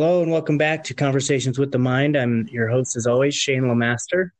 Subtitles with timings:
[0.00, 2.16] Hello and welcome back to Conversations with the Mind.
[2.16, 4.32] I'm your host, as always, Shane Lamaster.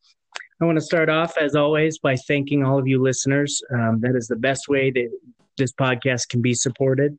[0.59, 3.63] I want to start off, as always, by thanking all of you listeners.
[3.71, 5.11] Um, that is the best way that
[5.59, 7.19] this podcast can be supported.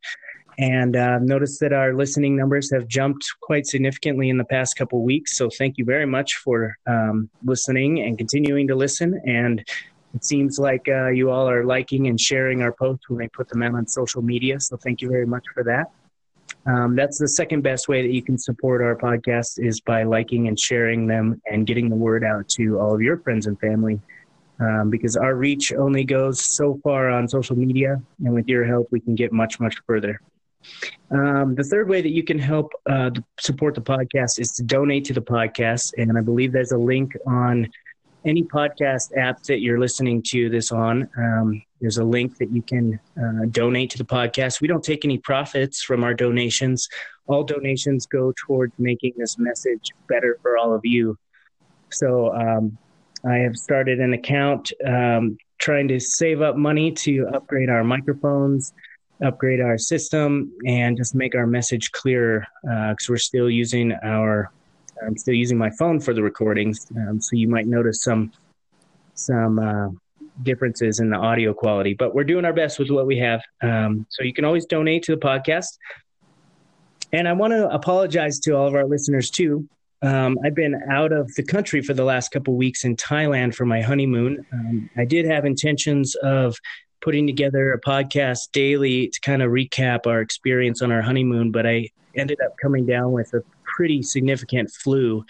[0.57, 5.03] And uh, notice that our listening numbers have jumped quite significantly in the past couple
[5.03, 5.37] weeks.
[5.37, 9.21] So thank you very much for um, listening and continuing to listen.
[9.23, 9.63] And
[10.15, 13.49] it seems like uh, you all are liking and sharing our posts when we put
[13.49, 14.59] them out on social media.
[14.59, 15.91] So thank you very much for that.
[16.67, 20.47] Um, that's the second best way that you can support our podcast is by liking
[20.47, 23.99] and sharing them and getting the word out to all of your friends and family.
[24.59, 28.87] Um, because our reach only goes so far on social media, and with your help,
[28.91, 30.21] we can get much, much further.
[31.09, 35.05] Um, the third way that you can help uh, support the podcast is to donate
[35.05, 37.71] to the podcast, and I believe there's a link on
[38.23, 41.09] any podcast app that you're listening to this on.
[41.17, 44.61] Um, there's a link that you can uh, donate to the podcast.
[44.61, 46.87] We don't take any profits from our donations.
[47.25, 51.17] All donations go towards making this message better for all of you.
[51.89, 52.77] So um,
[53.27, 58.73] I have started an account um, trying to save up money to upgrade our microphones,
[59.23, 64.51] upgrade our system, and just make our message clearer because uh, we're still using our
[65.03, 68.31] I'm still using my phone for the recordings, um, so you might notice some
[69.15, 69.89] some uh,
[70.43, 71.93] differences in the audio quality.
[71.93, 73.41] But we're doing our best with what we have.
[73.61, 75.77] Um, so you can always donate to the podcast.
[77.13, 79.67] And I want to apologize to all of our listeners too.
[80.01, 83.65] Um, I've been out of the country for the last couple weeks in Thailand for
[83.65, 84.43] my honeymoon.
[84.51, 86.57] Um, I did have intentions of
[87.01, 91.67] putting together a podcast daily to kind of recap our experience on our honeymoon, but
[91.67, 93.43] I ended up coming down with a
[93.81, 95.25] pretty significant flu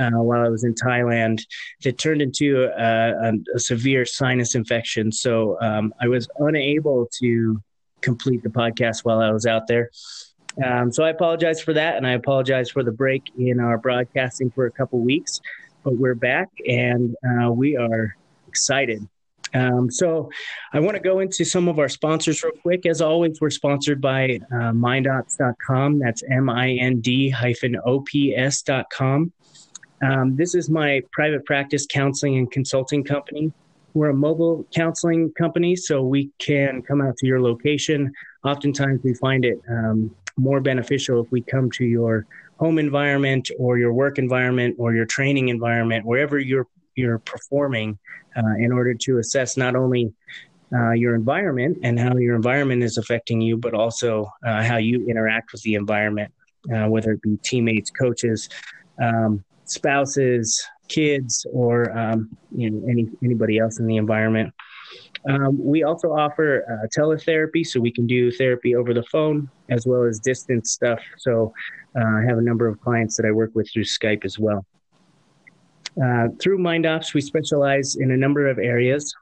[0.00, 1.46] uh, while I was in Thailand
[1.84, 5.12] that turned into a, a, a severe sinus infection.
[5.12, 7.62] So um, I was unable to
[8.00, 9.92] complete the podcast while I was out there.
[10.64, 14.50] Um, so I apologize for that, and I apologize for the break in our broadcasting
[14.50, 15.40] for a couple weeks.
[15.84, 18.16] But we're back, and uh, we are
[18.48, 19.08] excited
[19.54, 20.30] um, so
[20.72, 22.86] I want to go into some of our sponsors real quick.
[22.86, 25.98] As always, we're sponsored by uh, mindops.com.
[25.98, 29.32] That's M-I-N-D hyphen O-P-S dot com.
[30.02, 33.52] Um, this is my private practice counseling and consulting company.
[33.94, 38.12] We're a mobile counseling company, so we can come out to your location.
[38.42, 42.26] Oftentimes, we find it um, more beneficial if we come to your
[42.58, 47.98] home environment or your work environment or your training environment, wherever you're you're performing
[48.36, 50.12] uh, in order to assess not only
[50.74, 55.06] uh, your environment and how your environment is affecting you, but also uh, how you
[55.06, 56.32] interact with the environment,
[56.74, 58.48] uh, whether it be teammates, coaches,
[59.02, 64.52] um, spouses, kids, or um, you know any anybody else in the environment.
[65.28, 69.86] Um, we also offer uh, teletherapy, so we can do therapy over the phone as
[69.86, 71.00] well as distance stuff.
[71.18, 71.52] So
[71.96, 74.66] uh, I have a number of clients that I work with through Skype as well.
[76.00, 79.14] Uh, through MindOps, we specialize in a number of areas.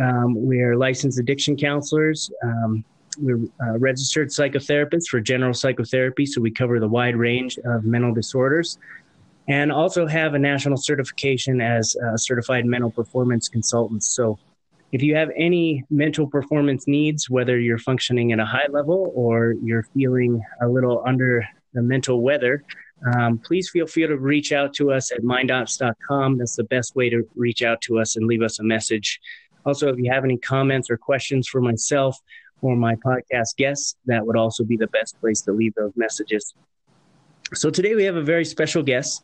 [0.00, 2.30] Um, we are licensed addiction counselors.
[2.42, 2.84] Um,
[3.18, 8.12] we're uh, registered psychotherapists for general psychotherapy, so we cover the wide range of mental
[8.12, 8.78] disorders,
[9.48, 14.08] and also have a national certification as a certified mental performance consultants.
[14.14, 14.38] So,
[14.92, 19.54] if you have any mental performance needs, whether you're functioning at a high level or
[19.62, 22.64] you're feeling a little under the mental weather,
[23.06, 26.38] um, please feel free to reach out to us at mindops.com.
[26.38, 29.20] That's the best way to reach out to us and leave us a message.
[29.66, 32.18] Also, if you have any comments or questions for myself
[32.62, 36.54] or my podcast guests, that would also be the best place to leave those messages.
[37.52, 39.22] So today we have a very special guest.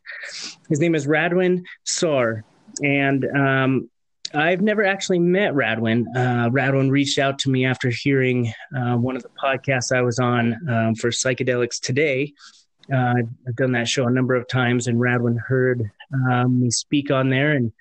[0.69, 2.45] His name is Radwin Saur.
[2.83, 3.91] And um,
[4.35, 6.05] I've never actually met Radwin.
[6.15, 10.19] Uh, Radwin reached out to me after hearing uh, one of the podcasts I was
[10.19, 12.33] on um, for Psychedelics Today
[12.93, 13.15] uh,
[13.47, 17.31] I've done that show a number of times, and Radwin heard um, me speak on
[17.31, 17.73] there and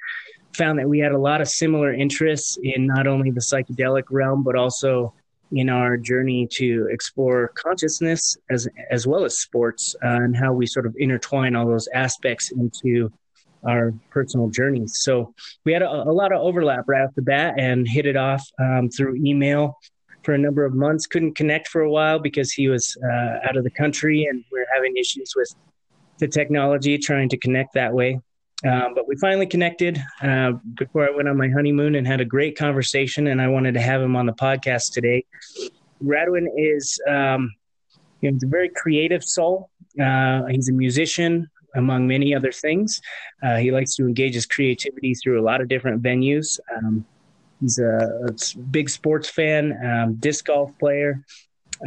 [0.53, 4.43] found that we had a lot of similar interests in not only the psychedelic realm,
[4.43, 5.13] but also
[5.51, 10.65] in our journey to explore consciousness as as well as sports uh, and how we
[10.65, 13.11] sort of intertwine all those aspects into
[13.67, 14.99] our personal journeys.
[14.99, 15.33] So
[15.65, 18.47] we had a, a lot of overlap right off the bat and hit it off
[18.59, 19.77] um, through email
[20.23, 21.07] for a number of months.
[21.07, 24.59] Couldn't connect for a while because he was uh, out of the country and we
[24.59, 25.53] are having issues with
[26.19, 28.19] the technology trying to connect that way.
[28.67, 32.25] Um, but we finally connected uh, before I went on my honeymoon and had a
[32.25, 33.27] great conversation.
[33.27, 35.25] And I wanted to have him on the podcast today.
[36.03, 37.53] Radwin is um,
[38.21, 39.69] you know, he's a very creative soul.
[40.01, 43.01] Uh, he's a musician, among many other things.
[43.43, 46.59] Uh, he likes to engage his creativity through a lot of different venues.
[46.75, 47.05] Um,
[47.59, 51.23] He's a, a big sports fan, um, disc golf player,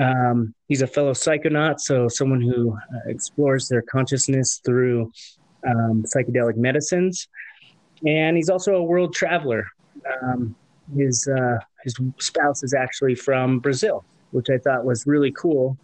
[0.00, 5.12] Um, he's a fellow psychonaut, so someone who uh, explores their consciousness through
[5.66, 7.28] um, psychedelic medicines.
[8.06, 9.66] And he's also a world traveler.
[10.22, 10.54] Um,
[10.96, 15.76] his uh, his spouse is actually from Brazil, which I thought was really cool.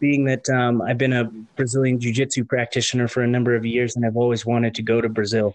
[0.00, 1.24] Being that um, I've been a
[1.56, 5.00] Brazilian Jiu Jitsu practitioner for a number of years, and I've always wanted to go
[5.00, 5.54] to Brazil,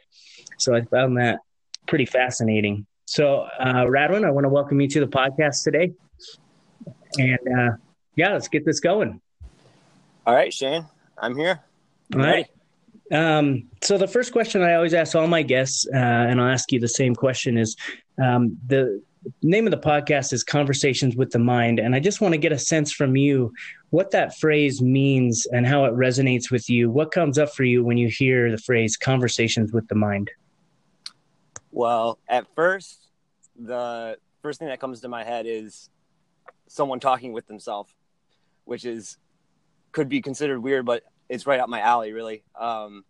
[0.57, 1.39] so I found that
[1.87, 2.85] pretty fascinating.
[3.09, 5.91] So, uh, Radwin, I want to welcome you to the podcast today.
[7.17, 7.71] And uh,
[8.15, 9.19] yeah, let's get this going.
[10.27, 10.85] All right, Shane,
[11.17, 11.59] I'm here.
[12.13, 12.45] I'm all right.
[13.11, 16.71] Um, so the first question I always ask all my guests, uh, and I'll ask
[16.71, 17.75] you the same question, is
[18.23, 19.01] um, the
[19.41, 22.51] name of the podcast is Conversations with the Mind, and I just want to get
[22.51, 23.51] a sense from you
[23.89, 26.91] what that phrase means and how it resonates with you.
[26.91, 30.29] What comes up for you when you hear the phrase Conversations with the Mind?
[31.71, 33.07] Well, at first,
[33.57, 35.89] the first thing that comes to my head is
[36.67, 37.93] someone talking with themselves,
[38.65, 39.17] which is
[39.91, 42.43] could be considered weird, but it's right up my alley, really.
[42.59, 43.05] Um,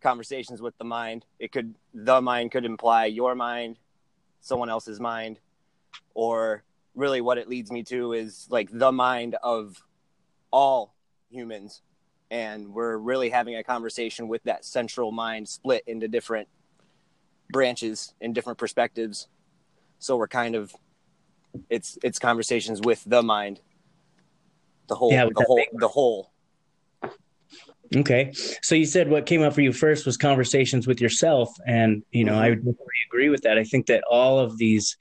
[0.00, 1.24] conversations with the mind.
[1.38, 3.78] It could the mind could imply your mind,
[4.40, 5.38] someone else's mind,
[6.14, 6.64] or
[6.94, 9.82] really what it leads me to is like the mind of
[10.50, 10.94] all
[11.30, 11.82] humans
[12.30, 16.48] and we're really having a conversation with that central mind split into different
[17.52, 19.28] branches and different perspectives.
[19.98, 20.74] So we're kind of
[21.68, 23.60] it's it's conversations with the mind,
[24.88, 26.30] the whole, yeah, the whole, the whole.
[27.96, 28.32] Okay,
[28.62, 32.24] so you said what came up for you first was conversations with yourself, and you
[32.24, 32.42] know mm-hmm.
[32.42, 32.76] I would
[33.08, 33.58] agree with that.
[33.58, 34.96] I think that all of these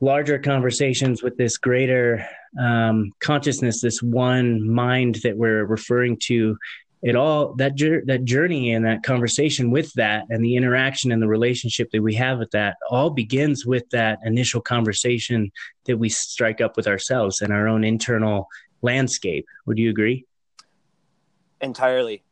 [0.00, 2.26] larger conversations with this greater
[2.58, 6.56] um, consciousness, this one mind that we're referring to,
[7.02, 7.76] it all that
[8.06, 12.14] that journey and that conversation with that and the interaction and the relationship that we
[12.14, 15.50] have with that all begins with that initial conversation
[15.86, 18.46] that we strike up with ourselves and our own internal
[18.82, 19.46] landscape.
[19.66, 20.26] Would you agree?
[21.60, 22.22] Entirely.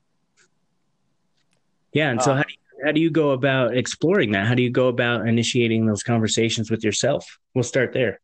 [1.93, 4.47] Yeah and so um, how, do you, how do you go about exploring that?
[4.47, 7.39] How do you go about initiating those conversations with yourself?
[7.55, 8.21] We'll start there.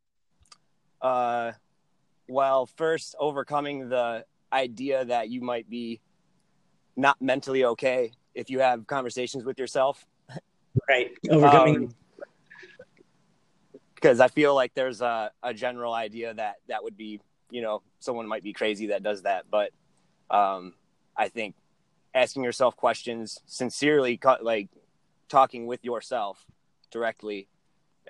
[1.01, 1.53] Uh
[2.29, 6.01] well first overcoming the idea that you might be
[6.97, 10.07] not mentally okay if you have conversations with yourself.
[10.89, 11.13] Right.
[11.31, 11.95] Overcoming.
[13.95, 17.21] Because um, I feel like there's a, a general idea that that would be,
[17.51, 19.47] you know, someone might be crazy that does that.
[19.51, 19.71] But
[20.31, 20.75] um,
[21.17, 21.55] I think
[22.15, 24.69] asking yourself questions sincerely, like
[25.29, 26.45] talking with yourself
[26.91, 27.49] directly,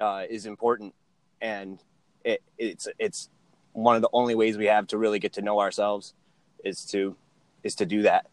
[0.00, 0.94] uh, is important.
[1.40, 1.78] And
[2.24, 3.28] it, it's, it's
[3.72, 6.14] one of the only ways we have to really get to know ourselves
[6.64, 7.14] is to,
[7.62, 8.26] is to do that.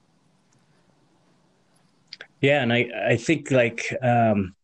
[2.41, 4.55] Yeah, and I I think like um,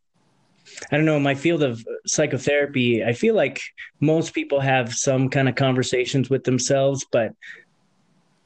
[0.91, 3.61] I don't know, my field of psychotherapy, I feel like
[3.99, 7.33] most people have some kind of conversations with themselves, but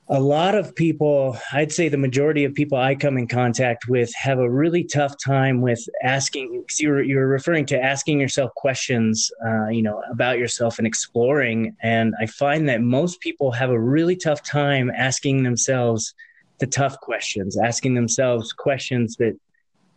[0.08, 4.14] a lot of people, I'd say the majority of people I come in contact with
[4.16, 6.66] have a really tough time with asking.
[6.80, 11.78] You're, you're referring to asking yourself questions, uh, you know, about yourself and exploring.
[11.82, 16.14] And I find that most people have a really tough time asking themselves
[16.62, 19.38] the tough questions, asking themselves questions that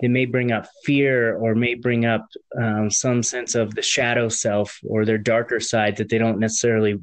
[0.00, 2.26] they may bring up fear or may bring up
[2.60, 6.98] um, some sense of the shadow self or their darker side that they don't necessarily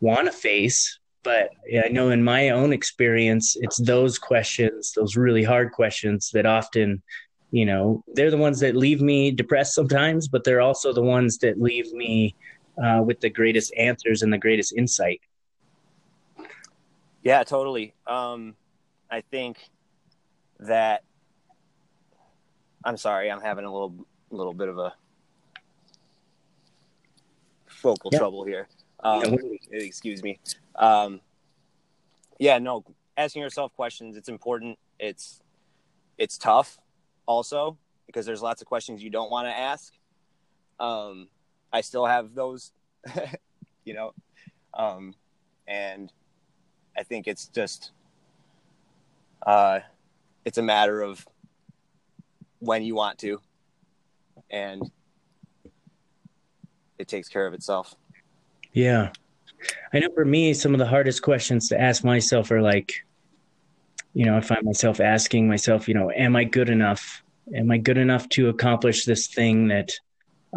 [0.00, 0.98] want to face.
[1.24, 1.50] But
[1.84, 7.02] I know in my own experience, it's those questions, those really hard questions that often,
[7.50, 11.38] you know, they're the ones that leave me depressed sometimes, but they're also the ones
[11.38, 12.34] that leave me
[12.82, 15.20] uh, with the greatest answers and the greatest insight.
[17.22, 17.94] Yeah, totally.
[18.06, 18.56] Um,
[19.12, 19.58] I think
[20.60, 21.04] that
[22.82, 23.94] I'm sorry, I'm having a little
[24.30, 24.94] little bit of a
[27.66, 28.18] focal yeah.
[28.18, 28.68] trouble here.
[29.00, 29.36] Um,
[29.70, 30.40] excuse me.
[30.76, 31.20] Um,
[32.38, 32.84] yeah, no,
[33.18, 34.78] asking yourself questions, it's important.
[34.98, 35.42] It's
[36.16, 36.78] it's tough
[37.26, 37.76] also
[38.06, 39.92] because there's lots of questions you don't want to ask.
[40.80, 41.28] Um,
[41.70, 42.72] I still have those,
[43.84, 44.14] you know,
[44.72, 45.14] um,
[45.68, 46.10] and
[46.96, 47.92] I think it's just
[49.46, 49.80] uh,
[50.44, 51.26] it's a matter of
[52.58, 53.40] when you want to,
[54.50, 54.90] and
[56.98, 57.94] it takes care of itself.
[58.72, 59.10] Yeah.
[59.92, 63.04] I know for me, some of the hardest questions to ask myself are like,
[64.14, 67.22] you know, I find myself asking myself, you know, am I good enough?
[67.54, 69.92] Am I good enough to accomplish this thing that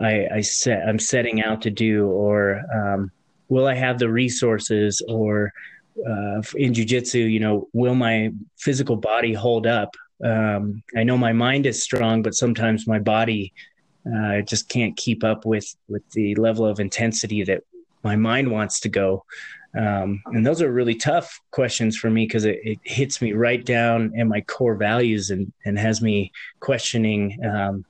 [0.02, 2.08] I, I set, I'm setting out to do?
[2.08, 3.12] Or um,
[3.48, 5.02] will I have the resources?
[5.08, 5.54] Or
[6.00, 9.96] uh, in jujitsu, you know, will my physical body hold up?
[10.24, 13.54] Um, I know my mind is strong, but sometimes my body
[14.06, 17.64] uh, just can't keep up with with the level of intensity that
[18.04, 19.26] my mind wants to go.
[19.78, 23.64] Um, and those are really tough questions for me because it, it, hits me right
[23.64, 27.84] down in my core values and, and has me questioning um,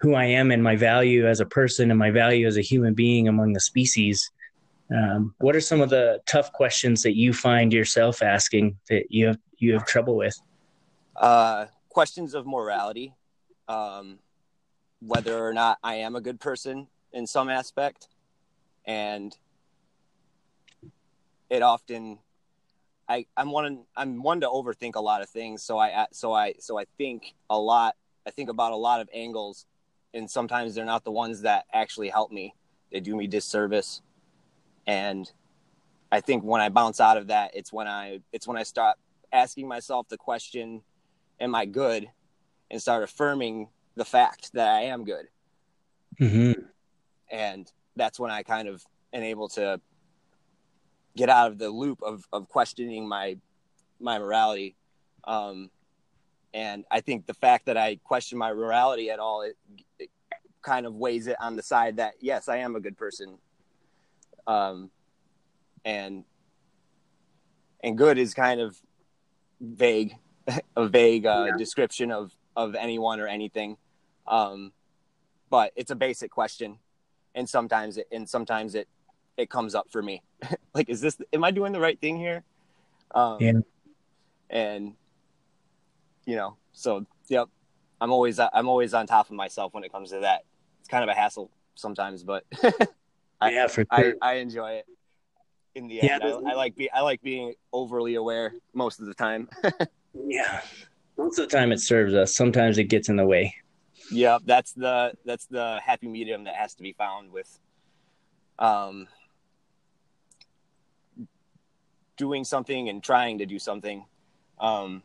[0.00, 2.92] who I am and my value as a person and my value as a human
[2.92, 4.30] being among the species.
[4.94, 9.26] Um, what are some of the tough questions that you find yourself asking that you
[9.26, 10.40] have you have trouble with?
[11.14, 13.14] Uh, questions of morality,
[13.66, 14.18] um,
[15.00, 18.08] whether or not I am a good person in some aspect,
[18.86, 19.36] and
[21.50, 22.18] it often
[23.08, 25.62] I I'm one I'm one to overthink a lot of things.
[25.62, 27.96] So I so I so I think a lot.
[28.26, 29.66] I think about a lot of angles,
[30.12, 32.54] and sometimes they're not the ones that actually help me.
[32.92, 34.02] They do me disservice,
[34.88, 35.30] and
[36.10, 38.96] I think when I bounce out of that, it's when I it's when I start
[39.30, 40.82] asking myself the question,
[41.38, 42.10] "Am I good?"
[42.70, 45.26] and start affirming the fact that I am good.
[46.20, 46.60] Mm-hmm.
[47.30, 49.80] And that's when I kind of am able to
[51.16, 53.36] get out of the loop of, of questioning my
[54.00, 54.76] my morality
[55.24, 55.68] um,
[56.54, 59.56] and i think the fact that i question my morality at all it,
[59.98, 60.10] it,
[60.62, 63.38] kind of weighs it on the side that yes i am a good person
[64.48, 64.90] um,
[65.84, 66.24] and
[67.84, 68.76] and good is kind of
[69.60, 70.16] vague
[70.76, 71.56] a vague uh, yeah.
[71.56, 73.76] description of of anyone or anything
[74.26, 74.72] um,
[75.48, 76.78] but it's a basic question
[77.36, 78.88] and sometimes it and sometimes it
[79.38, 80.22] it comes up for me.
[80.74, 82.42] like, is this, am I doing the right thing here?
[83.14, 83.52] Um, yeah.
[84.50, 84.94] And,
[86.26, 87.48] you know, so, yep.
[88.00, 90.44] I'm always, I'm always on top of myself when it comes to that.
[90.80, 92.44] It's kind of a hassle sometimes, but
[93.40, 94.14] I, yeah, for sure.
[94.22, 94.86] I, I enjoy it
[95.74, 96.22] in the end.
[96.22, 99.48] Yeah, I, I, like be, I like being overly aware most of the time.
[100.26, 100.60] yeah.
[101.16, 102.34] Most of the time it serves us.
[102.34, 103.54] Sometimes it gets in the way.
[104.10, 107.58] Yeah, that's the that's the happy medium that has to be found with
[108.58, 109.06] um
[112.16, 114.04] doing something and trying to do something.
[114.58, 115.02] Um,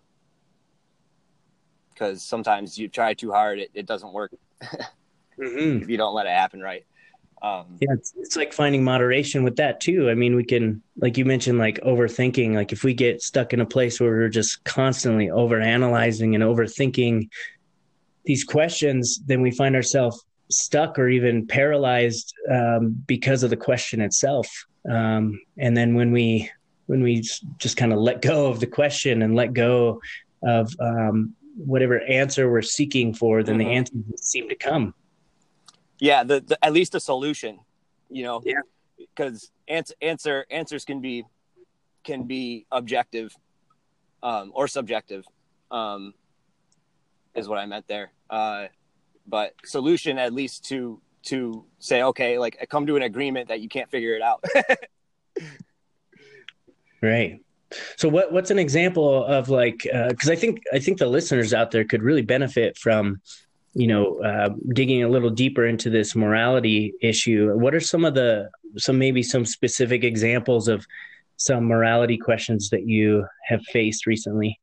[1.90, 4.32] because sometimes you try too hard, it, it doesn't work
[4.64, 5.84] mm-hmm.
[5.84, 6.86] if you don't let it happen right.
[7.44, 10.10] Um, yeah, it's, it's like finding moderation with that too.
[10.10, 12.56] I mean, we can, like you mentioned, like overthinking.
[12.56, 16.44] Like if we get stuck in a place where we're just constantly over analyzing and
[16.44, 17.30] overthinking
[18.24, 24.00] these questions, then we find ourselves stuck or even paralyzed um, because of the question
[24.00, 24.66] itself.
[24.90, 26.50] Um, and then when we
[26.86, 27.22] when we
[27.58, 30.02] just kind of let go of the question and let go
[30.44, 33.68] of um, whatever answer we're seeking for, then mm-hmm.
[33.68, 34.94] the answers seem to come.
[36.04, 37.60] Yeah, the, the, at least a solution,
[38.10, 38.42] you know.
[38.44, 38.60] Yeah.
[38.98, 41.24] Because answer, answer answers can be
[42.04, 43.34] can be objective
[44.22, 45.26] um, or subjective,
[45.72, 46.14] um,
[47.36, 48.12] is what I meant there.
[48.30, 48.66] Uh,
[49.28, 53.70] but solution at least to to say okay, like come to an agreement that you
[53.70, 54.44] can't figure it out.
[57.04, 57.42] Right.
[57.98, 61.54] So what what's an example of like because uh, I think I think the listeners
[61.54, 63.20] out there could really benefit from
[63.74, 67.52] you know uh, digging a little deeper into this morality issue.
[67.56, 70.86] What are some of the some maybe some specific examples of
[71.38, 74.60] some morality questions that you have faced recently?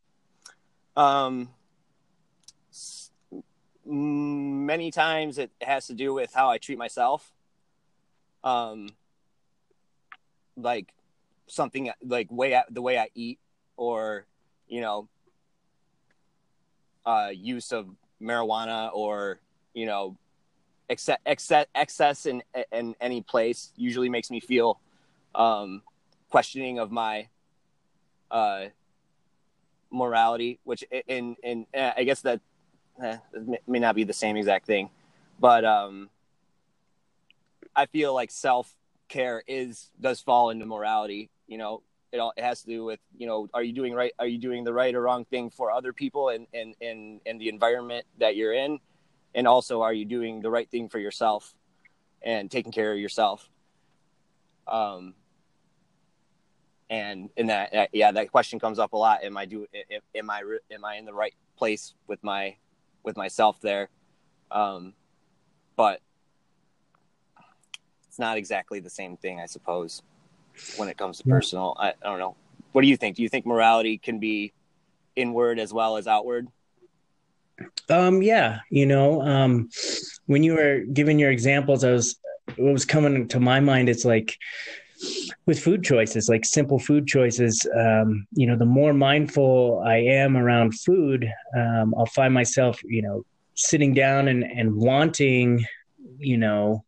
[0.96, 1.50] Um,
[3.84, 7.32] many times it has to do with how I treat myself.
[8.42, 8.88] Um,
[10.56, 10.92] like
[11.46, 13.38] something like way the way I eat
[13.76, 14.26] or
[14.68, 15.08] you know
[17.04, 17.88] uh, use of
[18.22, 19.40] marijuana or
[19.74, 20.16] you know
[20.88, 24.78] excess excess, excess in in any place usually makes me feel
[25.34, 25.82] um,
[26.30, 27.28] questioning of my
[28.30, 28.66] uh,
[29.90, 32.40] morality, which in in uh, I guess that
[33.02, 33.16] eh,
[33.66, 34.90] may not be the same exact thing,
[35.38, 36.10] but um,
[37.74, 38.74] I feel like self
[39.08, 43.00] care is does fall into morality you know it all it has to do with
[43.16, 45.70] you know are you doing right are you doing the right or wrong thing for
[45.70, 48.78] other people and and and, and the environment that you're in?
[49.34, 51.54] And also are you doing the right thing for yourself
[52.22, 53.48] and taking care of yourself?
[54.66, 55.14] Um
[56.88, 59.22] and in that uh, yeah that question comes up a lot.
[59.22, 59.66] Am i do
[60.14, 62.56] am i am i in the right place with my
[63.04, 63.88] with myself there?
[64.50, 64.94] Um
[65.76, 66.00] but
[68.08, 70.02] it's not exactly the same thing i suppose
[70.76, 71.76] when it comes to personal.
[71.78, 72.36] I, I don't know.
[72.72, 73.16] What do you think?
[73.16, 74.52] Do you think morality can be
[75.16, 76.48] inward as well as outward?
[77.88, 79.68] Um, yeah, you know, um,
[80.26, 82.16] when you were giving your examples, I was
[82.56, 83.88] what was coming to my mind.
[83.88, 84.38] It's like
[85.46, 87.66] with food choices, like simple food choices.
[87.76, 93.02] Um, you know, the more mindful I am around food, um, I'll find myself, you
[93.02, 93.24] know,
[93.54, 95.64] sitting down and and wanting,
[96.18, 96.84] you know,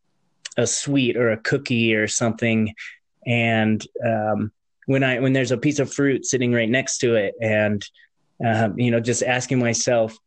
[0.57, 2.73] a sweet or a cookie or something
[3.25, 4.51] and um,
[4.85, 7.83] when I when there's a piece of fruit sitting right next to it, and
[8.45, 10.17] um, you know, just asking myself,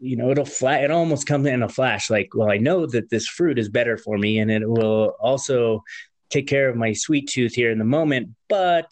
[0.00, 0.84] you know, it'll flat.
[0.84, 2.10] It almost comes in a flash.
[2.10, 5.82] Like, well, I know that this fruit is better for me, and it will also
[6.30, 8.30] take care of my sweet tooth here in the moment.
[8.48, 8.90] But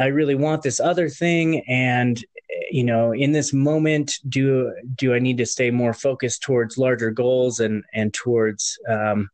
[0.00, 2.22] I really want this other thing, and
[2.70, 7.10] you know, in this moment, do do I need to stay more focused towards larger
[7.10, 9.28] goals and and towards um,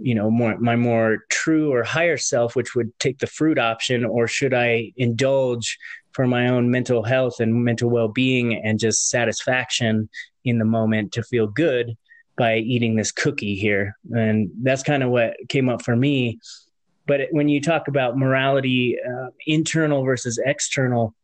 [0.00, 4.04] you know more my more true or higher self which would take the fruit option
[4.04, 5.78] or should i indulge
[6.12, 10.08] for my own mental health and mental well-being and just satisfaction
[10.44, 11.96] in the moment to feel good
[12.36, 13.96] by eating this cookie here?
[14.10, 16.38] And that's kind of what came up for me.
[17.06, 21.14] But when you talk about morality uh, internal versus external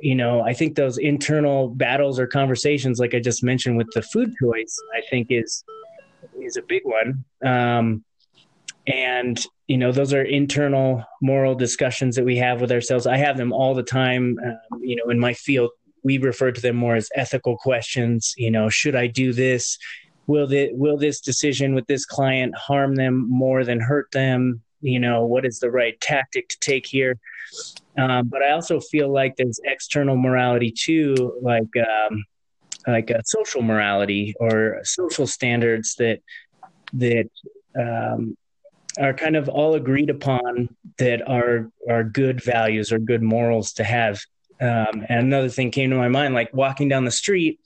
[0.00, 4.02] you know i think those internal battles or conversations like i just mentioned with the
[4.02, 5.62] food choice i think is
[6.44, 7.24] is a big one.
[7.44, 8.04] Um,
[8.86, 13.06] and you know those are internal moral discussions that we have with ourselves.
[13.06, 15.70] I have them all the time um, you know in my field.
[16.02, 19.78] We refer to them more as ethical questions you know should i do this?
[20.26, 24.62] Will this will this decision with this client harm them more than hurt them?
[24.82, 27.18] You know what is the right tactic to take here?
[27.96, 32.24] Um, but i also feel like there's external morality too like um,
[32.86, 36.20] like a social morality or social standards that
[36.92, 37.28] that
[37.78, 38.36] um,
[38.98, 43.84] are kind of all agreed upon that are are good values or good morals to
[43.84, 44.20] have.
[44.60, 47.58] Um, and another thing came to my mind, like walking down the street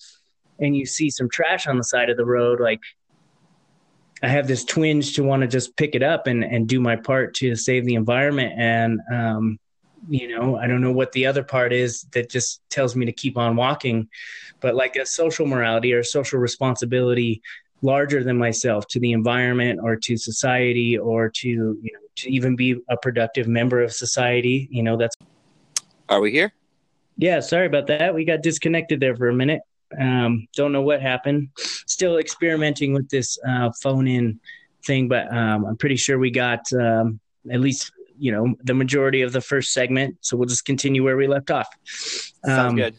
[0.58, 2.80] and you see some trash on the side of the road, like
[4.22, 6.96] I have this twinge to want to just pick it up and, and do my
[6.96, 8.54] part to save the environment.
[8.56, 9.58] And um,
[10.08, 13.12] you know i don't know what the other part is that just tells me to
[13.12, 14.08] keep on walking
[14.60, 17.42] but like a social morality or social responsibility
[17.82, 22.56] larger than myself to the environment or to society or to you know to even
[22.56, 25.16] be a productive member of society you know that's
[26.08, 26.52] are we here?
[27.18, 28.14] Yeah sorry about that.
[28.14, 29.60] We got disconnected there for a minute.
[29.98, 31.48] Um, don't know what happened.
[31.86, 34.40] Still experimenting with this uh, phone in
[34.84, 39.22] thing but um, i'm pretty sure we got um, at least you know the majority
[39.22, 40.16] of the first segment.
[40.20, 41.68] So we'll just continue where we left off.
[42.44, 42.94] Sounds um, good.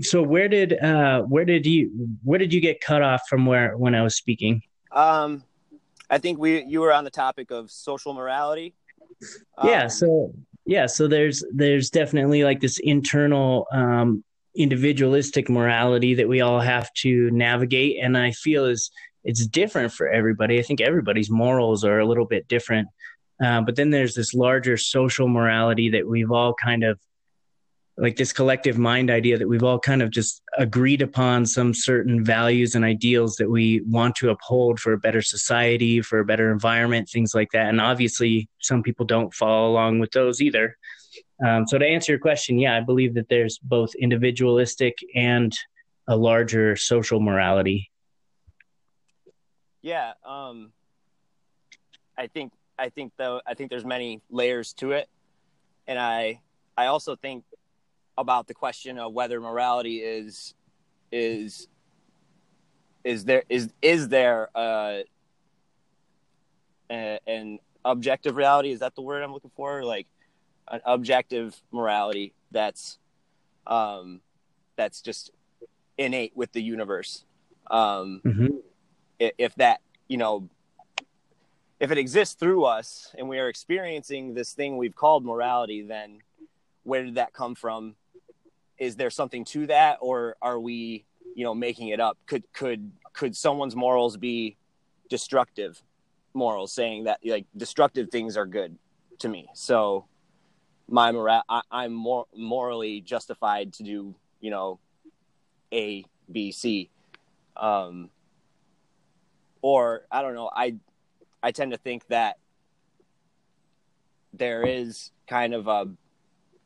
[0.00, 1.90] So where did uh, where did you
[2.22, 4.62] where did you get cut off from where when I was speaking?
[4.92, 5.42] Um,
[6.10, 8.74] I think we you were on the topic of social morality.
[9.64, 9.84] Yeah.
[9.84, 10.34] Um, so
[10.66, 10.86] yeah.
[10.86, 14.22] So there's there's definitely like this internal um,
[14.54, 18.90] individualistic morality that we all have to navigate, and I feel is
[19.24, 20.58] it's different for everybody.
[20.58, 22.88] I think everybody's morals are a little bit different.
[23.42, 26.98] Uh, but then there's this larger social morality that we've all kind of
[27.98, 32.24] like this collective mind idea that we've all kind of just agreed upon some certain
[32.24, 36.52] values and ideals that we want to uphold for a better society, for a better
[36.52, 37.68] environment, things like that.
[37.68, 40.76] And obviously, some people don't follow along with those either.
[41.44, 45.52] Um, so, to answer your question, yeah, I believe that there's both individualistic and
[46.06, 47.90] a larger social morality.
[49.82, 50.72] Yeah, um,
[52.16, 55.08] I think I think though I think there's many layers to it,
[55.86, 56.40] and I
[56.76, 57.44] I also think
[58.16, 60.54] about the question of whether morality is
[61.10, 61.68] is
[63.04, 64.98] is there is is there uh,
[66.90, 68.70] a, an objective reality?
[68.70, 69.84] Is that the word I'm looking for?
[69.84, 70.06] Like
[70.68, 72.98] an objective morality that's
[73.66, 74.20] um,
[74.76, 75.30] that's just
[75.96, 77.24] innate with the universe.
[77.70, 78.46] Um, mm-hmm.
[79.18, 80.48] If that you know
[81.80, 86.18] if it exists through us and we are experiencing this thing we've called morality, then
[86.82, 87.94] where did that come from?
[88.78, 92.16] Is there something to that, or are we, you know, making it up?
[92.26, 94.56] Could could could someone's morals be
[95.08, 95.82] destructive
[96.34, 98.76] morals, saying that like destructive things are good
[99.20, 99.48] to me?
[99.54, 100.06] So
[100.88, 104.78] my moral, I, I'm more morally justified to do, you know,
[105.72, 106.90] A, B, C.
[107.56, 108.10] Um,
[109.60, 110.50] or I don't know.
[110.54, 110.76] I
[111.42, 112.38] I tend to think that
[114.32, 115.86] there is kind of a,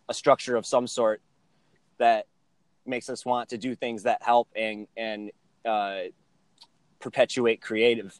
[0.08, 1.20] a structure of some sort
[1.98, 2.26] that
[2.84, 5.30] makes us want to do things that help and and
[5.64, 6.00] uh,
[7.00, 8.18] perpetuate creative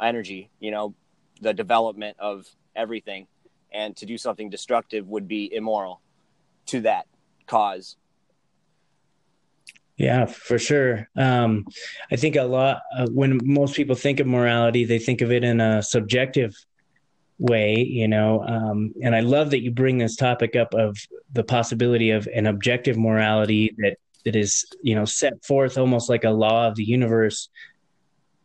[0.00, 0.50] energy.
[0.60, 0.94] You know,
[1.40, 3.26] the development of everything,
[3.72, 6.00] and to do something destructive would be immoral
[6.66, 7.06] to that
[7.46, 7.96] cause.
[10.00, 11.10] Yeah, for sure.
[11.14, 11.66] Um,
[12.10, 15.44] I think a lot uh, when most people think of morality, they think of it
[15.44, 16.56] in a subjective
[17.38, 18.42] way, you know.
[18.42, 20.96] Um, and I love that you bring this topic up of
[21.34, 26.24] the possibility of an objective morality that that is, you know, set forth almost like
[26.24, 27.50] a law of the universe.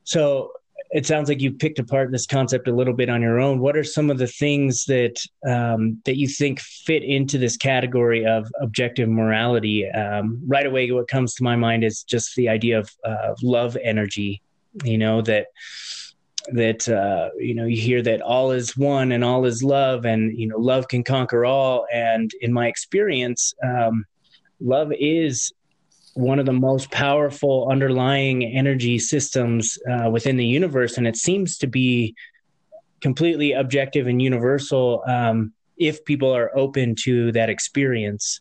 [0.03, 0.51] So,
[0.91, 3.59] it sounds like you picked apart this concept a little bit on your own.
[3.59, 8.25] What are some of the things that um, that you think fit into this category
[8.25, 9.89] of objective morality?
[9.89, 13.77] Um, right away, what comes to my mind is just the idea of uh, love
[13.83, 14.41] energy.
[14.83, 15.47] You know that
[16.49, 20.37] that uh, you know you hear that all is one and all is love, and
[20.37, 21.85] you know love can conquer all.
[21.91, 24.05] And in my experience, um,
[24.59, 25.51] love is
[26.15, 31.57] one of the most powerful underlying energy systems uh, within the universe, and it seems
[31.57, 32.15] to be
[33.01, 38.39] completely objective and universal um, if people are open to that experience.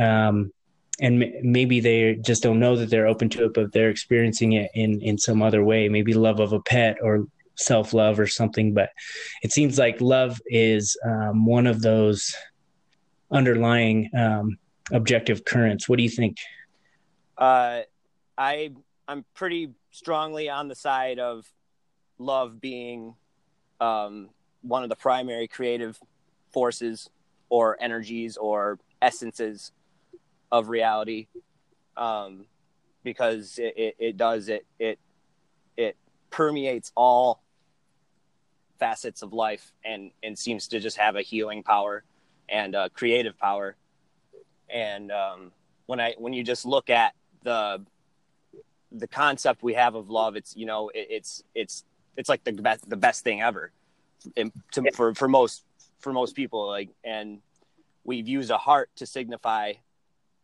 [0.00, 0.50] Um,
[0.98, 4.52] and m- maybe they just don't know that they're open to it, but they're experiencing
[4.52, 8.26] it in in some other way, maybe love of a pet or self love or
[8.26, 8.72] something.
[8.72, 8.90] But
[9.42, 12.34] it seems like love is um, one of those
[13.30, 14.56] underlying um,
[14.90, 15.88] objective currents.
[15.88, 16.38] What do you think?
[17.40, 17.80] Uh,
[18.36, 18.70] I
[19.08, 21.50] I'm pretty strongly on the side of
[22.18, 23.14] love being
[23.80, 24.28] um,
[24.60, 25.98] one of the primary creative
[26.52, 27.08] forces
[27.48, 29.72] or energies or essences
[30.52, 31.26] of reality.
[31.96, 32.44] Um,
[33.02, 34.98] because it, it, it, does it it
[35.76, 35.96] it
[36.28, 37.42] permeates all
[38.78, 42.04] facets of life and and seems to just have a healing power
[42.50, 43.76] and creative power.
[44.68, 45.52] And um,
[45.86, 47.84] when I when you just look at the
[48.92, 51.84] the concept we have of love it's you know it, it's it's
[52.16, 53.72] it's like the best the best thing ever.
[54.36, 55.64] And to, for for most
[56.00, 57.40] for most people like and
[58.04, 59.74] we've used a heart to signify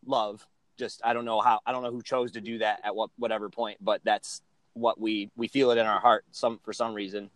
[0.07, 0.47] love.
[0.79, 3.11] Just i don't know how i don't know who chose to do that at what
[3.17, 4.43] whatever point but that's
[4.75, 7.31] what we we feel it in our heart some for some reason.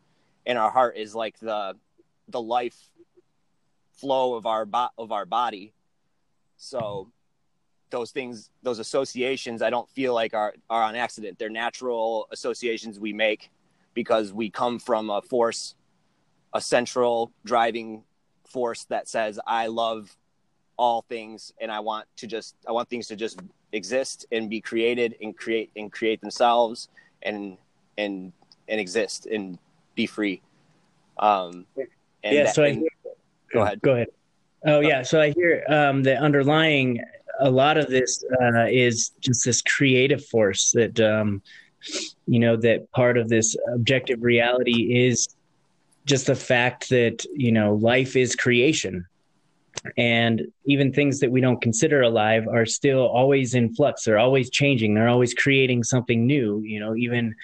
[0.46, 1.76] And our heart is like the
[2.28, 2.76] the life
[3.94, 5.72] flow of our bo- of our body.
[6.56, 7.10] So
[7.90, 11.38] those things those associations i don't feel like are are on accident.
[11.38, 13.50] They're natural associations we make
[13.94, 15.74] because we come from a force
[16.52, 18.02] a central driving
[18.48, 20.16] force that says i love
[20.76, 23.40] all things and i want to just i want things to just
[23.72, 26.88] exist and be created and create and create themselves
[27.22, 27.56] and
[27.98, 28.32] and
[28.68, 29.58] and exist and
[29.94, 30.40] be free.
[31.18, 32.88] Um and yeah that, so I hear,
[33.52, 33.82] go ahead.
[33.82, 34.08] Go ahead.
[34.66, 37.00] Oh yeah so i hear um the underlying
[37.40, 41.42] a lot of this uh, is just this creative force that um,
[42.26, 45.28] you know that part of this objective reality is
[46.04, 49.06] just the fact that you know life is creation.
[49.96, 54.04] And even things that we don't consider alive are still always in flux.
[54.04, 54.92] They're always changing.
[54.92, 57.34] They're always creating something new you know even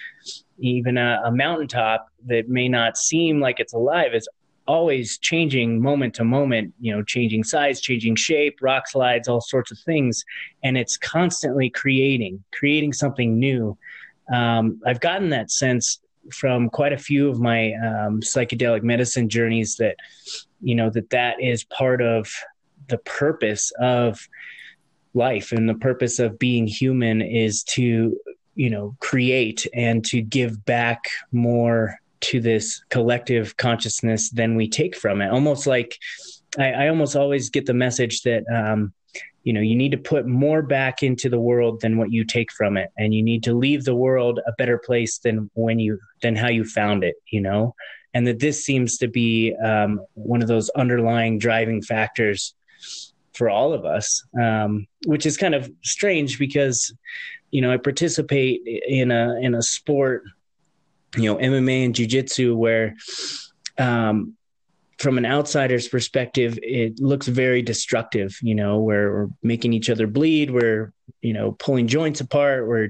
[0.59, 4.27] even a, a mountaintop that may not seem like it's alive is
[4.67, 9.71] always changing moment to moment, you know, changing size, changing shape, rock slides, all sorts
[9.71, 10.23] of things.
[10.63, 13.77] And it's constantly creating, creating something new.
[14.33, 15.99] Um, I've gotten that sense
[16.31, 19.95] from quite a few of my um, psychedelic medicine journeys that,
[20.61, 22.29] you know, that that is part of
[22.89, 24.27] the purpose of
[25.13, 28.17] life and the purpose of being human is to,
[28.55, 34.95] you know, create and to give back more to this collective consciousness than we take
[34.95, 35.29] from it.
[35.29, 35.97] Almost like
[36.57, 38.93] I, I almost always get the message that um,
[39.43, 42.51] you know you need to put more back into the world than what you take
[42.51, 45.99] from it, and you need to leave the world a better place than when you
[46.21, 47.15] than how you found it.
[47.31, 47.75] You know,
[48.13, 52.53] and that this seems to be um, one of those underlying driving factors
[53.33, 56.93] for all of us, um, which is kind of strange because
[57.51, 60.23] you know I participate in a in a sport
[61.15, 62.95] you know MMA and jiu-jitsu where
[63.77, 64.35] um,
[64.97, 70.07] from an outsider's perspective it looks very destructive you know where we're making each other
[70.07, 70.91] bleed we're
[71.21, 72.89] you know pulling joints apart we're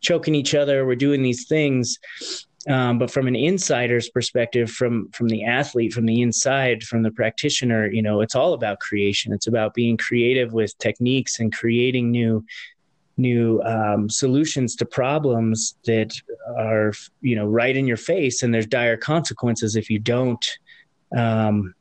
[0.00, 1.98] choking each other we're doing these things.
[2.68, 7.10] Um, but from an insider's perspective from from the athlete from the inside from the
[7.10, 9.32] practitioner you know it's all about creation.
[9.32, 12.44] It's about being creative with techniques and creating new
[13.20, 16.12] new um, solutions to problems that
[16.56, 20.44] are you know right in your face and there's dire consequences if you don't
[21.16, 21.74] um,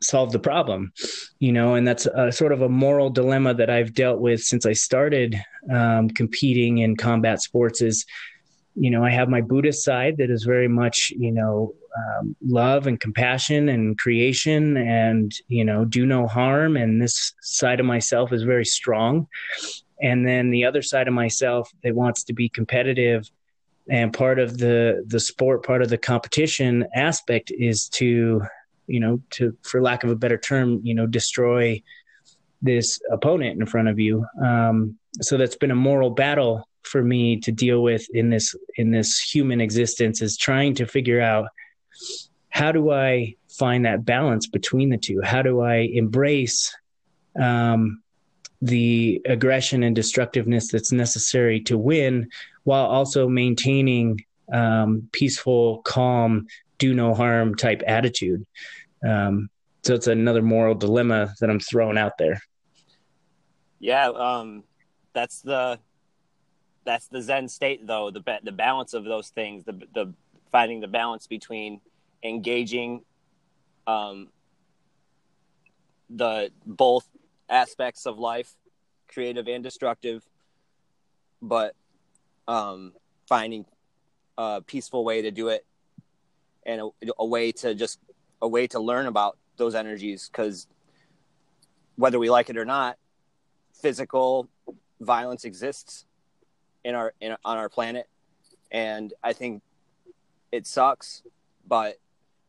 [0.00, 0.92] solve the problem
[1.38, 1.74] you know?
[1.74, 5.40] And that's a, sort of a moral dilemma that i've dealt with since i started
[5.72, 8.04] um, competing in combat sports is
[8.74, 12.86] you know i have my buddhist side that is very much you know um, love
[12.86, 16.76] and compassion and creation and you know do no harm.
[16.76, 19.26] And this side of myself is very strong
[20.00, 23.30] and then the other side of myself that wants to be competitive
[23.90, 28.42] and part of the the sport part of the competition aspect is to
[28.86, 31.82] you know to for lack of a better term you know destroy
[32.60, 37.38] this opponent in front of you um, so that's been a moral battle for me
[37.38, 41.48] to deal with in this in this human existence is trying to figure out
[42.50, 45.20] how do I find that balance between the two?
[45.22, 46.74] How do I embrace
[47.40, 48.02] um,
[48.60, 52.28] the aggression and destructiveness that's necessary to win
[52.64, 54.20] while also maintaining
[54.52, 56.46] um, peaceful, calm,
[56.78, 58.44] do no harm type attitude?
[59.06, 59.48] Um,
[59.82, 62.40] so it's another moral dilemma that I'm throwing out there.
[63.78, 64.64] Yeah, um,
[65.12, 65.78] that's the
[66.84, 70.12] that's the Zen state, though the the balance of those things, the the
[70.50, 71.80] finding the balance between
[72.22, 73.02] engaging
[73.86, 74.28] um,
[76.10, 77.08] the both
[77.48, 78.54] aspects of life,
[79.08, 80.22] creative and destructive,
[81.40, 81.74] but
[82.46, 82.92] um,
[83.26, 83.64] finding
[84.36, 85.64] a peaceful way to do it
[86.64, 87.98] and a, a way to just
[88.40, 90.66] a way to learn about those energies because
[91.96, 92.96] whether we like it or not,
[93.74, 94.48] physical
[95.00, 96.06] violence exists
[96.84, 98.08] in our in, on our planet,
[98.70, 99.62] and I think
[100.52, 101.22] it sucks,
[101.66, 101.98] but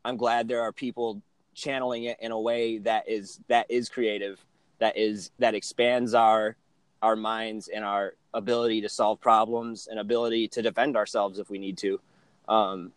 [0.05, 1.21] I'm glad there are people
[1.53, 4.39] channeling it in a way that is that is creative,
[4.79, 6.55] that is that expands our
[7.01, 11.57] our minds and our ability to solve problems and ability to defend ourselves if we
[11.57, 11.99] need to.
[12.47, 12.91] Um,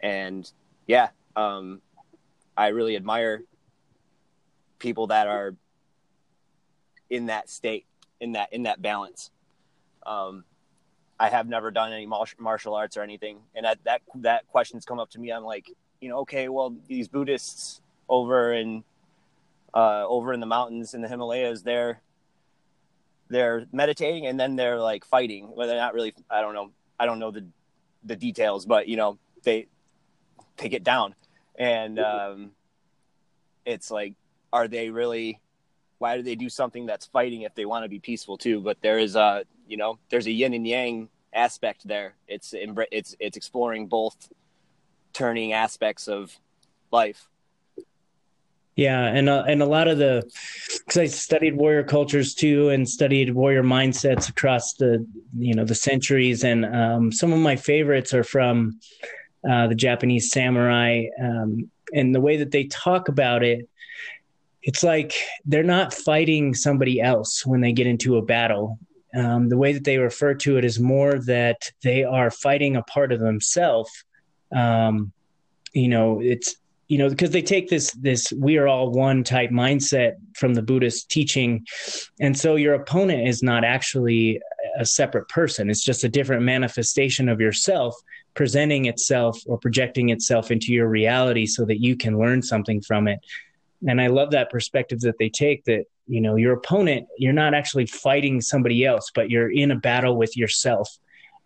[0.00, 0.50] and
[0.86, 1.80] yeah, um,
[2.56, 3.42] I really admire
[4.78, 5.54] people that are
[7.10, 7.86] in that state,
[8.20, 9.30] in that in that balance.
[10.04, 10.44] Um,
[11.18, 14.98] I have never done any martial arts or anything, and that that that question's come
[14.98, 15.30] up to me.
[15.30, 18.84] I'm like, you know, okay, well, these Buddhists over in
[19.76, 22.00] uh, over in the mountains in the Himalayas, they're
[23.28, 25.52] they're meditating and then they're like fighting.
[25.54, 26.14] Well, they're not really.
[26.30, 26.70] I don't know.
[26.98, 27.46] I don't know the
[28.04, 29.68] the details, but you know, they
[30.56, 31.14] they get down
[31.58, 32.50] and um,
[33.64, 34.14] it's like
[34.52, 35.40] are they really
[35.98, 38.76] why do they do something that's fighting if they want to be peaceful too but
[38.82, 43.36] there is a you know there's a yin and yang aspect there it's it's it's
[43.36, 44.30] exploring both
[45.12, 46.38] turning aspects of
[46.90, 47.28] life
[48.76, 50.22] yeah and uh, and a lot of the
[50.78, 55.04] because i studied warrior cultures too and studied warrior mindsets across the
[55.36, 58.78] you know the centuries and um, some of my favorites are from
[59.48, 63.68] uh, the Japanese samurai, um, and the way that they talk about it,
[64.62, 68.78] it's like they're not fighting somebody else when they get into a battle.
[69.14, 72.82] Um, the way that they refer to it is more that they are fighting a
[72.82, 74.04] part of themselves.
[74.54, 75.12] Um,
[75.72, 76.56] you know, it's
[76.88, 80.62] you know because they take this this we are all one type mindset from the
[80.62, 81.66] buddhist teaching.
[82.20, 84.40] And so your opponent is not actually
[84.78, 85.70] a separate person.
[85.70, 87.94] It's just a different manifestation of yourself
[88.34, 93.08] presenting itself or projecting itself into your reality so that you can learn something from
[93.08, 93.18] it.
[93.86, 97.52] And i love that perspective that they take that you know your opponent you're not
[97.52, 100.88] actually fighting somebody else but you're in a battle with yourself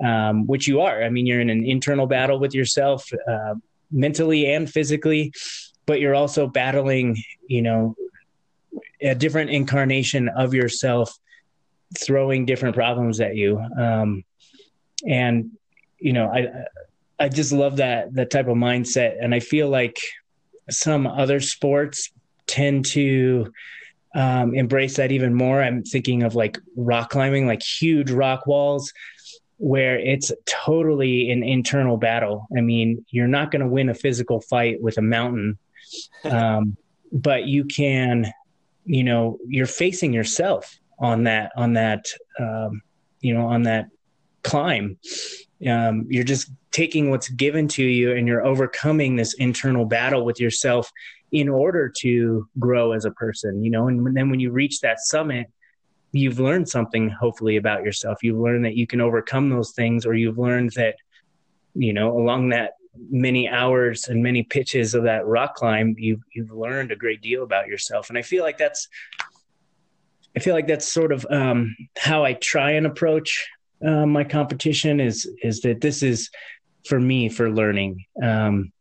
[0.05, 1.03] um, which you are.
[1.03, 3.55] I mean you're in an internal battle with yourself uh,
[3.91, 5.33] mentally and physically
[5.87, 7.17] but you're also battling
[7.49, 7.95] you know
[9.03, 11.19] a different incarnation of yourself
[11.99, 13.59] throwing different problems at you.
[13.79, 14.25] Um,
[15.07, 15.51] and
[15.99, 16.49] you know, I
[17.19, 19.99] I just love that that type of mindset, and I feel like
[20.71, 22.11] some other sports
[22.47, 23.53] tend to
[24.15, 25.63] um, embrace that even more.
[25.63, 28.93] I'm thinking of like rock climbing, like huge rock walls,
[29.61, 32.47] where it's totally an internal battle.
[32.57, 35.59] I mean, you're not going to win a physical fight with a mountain,
[36.25, 36.77] um,
[37.13, 38.33] but you can,
[38.85, 42.07] you know, you're facing yourself on that on that
[42.39, 42.83] um,
[43.21, 43.87] you know on that
[44.43, 44.99] climb
[45.69, 50.39] um, you're just taking what's given to you and you're overcoming this internal battle with
[50.39, 50.91] yourself
[51.33, 55.01] in order to grow as a person you know and then when you reach that
[55.01, 55.47] summit
[56.13, 58.23] you've learned something hopefully about yourself.
[58.23, 60.97] You've learned that you can overcome those things or you've learned that
[61.75, 62.73] you know along that
[63.11, 67.43] many hours and many pitches of that rock climb you've you've learned a great deal
[67.45, 68.09] about yourself.
[68.09, 68.89] And i feel like that's
[70.37, 73.49] i feel like that's sort of um, how i try and approach
[73.87, 76.31] uh, my competition is is that this is
[76.87, 78.05] for me for learning.
[78.23, 78.73] Um,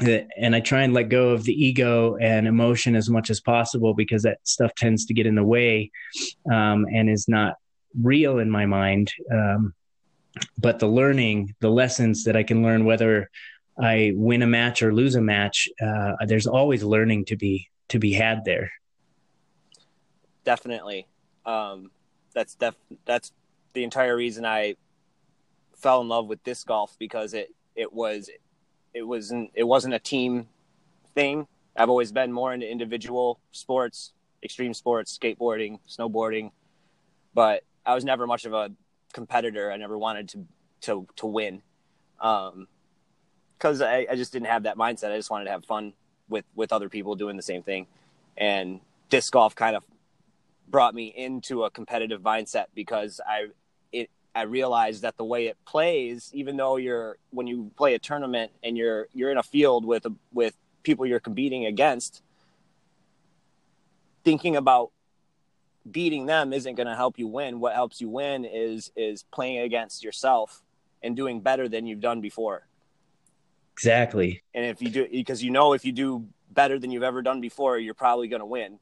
[0.00, 3.92] and i try and let go of the ego and emotion as much as possible
[3.92, 5.90] because that stuff tends to get in the way
[6.50, 7.56] um, and is not
[8.00, 9.12] real in my mind.
[9.30, 9.74] Um,
[10.56, 13.28] but the learning the lessons that i can learn whether
[13.78, 17.98] i win a match or lose a match uh, there's always learning to be to
[17.98, 18.72] be had there.
[20.44, 21.06] Definitely.
[21.44, 21.90] Um,
[22.34, 22.74] that's def-
[23.04, 23.32] that's
[23.74, 24.76] the entire reason I
[25.76, 28.30] fell in love with disc golf because it it was
[28.94, 30.48] it wasn't it wasn't a team
[31.14, 31.46] thing.
[31.76, 36.50] I've always been more into individual sports, extreme sports, skateboarding, snowboarding,
[37.34, 38.70] but I was never much of a
[39.12, 39.72] competitor.
[39.72, 40.46] I never wanted to
[40.82, 41.62] to to win,
[42.18, 42.68] because um,
[43.82, 45.12] I, I just didn't have that mindset.
[45.12, 45.94] I just wanted to have fun
[46.28, 47.86] with with other people doing the same thing,
[48.36, 49.84] and disc golf kind of
[50.68, 53.48] brought me into a competitive mindset because I
[54.34, 58.52] I realized that the way it plays, even though you're when you play a tournament
[58.62, 62.22] and you're you're in a field with with people you're competing against,
[64.24, 64.90] thinking about
[65.90, 67.60] beating them isn't going to help you win.
[67.60, 70.62] What helps you win is is playing against yourself
[71.02, 72.66] and doing better than you've done before.
[73.72, 74.42] Exactly.
[74.54, 77.40] And if you do, because you know if you do better than you've ever done
[77.40, 78.78] before, you're probably going to win.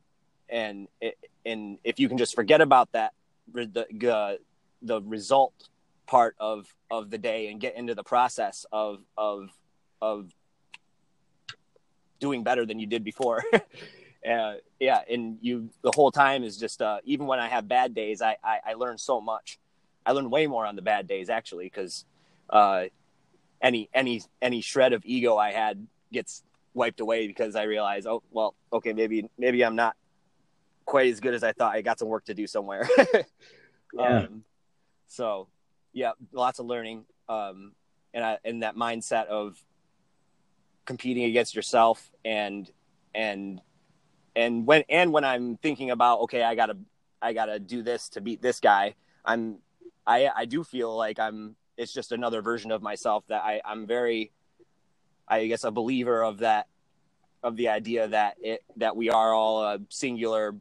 [0.49, 3.13] And it, and if you can just forget about that,
[3.53, 4.35] the uh,
[4.83, 5.69] the result
[6.07, 9.51] part of of the day and get into the process of of
[10.03, 10.31] of
[12.19, 13.45] doing better than you did before.
[13.53, 17.95] uh, yeah, and you the whole time is just uh, even when I have bad
[17.95, 19.59] days, I, I I learn so much.
[20.05, 22.05] I learn way more on the bad days actually because
[22.49, 22.85] uh,
[23.61, 26.43] any any any shred of ego I had gets
[26.75, 29.97] wiped away because I realize oh well okay maybe maybe I'm not
[30.85, 31.73] quite as good as I thought.
[31.73, 32.89] I got some work to do somewhere.
[33.95, 34.19] yeah.
[34.19, 34.45] Um,
[35.11, 35.49] so
[35.93, 37.73] yeah, lots of learning um,
[38.15, 39.63] and I, and that mindset of
[40.85, 42.71] competing against yourself and
[43.15, 43.61] and
[44.37, 46.77] and when and when I'm thinking about okay, I gotta
[47.21, 48.95] I gotta do this to beat this guy.
[49.25, 49.59] I'm
[50.07, 51.57] I I do feel like I'm.
[51.77, 54.31] It's just another version of myself that I I'm very,
[55.27, 56.69] I guess, a believer of that,
[57.43, 60.55] of the idea that it that we are all a singular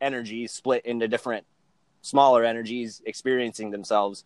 [0.00, 1.46] energy split into different
[2.02, 4.24] smaller energies experiencing themselves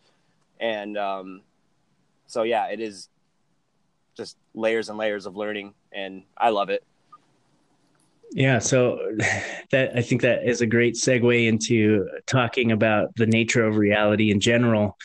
[0.59, 1.41] and um,
[2.27, 3.09] so yeah it is
[4.15, 6.83] just layers and layers of learning and i love it
[8.33, 8.99] yeah, so
[9.71, 14.31] that I think that is a great segue into talking about the nature of reality
[14.31, 14.97] in general.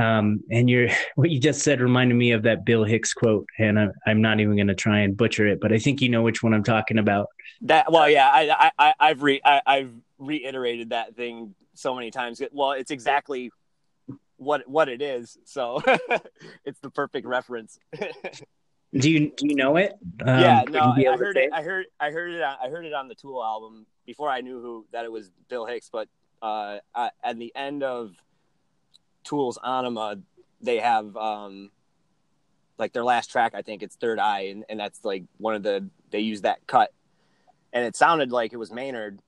[0.00, 3.78] Um, and you're what you just said reminded me of that Bill Hicks quote, and
[3.78, 6.22] I, I'm not even going to try and butcher it, but I think you know
[6.22, 7.28] which one I'm talking about.
[7.62, 12.40] That well, yeah, I, I I've re I, I've reiterated that thing so many times.
[12.52, 13.50] Well, it's exactly
[14.36, 15.82] what what it is, so
[16.64, 17.78] it's the perfect reference.
[18.94, 19.98] Do you do you know it?
[20.24, 21.50] Um, yeah, no, I heard it.
[21.52, 22.40] I heard I heard it.
[22.40, 25.30] On, I heard it on the Tool album before I knew who that it was
[25.48, 25.90] Bill Hicks.
[25.92, 26.08] But
[26.40, 28.14] uh, at the end of
[29.24, 30.22] Tool's Ænima,
[30.62, 31.70] they have um,
[32.78, 33.54] like their last track.
[33.54, 36.66] I think it's Third Eye, and, and that's like one of the they use that
[36.66, 36.92] cut,
[37.72, 39.18] and it sounded like it was Maynard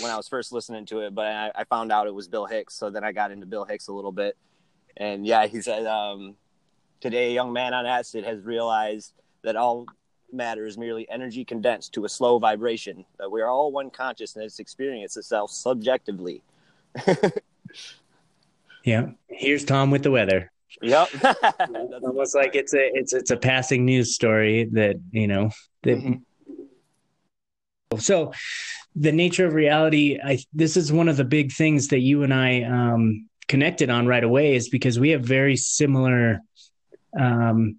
[0.00, 2.46] when I was first listening to it, but I, I found out it was Bill
[2.46, 2.74] Hicks.
[2.74, 4.36] So then I got into Bill Hicks a little bit,
[4.96, 5.86] and yeah, he said.
[5.86, 6.36] Um,
[7.00, 9.86] Today, a young man on acid has realized that all
[10.32, 14.58] matter is merely energy condensed to a slow vibration, that we are all one consciousness
[14.58, 16.42] experience itself subjectively.
[18.84, 19.10] yeah.
[19.28, 20.50] Here's Tom with the weather.
[20.80, 21.08] Yep.
[22.02, 25.50] almost like it's a it's it's a passing news story that, you know,
[25.82, 26.14] that mm-hmm.
[27.98, 28.32] So
[28.94, 32.32] the nature of reality, I this is one of the big things that you and
[32.34, 36.40] I um connected on right away is because we have very similar
[37.18, 37.78] um,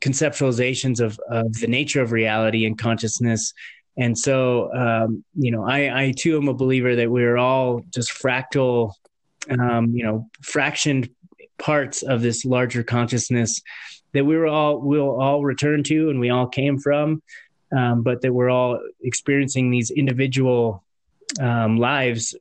[0.00, 3.52] conceptualizations of, of the nature of reality and consciousness.
[3.96, 8.10] And so, um, you know, I, I too am a believer that we're all just
[8.10, 8.92] fractal,
[9.50, 11.10] um, you know, fractioned
[11.58, 13.62] parts of this larger consciousness
[14.12, 17.22] that we were all we'll all return to and we all came from,
[17.74, 20.82] um, but that we're all experiencing these individual
[21.40, 22.34] um, lives,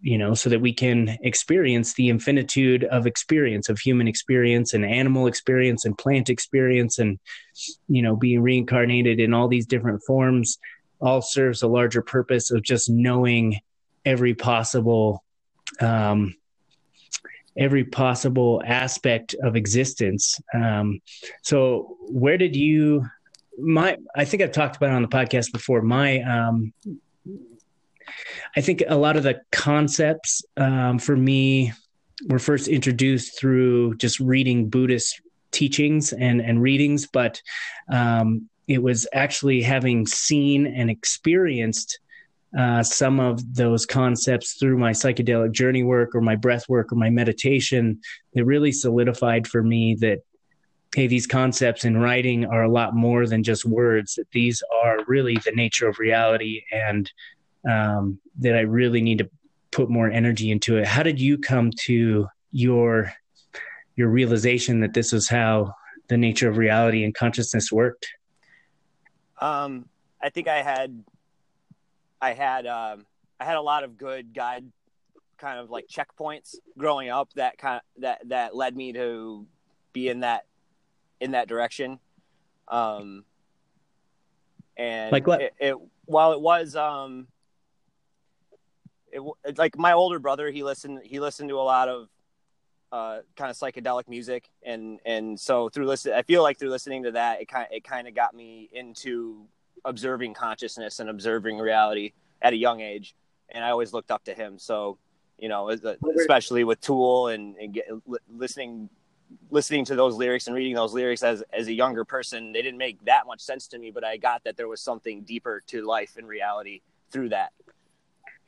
[0.00, 4.84] you know, so that we can experience the infinitude of experience of human experience and
[4.84, 7.18] animal experience and plant experience and,
[7.88, 10.58] you know, being reincarnated in all these different forms
[11.00, 13.60] all serves a larger purpose of just knowing
[14.04, 15.24] every possible,
[15.80, 16.34] um,
[17.56, 20.40] every possible aspect of existence.
[20.54, 21.00] Um,
[21.42, 23.04] so where did you,
[23.58, 25.82] my, I think I've talked about it on the podcast before.
[25.82, 26.72] My, um,
[28.56, 31.72] I think a lot of the concepts um, for me
[32.28, 37.40] were first introduced through just reading Buddhist teachings and, and readings, but
[37.90, 41.98] um, it was actually having seen and experienced
[42.56, 46.96] uh, some of those concepts through my psychedelic journey work or my breath work or
[46.96, 48.00] my meditation
[48.34, 50.20] that really solidified for me that
[50.94, 54.98] hey these concepts in writing are a lot more than just words that these are
[55.06, 57.10] really the nature of reality and
[57.68, 59.30] um, that I really need to
[59.70, 60.86] put more energy into it.
[60.86, 63.12] How did you come to your
[63.96, 65.74] your realization that this is how
[66.08, 68.08] the nature of reality and consciousness worked?
[69.40, 69.88] Um,
[70.22, 71.04] I think I had
[72.20, 73.06] I had um,
[73.38, 74.64] I had a lot of good guide
[75.36, 79.46] kind of like checkpoints growing up that kind of, that that led me to
[79.92, 80.46] be in that
[81.20, 81.98] in that direction.
[82.68, 83.24] Um,
[84.76, 85.42] and like what?
[85.42, 87.26] It, it while it was um,
[89.12, 92.08] it, it like my older brother, he listened he listened to a lot of
[92.92, 97.04] uh, kind of psychedelic music, and and so through listen, I feel like through listening
[97.04, 99.46] to that, it kind it kind of got me into
[99.84, 103.14] observing consciousness and observing reality at a young age,
[103.48, 104.58] and I always looked up to him.
[104.58, 104.98] So,
[105.38, 107.86] you know, especially with Tool and, and get,
[108.28, 108.88] listening
[109.50, 112.78] listening to those lyrics and reading those lyrics as as a younger person, they didn't
[112.78, 115.82] make that much sense to me, but I got that there was something deeper to
[115.82, 117.52] life and reality through that.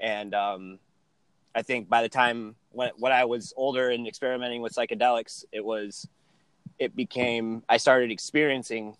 [0.00, 0.78] And um,
[1.54, 5.64] I think by the time when when I was older and experimenting with psychedelics, it
[5.64, 6.08] was
[6.78, 8.96] it became I started experiencing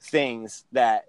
[0.00, 1.06] things that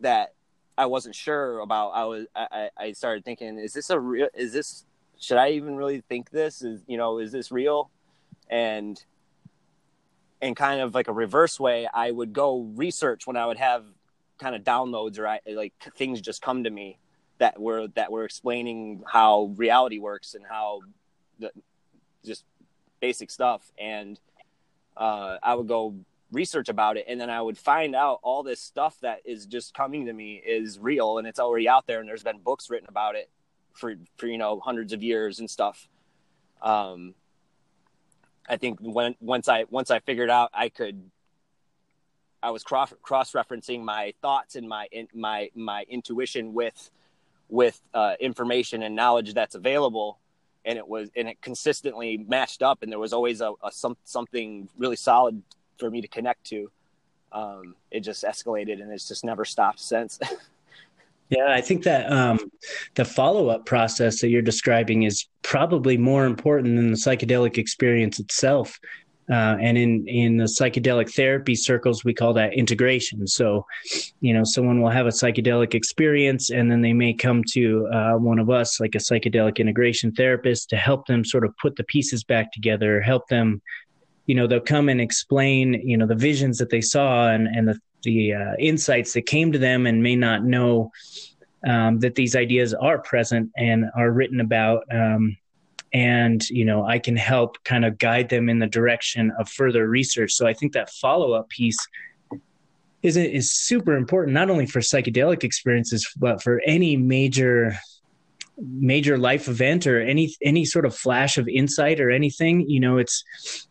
[0.00, 0.34] that
[0.76, 1.90] I wasn't sure about.
[1.90, 4.28] I was I, I started thinking, is this a real?
[4.34, 4.84] Is this
[5.20, 6.62] should I even really think this?
[6.62, 7.90] Is you know is this real?
[8.52, 9.02] And
[10.42, 13.86] in kind of like a reverse way, I would go research when I would have
[14.38, 16.98] kind of downloads or I, like things just come to me
[17.38, 20.80] that were that were explaining how reality works and how
[21.38, 21.50] the
[22.26, 22.44] just
[23.00, 23.72] basic stuff.
[23.78, 24.20] And
[24.98, 25.94] uh, I would go
[26.30, 29.74] research about it and then I would find out all this stuff that is just
[29.74, 32.88] coming to me is real and it's already out there and there's been books written
[32.88, 33.30] about it
[33.72, 35.88] for for you know hundreds of years and stuff.
[36.60, 37.14] Um
[38.48, 41.10] I think when once I once I figured out I could
[42.42, 46.90] I was cross cross referencing my thoughts and my in, my my intuition with
[47.48, 50.18] with uh, information and knowledge that's available.
[50.64, 53.96] And it was and it consistently matched up and there was always a, a some,
[54.04, 55.42] something really solid
[55.78, 56.70] for me to connect to.
[57.30, 60.18] Um, it just escalated and it's just never stopped since
[61.32, 62.38] yeah i think that um,
[62.94, 68.78] the follow-up process that you're describing is probably more important than the psychedelic experience itself
[69.30, 73.26] uh, and in in the psychedelic therapy circles, we call that integration.
[73.26, 73.64] So,
[74.20, 78.12] you know, someone will have a psychedelic experience, and then they may come to uh,
[78.14, 81.84] one of us, like a psychedelic integration therapist, to help them sort of put the
[81.84, 83.62] pieces back together, help them.
[84.26, 87.68] You know, they'll come and explain, you know, the visions that they saw and and
[87.68, 90.90] the the uh, insights that came to them, and may not know
[91.66, 94.84] um, that these ideas are present and are written about.
[94.92, 95.36] Um,
[95.94, 99.88] and you know i can help kind of guide them in the direction of further
[99.88, 101.78] research so i think that follow-up piece
[103.02, 107.76] is is super important not only for psychedelic experiences but for any major
[108.78, 112.96] major life event or any any sort of flash of insight or anything you know
[112.96, 113.24] it's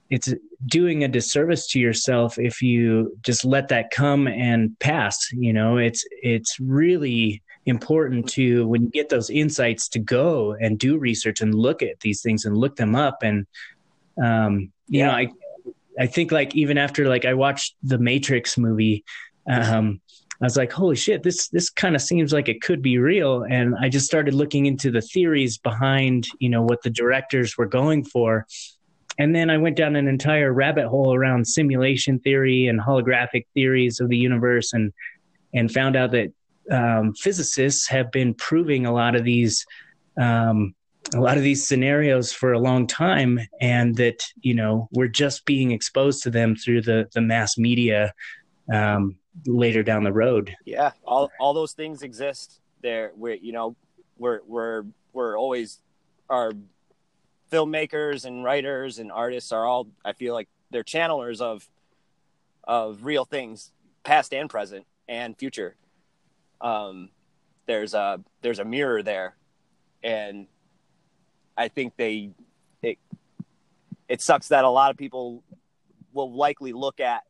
[0.09, 0.33] it's
[0.65, 5.77] doing a disservice to yourself if you just let that come and pass you know
[5.77, 11.41] it's it's really important to when you get those insights to go and do research
[11.41, 13.45] and look at these things and look them up and
[14.21, 15.07] um you yeah.
[15.07, 15.27] know i
[15.99, 19.03] i think like even after like i watched the matrix movie
[19.49, 20.01] um
[20.41, 23.43] i was like holy shit this this kind of seems like it could be real.
[23.49, 27.67] And i just started looking into the theories behind you know what the directors were
[27.67, 28.45] going for.
[29.19, 33.99] And then i went down an entire rabbit hole around simulation theory and holographic theories
[33.99, 34.93] of the universe and
[35.53, 36.31] and found out that
[36.71, 39.65] um, physicists have been proving a lot of these
[40.19, 40.73] um,
[41.13, 45.45] a lot of these scenarios for a long time, and that you know we're just
[45.45, 48.13] being exposed to them through the the mass media
[48.73, 50.55] um, later down the road.
[50.65, 53.11] Yeah, all all those things exist there.
[53.15, 53.75] We're you know
[54.17, 55.79] we're we're we're always
[56.29, 56.53] our
[57.51, 61.67] filmmakers and writers and artists are all I feel like they're channelers of
[62.63, 63.71] of real things,
[64.03, 65.75] past and present and future
[66.61, 67.09] um,
[67.65, 69.35] there's a there's a mirror there,
[70.03, 70.47] and
[71.57, 72.31] I think they
[72.81, 72.97] it
[74.07, 75.43] it sucks that a lot of people
[76.13, 77.23] will likely look at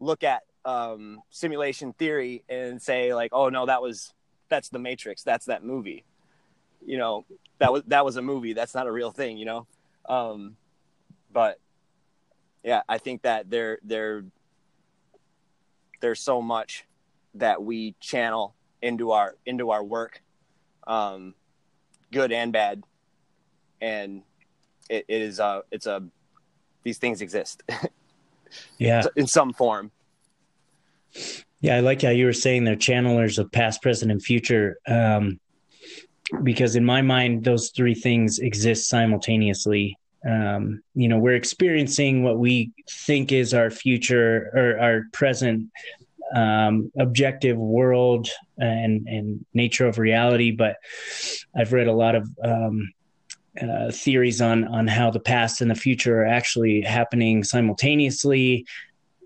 [0.00, 4.12] look at um, simulation theory and say like, oh no, that was
[4.48, 6.04] that's the Matrix, that's that movie.
[6.84, 7.24] You know,
[7.58, 8.54] that was that was a movie.
[8.54, 9.36] That's not a real thing.
[9.36, 9.66] You know,
[10.08, 10.56] um,
[11.32, 11.58] but
[12.64, 14.24] yeah, I think that there there
[16.00, 16.86] there's so much
[17.34, 20.22] that we channel into our into our work,
[20.86, 21.34] um,
[22.10, 22.82] good and bad,
[23.80, 24.22] and
[24.88, 26.02] it, it is a it's a
[26.82, 27.62] these things exist.
[28.78, 29.90] yeah, in some form.
[31.60, 34.78] Yeah, I like how you were saying they're channelers of past, present, and future.
[34.86, 35.38] Um,
[36.42, 39.98] because in my mind, those three things exist simultaneously.
[40.28, 45.70] Um, you know, we're experiencing what we think is our future or our present
[46.34, 48.28] um, objective world
[48.58, 50.76] and and nature of reality, but
[51.56, 52.92] I've read a lot of um,
[53.60, 58.64] uh, theories on on how the past and the future are actually happening simultaneously,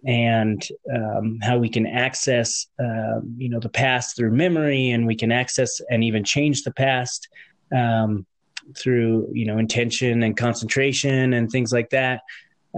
[0.06, 5.16] and um, how we can access uh, you know the past through memory, and we
[5.16, 7.28] can access and even change the past
[7.74, 8.26] um,
[8.76, 12.22] through you know intention and concentration and things like that.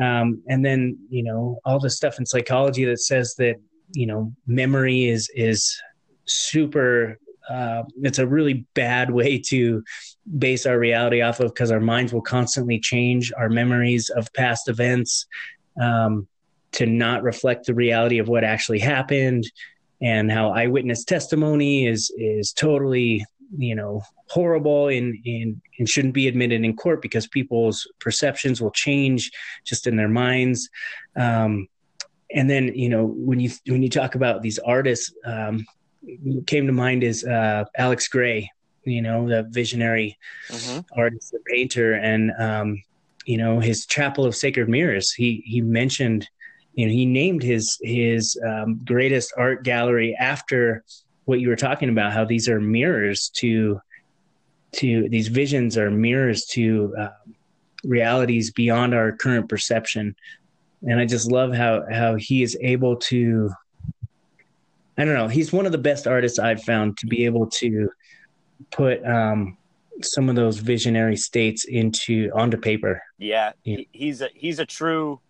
[0.02, 3.56] Um, and then you know all the stuff in psychology that says that
[3.92, 5.80] you know memory is is
[6.24, 7.18] super
[7.48, 9.82] uh, it's a really bad way to
[10.38, 14.68] base our reality off of because our minds will constantly change our memories of past
[14.68, 15.26] events
[15.80, 16.26] um,
[16.72, 19.44] to not reflect the reality of what actually happened
[20.02, 23.24] and how eyewitness testimony is is totally
[23.56, 28.70] you know horrible and, and and shouldn't be admitted in court because people's perceptions will
[28.70, 29.30] change
[29.64, 30.68] just in their minds.
[31.14, 31.68] Um,
[32.34, 35.64] and then you know when you when you talk about these artists um,
[36.46, 38.50] came to mind is uh, alex grey
[38.84, 40.16] you know the visionary
[40.48, 40.80] mm-hmm.
[40.98, 42.82] artist the painter and um,
[43.24, 46.28] you know his chapel of sacred mirrors he he mentioned
[46.74, 50.84] you know he named his his um, greatest art gallery after
[51.24, 53.80] what you were talking about how these are mirrors to
[54.72, 57.08] to these visions are mirrors to uh,
[57.84, 60.14] realities beyond our current perception
[60.82, 63.50] and i just love how how he is able to
[64.98, 67.88] i don't know he's one of the best artists i've found to be able to
[68.70, 69.56] put um
[70.02, 73.78] some of those visionary states into onto paper yeah, yeah.
[73.92, 75.20] he's a he's a true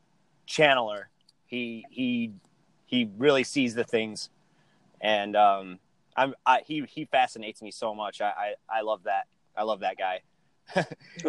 [0.48, 1.04] channeler
[1.46, 2.32] he he
[2.86, 4.30] he really sees the things
[5.00, 5.78] and um
[6.16, 8.20] I'm I, he he fascinates me so much.
[8.20, 9.26] I, I I love that.
[9.56, 10.20] I love that guy.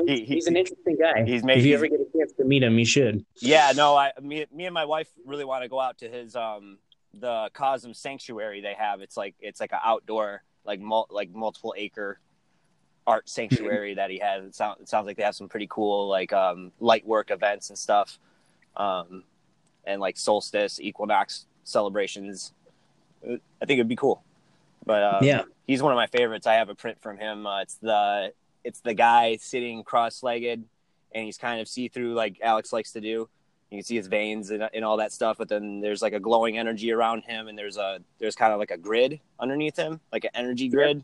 [0.07, 1.23] he, he's an interesting guy.
[1.23, 1.59] He's made.
[1.59, 3.25] If you ever get a chance to meet him, you should.
[3.39, 6.35] Yeah, no, I me me and my wife really want to go out to his
[6.35, 6.79] um
[7.19, 9.01] the Cosm Sanctuary they have.
[9.01, 12.19] It's like it's like an outdoor like mul- like multiple acre
[13.05, 14.43] art sanctuary that he has.
[14.43, 17.69] It, sound, it sounds like they have some pretty cool like um light work events
[17.69, 18.19] and stuff,
[18.75, 19.23] um,
[19.85, 22.53] and like solstice equinox celebrations.
[23.23, 24.23] I think it'd be cool.
[24.85, 26.47] But um, yeah, he's one of my favorites.
[26.47, 27.45] I have a print from him.
[27.47, 30.63] Uh, it's the it's the guy sitting cross-legged,
[31.13, 33.29] and he's kind of see-through like Alex likes to do.
[33.69, 36.19] You can see his veins and, and all that stuff, but then there's like a
[36.19, 39.99] glowing energy around him, and there's a there's kind of like a grid underneath him,
[40.11, 41.03] like an energy grid,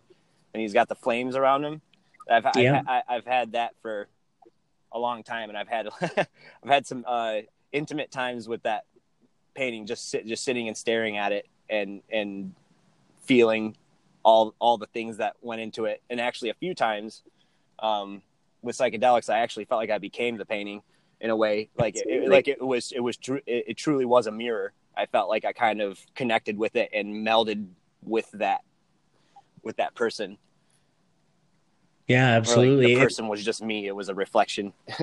[0.54, 1.82] and he's got the flames around him.
[2.30, 2.82] I've yeah.
[2.88, 4.08] I've, I've had that for
[4.94, 7.40] a long time, and I've had I've had some uh,
[7.74, 8.86] intimate times with that
[9.56, 12.54] painting, just sit, just sitting and staring at it, and and
[13.24, 13.76] feeling
[14.24, 16.02] all all the things that went into it.
[16.10, 17.24] And actually, a few times
[17.80, 18.22] um,
[18.62, 20.82] with psychedelics, I actually felt like I became the painting
[21.24, 21.70] in a way.
[21.76, 24.74] Like it, like it was it was tr- it, it truly was a mirror.
[24.96, 27.66] I felt like I kind of connected with it and melded
[28.04, 28.62] with that
[29.64, 30.38] with that person.
[32.08, 32.88] Yeah, absolutely.
[32.88, 33.88] Like the person was just me.
[33.88, 34.74] It was a reflection.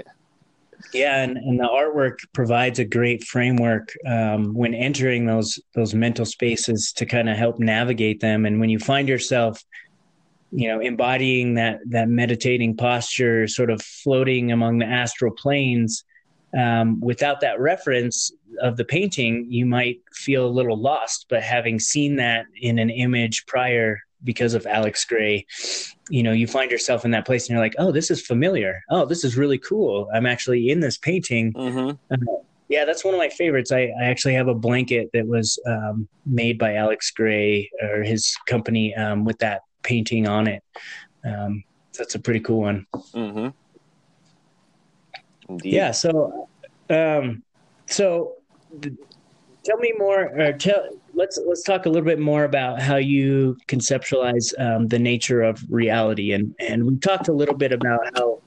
[0.94, 6.24] yeah and, and the artwork provides a great framework um, when entering those those mental
[6.24, 9.62] spaces to kind of help navigate them and when you find yourself
[10.50, 16.02] you know embodying that that meditating posture sort of floating among the astral planes
[16.58, 21.78] um, without that reference of the painting you might feel a little lost but having
[21.78, 25.46] seen that in an image prior because of Alex Grey,
[26.08, 28.82] you know, you find yourself in that place and you're like, oh, this is familiar.
[28.90, 30.08] Oh, this is really cool.
[30.14, 31.52] I'm actually in this painting.
[31.52, 31.90] Mm-hmm.
[32.12, 32.36] Uh,
[32.68, 33.72] yeah, that's one of my favorites.
[33.72, 38.36] I, I actually have a blanket that was um, made by Alex Grey or his
[38.46, 40.62] company um, with that painting on it.
[41.24, 41.64] Um,
[41.96, 42.86] that's a pretty cool one.
[42.94, 43.48] Mm-hmm.
[45.62, 45.90] Yeah.
[45.90, 46.48] So,
[46.88, 47.42] um,
[47.86, 48.34] so
[49.64, 50.28] tell me more.
[50.38, 54.98] Or tell let's let's talk a little bit more about how you conceptualize um, the
[54.98, 58.40] nature of reality, and and we talked a little bit about how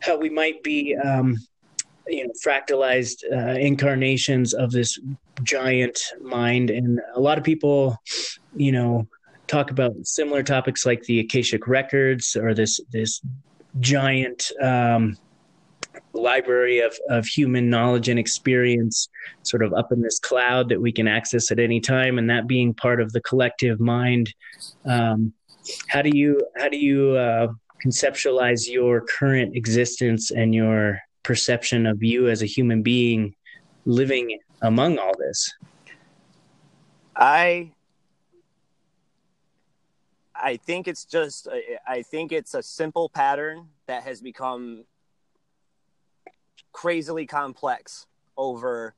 [0.00, 1.36] how we might be um,
[2.06, 4.98] you know fractalized uh, incarnations of this
[5.42, 7.96] giant mind, and a lot of people,
[8.54, 9.06] you know,
[9.46, 13.20] talk about similar topics like the Akashic records or this this
[13.80, 15.16] giant um,
[16.12, 19.08] library of, of human knowledge and experience
[19.42, 22.46] sort of up in this cloud that we can access at any time and that
[22.46, 24.32] being part of the collective mind.
[24.84, 25.32] Um,
[25.88, 27.48] how do you how do you uh,
[27.84, 33.34] conceptualize your current existence and your perception of you as a human being
[33.84, 35.52] living among all this?
[37.14, 37.72] I
[40.34, 41.46] i think it's just
[41.86, 44.84] i think it's a simple pattern that has become
[46.72, 48.06] crazily complex
[48.36, 48.94] over,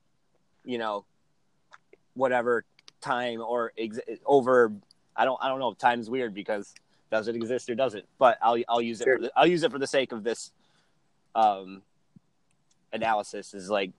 [0.65, 1.05] you know,
[2.15, 2.65] whatever
[3.01, 4.73] time or ex- over.
[5.17, 5.71] I don't I don't know.
[5.71, 6.75] if Time's weird because
[7.11, 8.07] does it exist or doesn't?
[8.19, 9.05] But I'll I'll use it.
[9.05, 9.17] Sure.
[9.17, 10.51] For the, I'll use it for the sake of this
[11.35, 11.83] um,
[12.93, 13.55] analysis.
[13.55, 13.91] Is like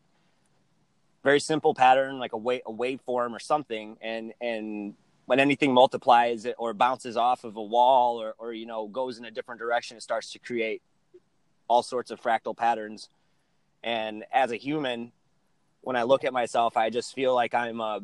[1.23, 4.95] very simple pattern, like a wave a waveform or something, and and
[5.25, 9.17] when anything multiplies it or bounces off of a wall or or you know goes
[9.17, 10.81] in a different direction, it starts to create
[11.67, 13.09] all sorts of fractal patterns.
[13.85, 15.11] And as a human,
[15.81, 18.01] when I look at myself, I just feel like I'm a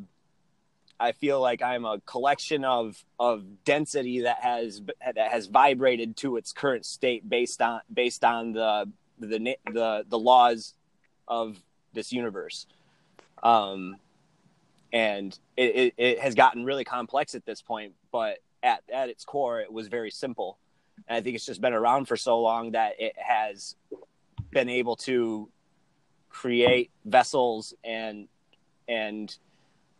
[1.00, 4.84] I feel like I'm a collection of of density that has
[5.16, 8.88] that has vibrated to its current state based on based on the
[9.20, 10.76] the the the laws
[11.28, 11.58] of
[11.94, 12.68] this universe.
[13.42, 13.98] Um,
[14.94, 19.26] and it, it, it has gotten really complex at this point, but at at its
[19.26, 20.60] core, it was very simple.
[21.08, 23.76] And I think it's just been around for so long that it has
[24.52, 25.50] been able to
[26.32, 28.28] create vessels and
[28.88, 29.38] and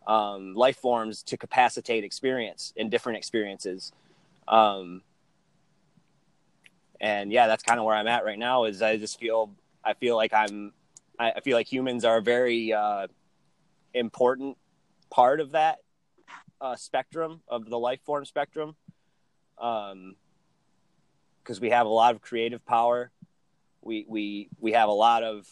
[0.06, 3.92] um, life forms to capacitate experience in different experiences.
[4.48, 5.02] Um,
[7.00, 8.64] and yeah, that's kind of where I'm at right now.
[8.64, 9.50] Is I just feel
[9.84, 10.72] I feel like I'm
[11.18, 13.06] I, feel like humans are a very uh,
[13.94, 14.56] important
[15.10, 15.78] part of that
[16.60, 18.74] uh, spectrum of the life form spectrum.
[19.58, 20.16] Um,
[21.42, 23.10] because we have a lot of creative power,
[23.80, 25.48] we we we have a lot of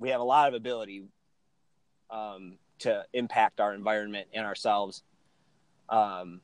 [0.00, 1.04] we have a lot of ability
[2.10, 5.04] um, to impact our environment and ourselves.
[5.88, 6.40] Um,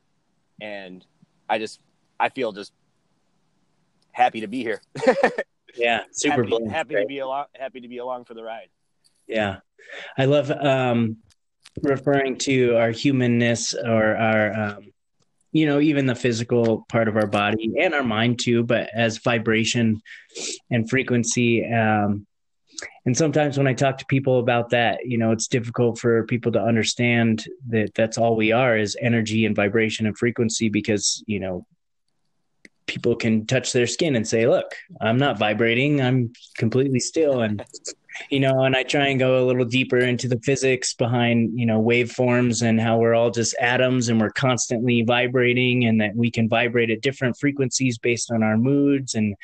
[0.61, 1.05] and
[1.49, 1.81] I just,
[2.19, 2.71] I feel just
[4.11, 4.81] happy to be here.
[5.75, 7.01] yeah, super happy, blessed, happy right?
[7.01, 8.69] to be along, happy to be along for the ride.
[9.27, 9.57] Yeah,
[10.17, 11.17] I love um,
[11.81, 14.91] referring to our humanness or our, um,
[15.51, 19.17] you know, even the physical part of our body and our mind too, but as
[19.17, 20.01] vibration
[20.69, 21.65] and frequency.
[21.65, 22.27] Um,
[23.05, 26.51] and sometimes when I talk to people about that, you know, it's difficult for people
[26.51, 31.39] to understand that that's all we are is energy and vibration and frequency because, you
[31.39, 31.65] know,
[32.85, 36.01] people can touch their skin and say, look, I'm not vibrating.
[36.01, 37.41] I'm completely still.
[37.41, 37.63] And,
[38.29, 41.65] you know, and I try and go a little deeper into the physics behind, you
[41.65, 46.31] know, waveforms and how we're all just atoms and we're constantly vibrating and that we
[46.31, 49.35] can vibrate at different frequencies based on our moods and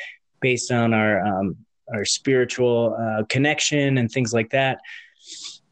[0.41, 1.57] based on our, um,
[1.93, 4.79] our spiritual uh, connection and things like that.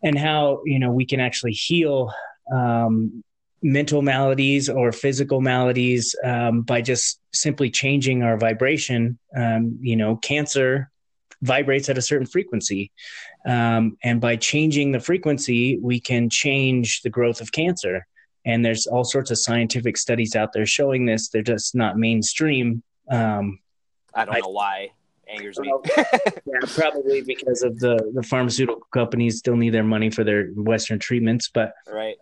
[0.03, 2.11] And how you know we can actually heal
[2.53, 3.23] um,
[3.61, 9.19] mental maladies or physical maladies um, by just simply changing our vibration.
[9.35, 10.89] Um, you know cancer
[11.43, 12.91] vibrates at a certain frequency.
[13.47, 18.05] Um, and by changing the frequency we can change the growth of cancer.
[18.45, 21.29] And there's all sorts of scientific studies out there showing this.
[21.29, 22.83] They're just not mainstream.
[23.09, 23.59] Um,
[24.13, 24.91] I don't I- know why
[25.31, 25.73] angers me.
[25.97, 26.03] yeah,
[26.75, 31.49] probably because of the the pharmaceutical companies still need their money for their Western treatments.
[31.53, 32.15] But right.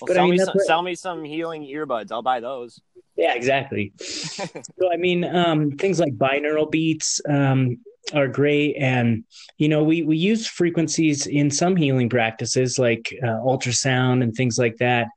[0.00, 2.12] Well, But I sell mean, me some, sell me some healing earbuds.
[2.12, 2.80] I'll buy those.
[3.16, 3.92] yeah, exactly.
[4.00, 7.78] so I mean, um, things like binaural beats um,
[8.14, 9.24] are great, and
[9.56, 14.58] you know, we we use frequencies in some healing practices like uh, ultrasound and things
[14.58, 15.08] like that.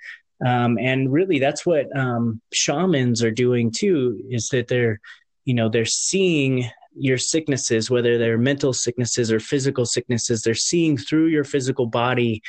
[0.44, 4.20] Um, and really, that's what um, shamans are doing too.
[4.32, 5.00] Is that they're,
[5.46, 10.42] you know, they're seeing your sicknesses, whether they're mental sicknesses or physical sicknesses.
[10.42, 12.42] They're seeing through your physical body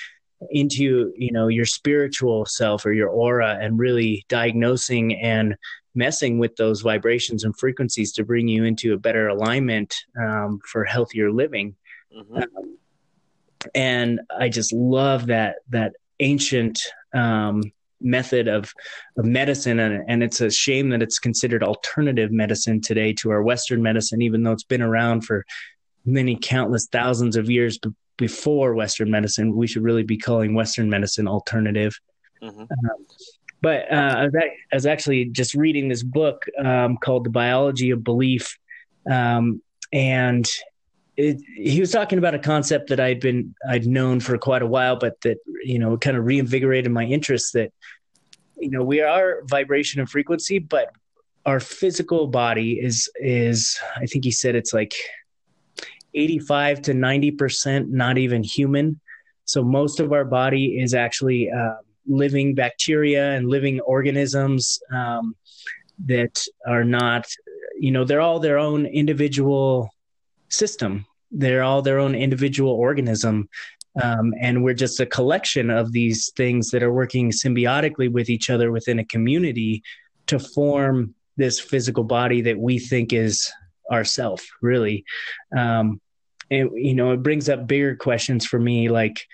[0.50, 5.54] into you know your spiritual self or your aura and really diagnosing and
[5.94, 10.84] messing with those vibrations and frequencies to bring you into a better alignment um, for
[10.84, 11.76] healthier living
[12.12, 12.42] Mhm.
[12.42, 12.78] um,
[13.74, 16.80] and i just love that that ancient
[17.14, 17.62] um,
[18.02, 18.72] method of
[19.16, 23.42] of medicine and, and it's a shame that it's considered alternative medicine today to our
[23.42, 25.44] western medicine even though it's been around for
[26.04, 30.88] many countless thousands of years b- before western medicine we should really be calling western
[30.90, 31.98] medicine alternative
[32.42, 32.66] Mhm.
[33.60, 37.30] but uh, I, was, ac- I was actually just reading this book um, called The
[37.30, 38.58] Biology of Belief,
[39.08, 40.44] um, and
[41.16, 44.66] it, he was talking about a concept that I'd been I'd known for quite a
[44.66, 47.52] while, but that you know kind of reinvigorated my interest.
[47.52, 47.72] That
[48.56, 50.92] you know we are vibration and frequency, but
[51.44, 54.94] our physical body is is I think he said it's like
[56.14, 59.00] eighty five to ninety percent not even human.
[59.44, 61.74] So most of our body is actually uh,
[62.06, 65.34] living bacteria and living organisms um,
[66.06, 67.26] that are not,
[67.78, 69.90] you know, they're all their own individual
[70.52, 71.06] system.
[71.30, 73.48] They're all their own individual organism.
[74.02, 78.48] Um, and we're just a collection of these things that are working symbiotically with each
[78.48, 79.82] other within a community
[80.26, 83.50] to form this physical body that we think is
[83.90, 85.04] ourself, really.
[85.56, 86.00] Um,
[86.50, 89.26] and, you know, it brings up bigger questions for me, like,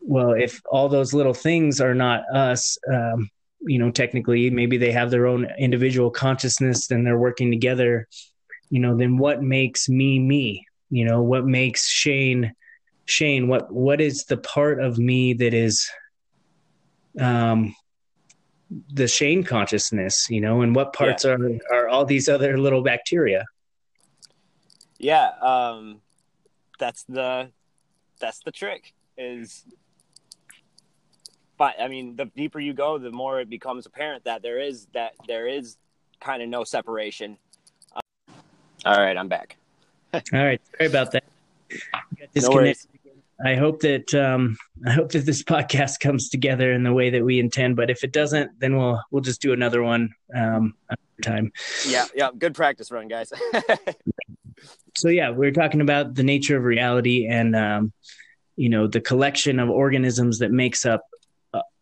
[0.00, 3.30] well, if all those little things are not us, um,
[3.60, 8.08] you know, technically, maybe they have their own individual consciousness and they're working together,
[8.72, 10.66] you know, then what makes me me?
[10.88, 12.54] You know, what makes Shane
[13.04, 13.46] Shane?
[13.46, 15.90] What what is the part of me that is
[17.20, 17.76] um
[18.94, 21.32] the Shane consciousness, you know, and what parts yeah.
[21.32, 23.44] are are all these other little bacteria?
[24.96, 26.00] Yeah, um
[26.78, 27.50] that's the
[28.20, 29.66] that's the trick is
[31.58, 34.86] but I mean, the deeper you go, the more it becomes apparent that there is
[34.94, 35.76] that there is
[36.22, 37.36] kind of no separation.
[38.84, 39.56] All right, I'm back.
[40.14, 41.24] all right, sorry about that.
[42.34, 42.72] No
[43.44, 44.56] I hope that um,
[44.86, 47.76] I hope that this podcast comes together in the way that we intend.
[47.76, 50.74] But if it doesn't, then we'll we'll just do another one um,
[51.22, 51.52] time.
[51.86, 53.32] Yeah, yeah, good practice run, guys.
[54.96, 57.92] so yeah, we are talking about the nature of reality and um,
[58.56, 61.02] you know the collection of organisms that makes up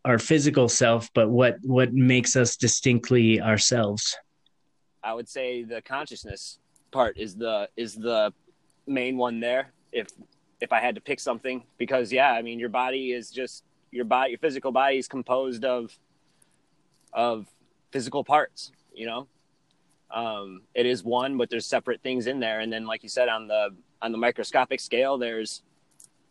[0.05, 4.17] our physical self, but what what makes us distinctly ourselves?
[5.03, 6.59] I would say the consciousness
[6.91, 8.33] part is the is the
[8.87, 9.73] main one there.
[9.93, 10.09] If
[10.61, 14.05] if I had to pick something, because yeah, I mean your body is just your
[14.05, 15.97] body, your physical body is composed of
[17.13, 17.47] of
[17.91, 18.73] physical parts.
[18.95, 19.29] You know,
[20.11, 22.61] um, it is one, but there's separate things in there.
[22.61, 23.71] And then, like you said, on the
[24.03, 25.63] on the microscopic scale, there's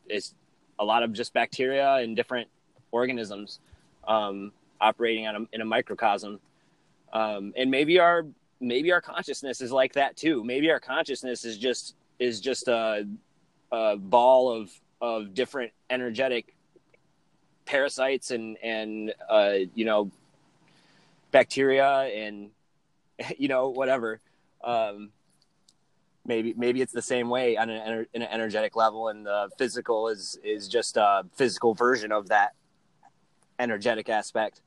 [0.10, 0.34] is
[0.80, 2.47] a lot of just bacteria and different
[2.91, 3.60] organisms
[4.07, 4.51] um,
[4.82, 6.39] operating on a, in a microcosm.
[7.12, 8.26] Um, and maybe our
[8.60, 10.43] maybe our consciousness is like that too.
[10.43, 13.07] Maybe our consciousness is just is just a,
[13.72, 16.55] a ball of of different energetic
[17.66, 20.12] parasites and and uh, you know
[21.32, 22.49] bacteria and
[23.38, 24.20] you know whatever.
[24.64, 25.12] Um,
[26.26, 30.38] maybe maybe it's the same way on an, an energetic level, and the physical is
[30.43, 32.53] is just a physical version of that
[33.57, 34.62] energetic aspect.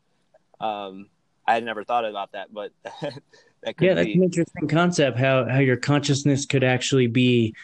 [0.61, 1.09] Um,
[1.47, 2.73] I had never thought about that, but
[3.63, 4.15] that could yeah, that's be...
[4.15, 5.19] an interesting concept.
[5.19, 7.55] How how your consciousness could actually be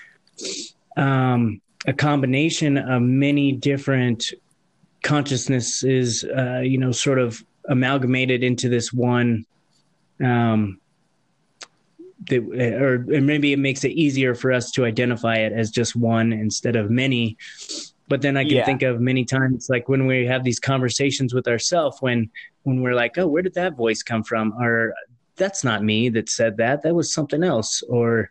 [0.96, 4.32] um, a combination of many different
[5.02, 9.44] consciousnesses, uh, you know, sort of amalgamated into this one.
[10.22, 10.80] Um,
[12.28, 12.42] that,
[12.82, 16.74] or maybe it makes it easier for us to identify it as just one instead
[16.74, 17.36] of many
[18.08, 18.64] but then I can yeah.
[18.64, 22.30] think of many times like when we have these conversations with ourselves when
[22.68, 24.52] when we're like, oh, where did that voice come from?
[24.60, 24.94] Or
[25.38, 26.82] that's not me that said that.
[26.82, 27.82] That was something else.
[27.88, 28.30] Or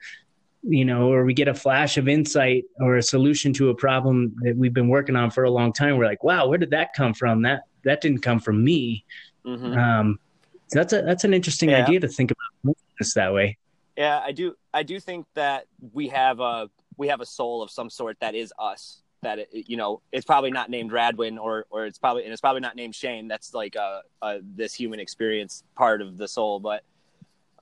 [0.64, 4.36] you know, or we get a flash of insight or a solution to a problem
[4.42, 5.98] that we've been working on for a long time.
[5.98, 7.44] We're like, wow, where did that come from?
[7.44, 9.06] That that didn't come from me.
[9.46, 9.78] Mm-hmm.
[9.78, 10.20] Um,
[10.68, 11.84] so that's a that's an interesting yeah.
[11.84, 13.58] idea to think about this that way.
[13.96, 14.56] Yeah, I do.
[14.74, 18.36] I do think that we have a we have a soul of some sort that
[18.36, 22.24] is us that it, you know it's probably not named Radwin or or it's probably
[22.24, 23.28] and it's probably not named Shane.
[23.28, 26.84] That's like a, a this human experience part of the soul, but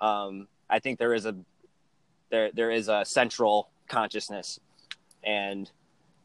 [0.01, 1.35] um, I think there is a
[2.29, 4.59] there there is a central consciousness,
[5.23, 5.69] and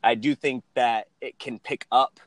[0.03, 2.21] I do think that it can pick up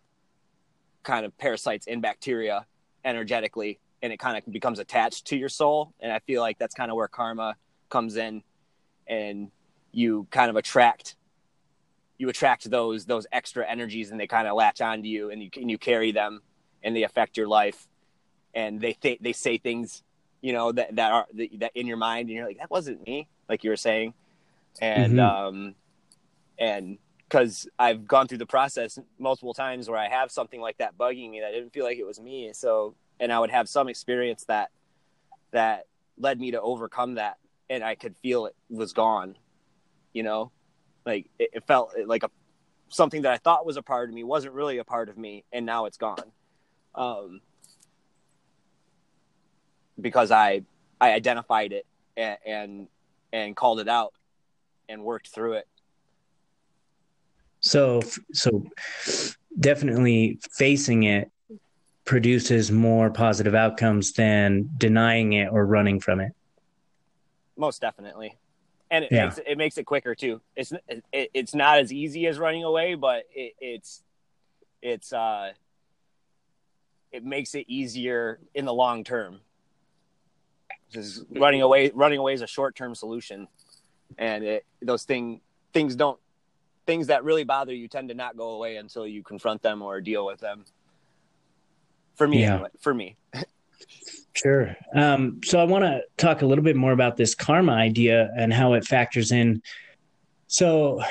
[1.03, 2.65] kind of parasites and bacteria
[3.03, 5.93] energetically, and it kind of becomes attached to your soul.
[5.99, 7.55] And I feel like that's kind of where karma
[7.89, 8.43] comes in,
[9.07, 9.51] and
[9.91, 11.15] you kind of attract
[12.17, 15.49] you attract those those extra energies and they kind of latch onto you and you
[15.57, 16.41] and you carry them
[16.83, 17.87] and they affect your life
[18.53, 20.03] and they th- they say things
[20.43, 21.27] you know that that are
[21.57, 24.13] that in your mind and you're like that wasn't me like you were saying
[24.79, 25.47] and mm-hmm.
[25.47, 25.75] um
[26.59, 30.95] and because I've gone through the process multiple times where I have something like that
[30.95, 33.89] bugging me that didn't feel like it was me so and I would have some
[33.89, 34.69] experience that
[35.51, 35.87] that
[36.19, 37.37] led me to overcome that
[37.71, 39.35] and I could feel it was gone
[40.13, 40.51] you know
[41.05, 42.29] like it, it felt like a
[42.93, 45.43] something that I thought was a part of me wasn't really a part of me,
[45.51, 46.31] and now it's gone.
[46.95, 47.41] Um,
[50.03, 50.61] because I
[51.01, 52.87] I identified it and, and
[53.31, 54.13] and called it out
[54.87, 55.67] and worked through it.
[57.61, 58.01] So
[58.31, 58.63] so
[59.59, 61.31] definitely facing it
[62.05, 66.33] produces more positive outcomes than denying it or running from it.
[67.57, 68.37] Most definitely
[68.93, 69.25] and it yeah.
[69.25, 70.39] makes it, makes it quicker too.
[70.55, 70.71] It's
[71.11, 74.03] it, it's not as easy as running away, but it, it's
[74.83, 75.53] it's uh
[77.11, 79.39] it makes it easier in the long term.
[81.31, 83.47] Running away running away is a short term solution,
[84.17, 85.41] and it, those thing
[85.73, 86.19] things don't
[86.85, 90.01] things that really bother you tend to not go away until you confront them or
[90.01, 90.65] deal with them.
[92.15, 92.55] For me, yeah.
[92.55, 93.15] anyway, for me.
[94.33, 94.75] Sure.
[94.95, 98.51] Um, so I want to talk a little bit more about this karma idea and
[98.53, 99.61] how it factors in.
[100.47, 101.01] So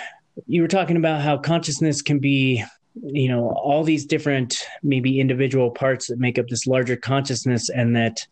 [0.47, 2.65] you were talking about how consciousness can be
[3.01, 7.97] you know all these different maybe individual parts that make up this larger consciousness and
[7.97, 8.27] that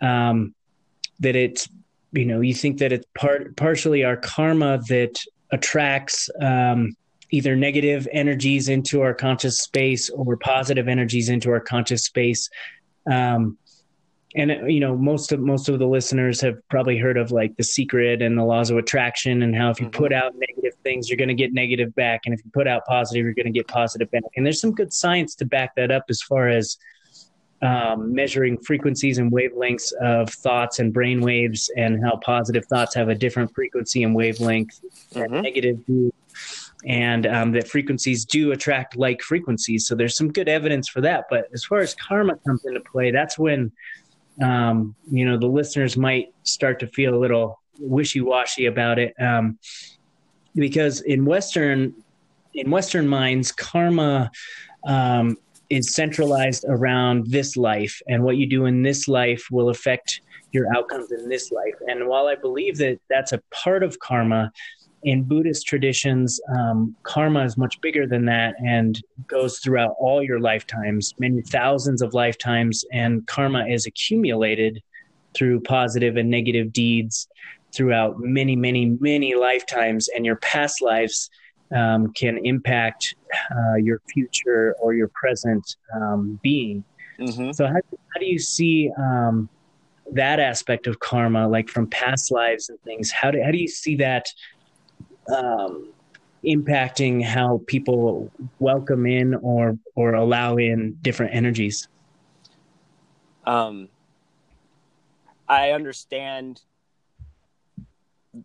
[0.00, 0.54] um
[1.22, 1.68] that it's
[2.12, 5.18] you know you think that it's part partially our karma that
[5.50, 6.94] attracts um
[7.30, 12.50] either negative energies into our conscious space or positive energies into our conscious space.
[13.10, 13.56] Um
[14.34, 17.64] and you know most of most of the listeners have probably heard of like the
[17.64, 20.02] secret and the laws of attraction and how if you mm-hmm.
[20.02, 22.22] put out negative things you're going to get negative back.
[22.24, 24.22] And if you put out positive you're going to get positive back.
[24.36, 26.76] And there's some good science to back that up as far as
[27.62, 33.08] um, measuring frequencies and wavelengths of thoughts and brain waves and how positive thoughts have
[33.08, 34.80] a different frequency and wavelength
[35.14, 35.40] mm-hmm.
[35.40, 36.12] negative do.
[36.84, 39.86] And um, that frequencies do attract like frequencies.
[39.86, 41.26] So there's some good evidence for that.
[41.30, 43.70] But as far as karma comes into play that's when
[44.40, 49.58] um, you know, the listeners might start to feel a little wishy-washy about it, um,
[50.54, 51.94] because in Western
[52.54, 54.30] in Western minds, karma
[54.86, 55.36] um,
[55.72, 60.20] is centralized around this life, and what you do in this life will affect
[60.52, 61.74] your outcomes in this life.
[61.88, 64.52] And while I believe that that's a part of karma,
[65.02, 70.40] in Buddhist traditions, um, karma is much bigger than that and goes throughout all your
[70.40, 74.82] lifetimes, many thousands of lifetimes, and karma is accumulated
[75.34, 77.26] through positive and negative deeds
[77.74, 81.30] throughout many, many, many lifetimes, and your past lives
[81.74, 83.14] um, can impact
[83.50, 86.84] uh, your future or your present um, being.
[87.18, 87.52] Mm-hmm.
[87.52, 89.48] So, how, how do you see um,
[90.12, 93.10] that aspect of karma, like from past lives and things?
[93.10, 94.28] How do, how do you see that?
[95.28, 95.92] um,
[96.44, 101.88] impacting how people welcome in or or allow in different energies?
[103.44, 103.88] Um,
[105.48, 106.62] I understand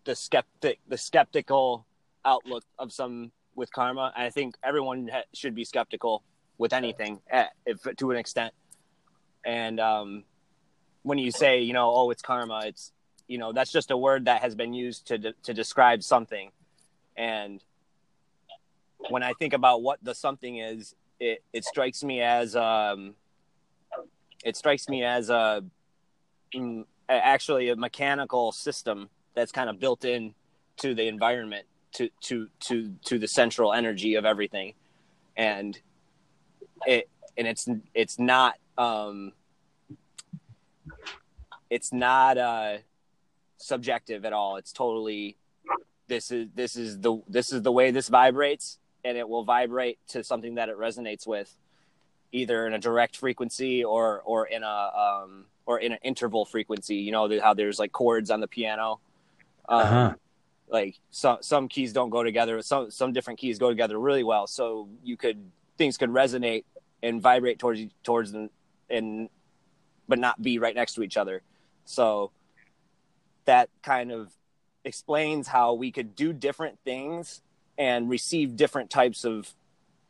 [0.04, 1.86] the skeptic the skeptical
[2.28, 4.12] outlook of some with karma.
[4.16, 6.22] I think everyone ha- should be skeptical
[6.58, 8.52] with anything, at, eh, if to an extent.
[9.44, 10.24] And um,
[11.02, 12.92] when you say, you know, oh, it's karma, it's
[13.26, 16.50] you know that's just a word that has been used to de- to describe something
[17.18, 17.62] and
[19.10, 23.14] when I think about what the something is, it, it strikes me as um,
[24.44, 25.64] it strikes me as a
[26.54, 30.34] mm, actually a mechanical system that's kind of built in
[30.78, 34.74] to the environment to to to to the central energy of everything.
[35.36, 35.78] And
[36.86, 39.32] it and it's it's not um
[41.70, 42.78] it's not uh
[43.56, 44.56] subjective at all.
[44.56, 45.36] It's totally
[46.08, 49.98] this is this is the this is the way this vibrates and it will vibrate
[50.08, 51.54] to something that it resonates with
[52.32, 56.96] either in a direct frequency or or in a um or in an interval frequency.
[56.96, 59.00] You know how there's like chords on the piano.
[59.68, 60.14] Um, uh-huh.
[60.70, 64.46] Like some some keys don't go together some some different keys go together really well
[64.46, 66.64] so you could things could resonate
[67.02, 68.50] and vibrate towards towards them
[68.90, 69.28] and
[70.08, 71.42] but not be right next to each other
[71.84, 72.30] so
[73.44, 74.30] that kind of
[74.84, 77.40] explains how we could do different things
[77.78, 79.54] and receive different types of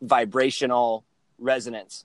[0.01, 1.05] vibrational
[1.39, 2.05] resonance.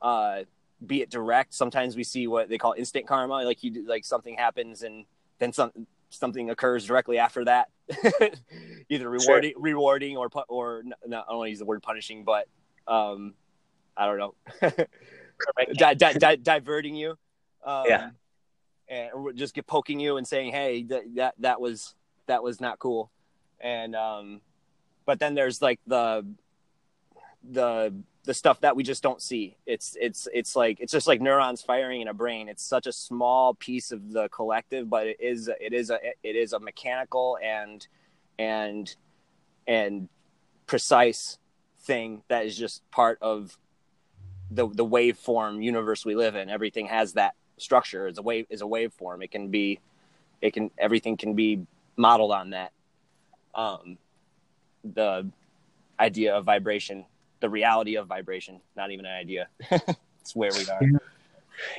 [0.00, 0.42] Uh,
[0.86, 4.04] be it direct, sometimes we see what they call instant karma, like you do, like
[4.04, 5.04] something happens and
[5.38, 5.72] then some
[6.10, 7.68] something occurs directly after that,
[8.88, 9.62] either rewarding, sure.
[9.62, 12.46] rewarding or or not, I don't want to use the word punishing, but
[12.86, 13.34] um,
[13.96, 14.34] I don't know,
[15.74, 17.16] di- di- di- diverting you.
[17.64, 18.10] Um, yeah
[18.88, 21.94] and just get poking you and saying, "Hey, that that that was
[22.26, 23.10] that was not cool.
[23.60, 24.40] And um,
[25.04, 26.26] but then there's like the
[27.42, 27.94] the
[28.28, 29.56] the stuff that we just don't see.
[29.64, 32.50] It's it's it's like it's just like neurons firing in a brain.
[32.50, 36.36] It's such a small piece of the collective, but it is it is a it
[36.36, 37.86] is a mechanical and
[38.38, 38.94] and
[39.66, 40.10] and
[40.66, 41.38] precise
[41.78, 43.56] thing that is just part of
[44.50, 46.50] the the waveform universe we live in.
[46.50, 48.08] Everything has that structure.
[48.08, 49.24] Is a wave is a waveform.
[49.24, 49.80] It can be
[50.42, 51.66] it can everything can be
[51.96, 52.72] modeled on that.
[53.54, 53.96] Um,
[54.84, 55.30] the
[55.98, 57.06] idea of vibration,
[57.40, 59.48] the reality of vibration, not even an idea.
[59.70, 61.00] it's where we are.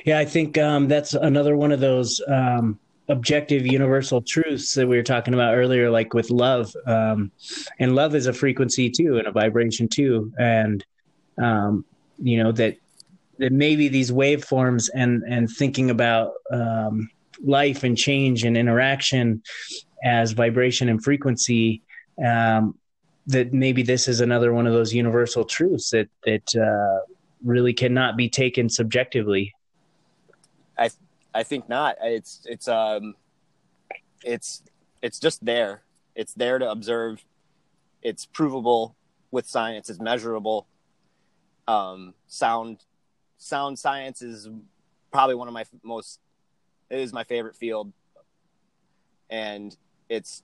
[0.04, 4.96] Yeah, I think um, that's another one of those um, objective universal truths that we
[4.96, 6.74] were talking about earlier, like with love.
[6.86, 7.32] Um,
[7.78, 10.32] and love is a frequency too, and a vibration too.
[10.38, 10.84] And,
[11.38, 11.84] um,
[12.18, 12.76] you know, that,
[13.38, 17.08] that maybe these waveforms and, and thinking about um,
[17.42, 19.42] life and change and interaction
[20.04, 21.82] as vibration and frequency
[22.24, 22.74] um,
[23.30, 27.06] that maybe this is another one of those universal truths that that uh,
[27.44, 29.54] really cannot be taken subjectively.
[30.78, 30.90] I
[31.34, 31.96] I think not.
[32.02, 33.14] It's it's um
[34.24, 34.62] it's
[35.02, 35.82] it's just there.
[36.14, 37.24] It's there to observe.
[38.02, 38.96] It's provable
[39.30, 39.88] with science.
[39.90, 40.66] It's measurable,
[41.68, 42.84] Um, sound
[43.38, 44.48] sound science is
[45.12, 46.20] probably one of my most
[46.90, 47.92] it is my favorite field,
[49.30, 49.76] and
[50.08, 50.42] it's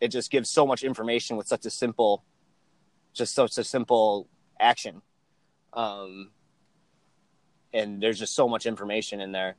[0.00, 2.24] it just gives so much information with such a simple,
[3.12, 4.26] just such a simple
[4.58, 5.02] action.
[5.72, 6.30] Um,
[7.72, 9.56] and there's just so much information in there.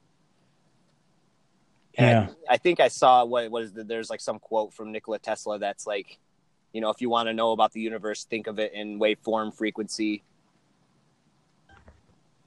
[1.98, 2.34] And Yeah.
[2.50, 5.20] I, I think I saw what what is the, there's like some quote from Nikola
[5.20, 6.18] Tesla that's like,
[6.74, 9.54] you know, if you want to know about the universe, think of it in waveform,
[9.54, 10.24] frequency,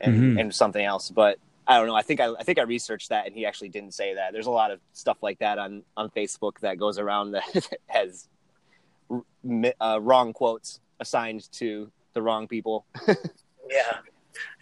[0.01, 0.41] and Mhm.
[0.41, 1.11] and something else.
[1.11, 1.95] But I don't know.
[1.95, 4.33] I think I, I think I researched that, and he actually didn't say that.
[4.33, 8.29] There's a lot of stuff like that on on Facebook that goes around that has
[9.81, 12.87] uh, wrong quotes assigned to the wrong people.
[13.71, 13.97] Yeah.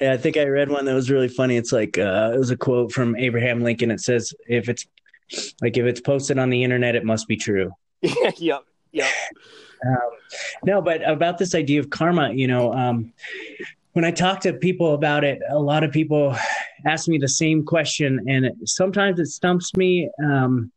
[0.00, 1.57] Yeah, I think I read one that was really funny.
[1.57, 3.90] It's like uh, it was a quote from Abraham Lincoln.
[3.90, 4.86] It says, "If it's
[5.61, 7.72] like if it's posted on the internet, it must be true."
[8.36, 8.64] yep.
[8.92, 9.09] Yep.
[10.64, 13.12] No, but about this idea of karma, you know, um,
[13.92, 16.36] when I talk to people about it, a lot of people
[16.87, 20.70] ask me the same question, and it, sometimes it stumps me um,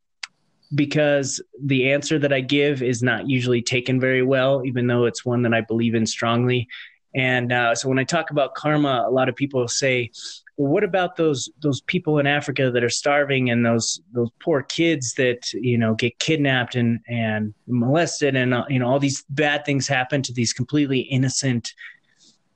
[0.74, 5.26] because the answer that I give is not usually taken very well, even though it's
[5.26, 6.68] one that I believe in strongly.
[7.16, 10.12] And uh, so when I talk about karma, a lot of people say,
[10.58, 14.62] "Well, what about those those people in Africa that are starving and those those poor
[14.62, 19.24] kids that you know get kidnapped and and molested and uh, you know all these
[19.30, 21.74] bad things happen to these completely innocent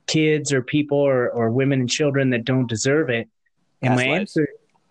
[0.06, 3.28] kids or people or or women and children that don't deserve it?"
[3.82, 4.36] And my lives.
[4.36, 4.48] answer,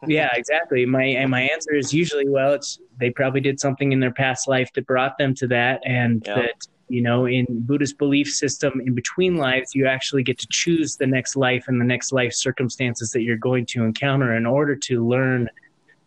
[0.08, 0.86] yeah, exactly.
[0.86, 4.48] My and my answer is usually, well, it's they probably did something in their past
[4.48, 6.36] life that brought them to that, and Yeah.
[6.36, 6.54] that
[6.92, 11.06] you know, in Buddhist belief system, in between lives, you actually get to choose the
[11.06, 15.08] next life and the next life circumstances that you're going to encounter in order to
[15.08, 15.48] learn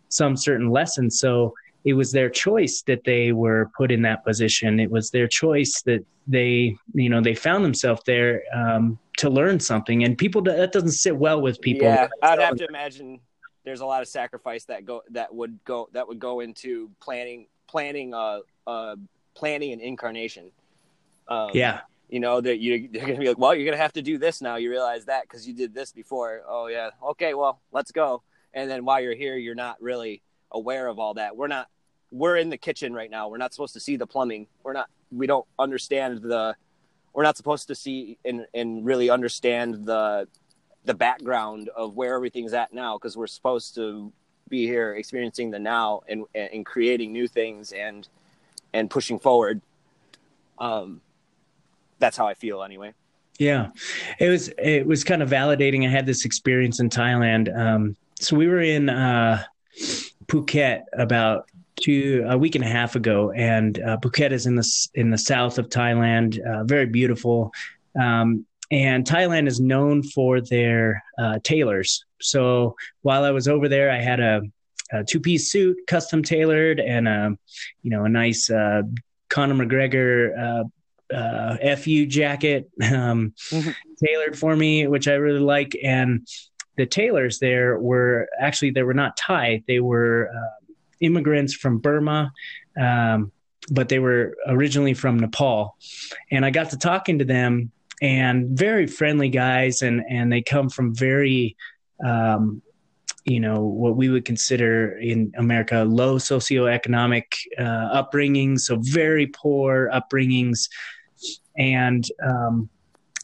[0.09, 1.19] some certain lessons.
[1.19, 1.53] So
[1.85, 4.79] it was their choice that they were put in that position.
[4.79, 9.59] It was their choice that they, you know, they found themselves there um, to learn
[9.59, 10.03] something.
[10.03, 11.87] And people that doesn't sit well with people.
[11.87, 13.19] Yeah, I'd have to imagine
[13.65, 17.47] there's a lot of sacrifice that go that would go that would go into planning
[17.67, 18.95] planning uh uh
[19.35, 20.51] planning an incarnation.
[21.27, 24.01] Um, Yeah, you know that you you're gonna be like, well, you're gonna have to
[24.01, 24.55] do this now.
[24.55, 26.43] You realize that because you did this before.
[26.47, 28.23] Oh yeah, okay, well, let's go.
[28.53, 30.21] And then while you're here, you're not really
[30.53, 31.35] aware of all that.
[31.35, 31.67] We're not.
[32.11, 33.27] We're in the kitchen right now.
[33.27, 34.47] We're not supposed to see the plumbing.
[34.63, 34.89] We're not.
[35.11, 36.55] We don't understand the.
[37.13, 40.27] We're not supposed to see and and really understand the
[40.85, 44.11] the background of where everything's at now because we're supposed to
[44.49, 48.07] be here experiencing the now and and creating new things and
[48.73, 49.61] and pushing forward.
[50.59, 51.01] Um,
[51.99, 52.93] that's how I feel anyway.
[53.39, 53.69] Yeah,
[54.19, 55.87] it was it was kind of validating.
[55.87, 57.55] I had this experience in Thailand.
[57.57, 59.43] Um, so we were in uh,
[60.27, 61.49] Phuket about
[61.81, 65.17] two a week and a half ago, and uh, Phuket is in the in the
[65.17, 66.39] south of Thailand.
[66.39, 67.51] Uh, very beautiful,
[67.99, 72.05] um, and Thailand is known for their uh, tailors.
[72.21, 74.41] So while I was over there, I had a,
[74.91, 77.37] a two piece suit, custom tailored, and a
[77.81, 78.83] you know a nice uh,
[79.29, 80.37] Conor McGregor.
[80.37, 80.63] Uh,
[81.13, 83.75] uh, FU jacket um, Mhm.
[84.03, 85.77] tailored for me, which I really like.
[85.83, 86.25] And
[86.75, 92.31] the tailors there were actually they were not Thai; they were uh, immigrants from Burma,
[92.79, 93.31] um,
[93.71, 95.77] but they were originally from Nepal.
[96.31, 97.71] And I got to talking to them,
[98.01, 101.55] and very friendly guys, and and they come from very
[102.03, 102.61] um,
[103.25, 107.25] you know what we would consider in America low socioeconomic
[107.57, 110.69] uh, upbringings, so very poor upbringings,
[111.57, 112.69] and um,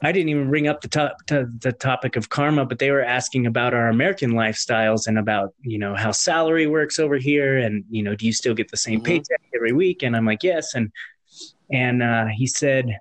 [0.02, 3.04] I didn't even bring up the top to the topic of karma, but they were
[3.04, 7.84] asking about our American lifestyles and about you know how salary works over here, and
[7.90, 9.06] you know do you still get the same Mhm.
[9.06, 10.04] paycheck every week?
[10.04, 10.92] And I'm like yes, and
[11.72, 12.98] and uh, he said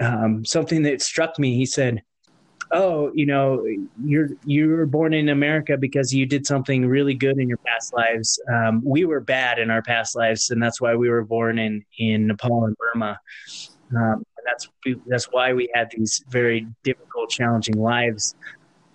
[0.00, 1.56] um, something that struck me.
[1.56, 2.02] He said
[2.72, 3.64] oh, you know,
[4.02, 7.92] you're you were born in America because you did something really good in your past
[7.94, 8.40] lives.
[8.52, 11.84] Um, we were bad in our past lives, and that's why we were born in
[11.98, 13.18] in Nepal and Burma.
[13.96, 14.68] Um, that's
[15.06, 18.34] that's why we had these very difficult, challenging lives.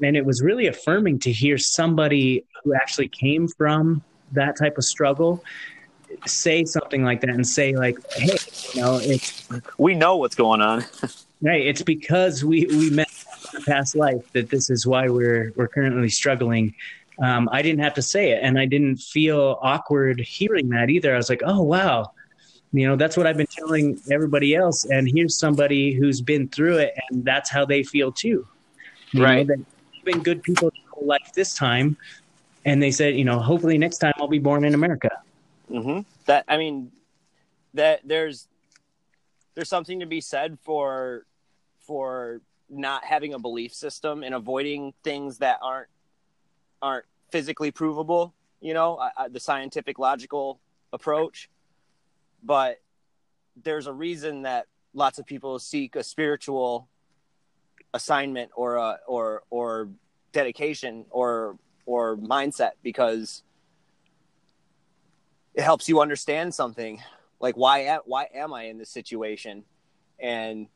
[0.01, 4.85] And it was really affirming to hear somebody who actually came from that type of
[4.85, 5.43] struggle
[6.25, 8.37] say something like that and say like, "Hey,
[8.73, 9.47] you know, it's
[9.77, 10.85] We know what's going on.
[11.41, 11.65] Right.
[11.65, 13.07] It's because we we met
[13.53, 16.75] in a past life that this is why we're we're currently struggling.
[17.23, 21.13] Um, I didn't have to say it, and I didn't feel awkward hearing that either.
[21.13, 22.11] I was like, oh wow,
[22.71, 26.77] you know, that's what I've been telling everybody else, and here's somebody who's been through
[26.77, 28.47] it, and that's how they feel too.
[29.13, 29.47] You Right.
[29.47, 29.65] Know, they've
[30.05, 31.97] been good people life this time,
[32.65, 35.09] and they said, you know, hopefully next time I'll be born in America.
[35.67, 36.91] hmm That I mean,
[37.73, 38.47] that there's
[39.55, 41.25] there's something to be said for
[41.79, 45.89] for not having a belief system and avoiding things that aren't
[46.81, 48.33] aren't physically provable.
[48.61, 50.59] You know, I, I, the scientific logical
[50.93, 51.49] approach,
[52.43, 52.77] but
[53.63, 56.87] there's a reason that lots of people seek a spiritual
[57.93, 59.89] assignment or a, or or
[60.31, 63.43] dedication or or mindset because
[65.53, 67.01] it helps you understand something
[67.39, 69.63] like why why am i in this situation?
[70.19, 70.67] And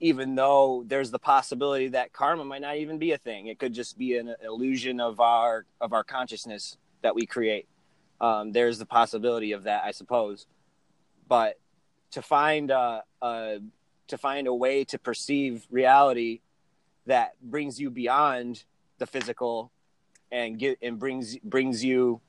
[0.00, 3.72] even though there's the possibility that karma might not even be a thing it could
[3.72, 7.66] just be an illusion of our of our consciousness that we create.
[8.20, 10.46] Um, there's the possibility of that i suppose
[11.28, 11.58] but
[12.12, 13.58] to find a, a
[14.08, 16.40] to find a way to perceive reality
[17.06, 18.64] that brings you beyond
[18.98, 19.70] the physical
[20.30, 22.20] and get and brings brings you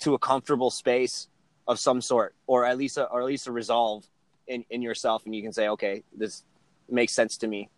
[0.00, 1.28] to a comfortable space
[1.68, 4.04] of some sort or at least a, or at least a resolve
[4.46, 6.44] in, in yourself and you can say okay this
[6.88, 7.68] makes sense to me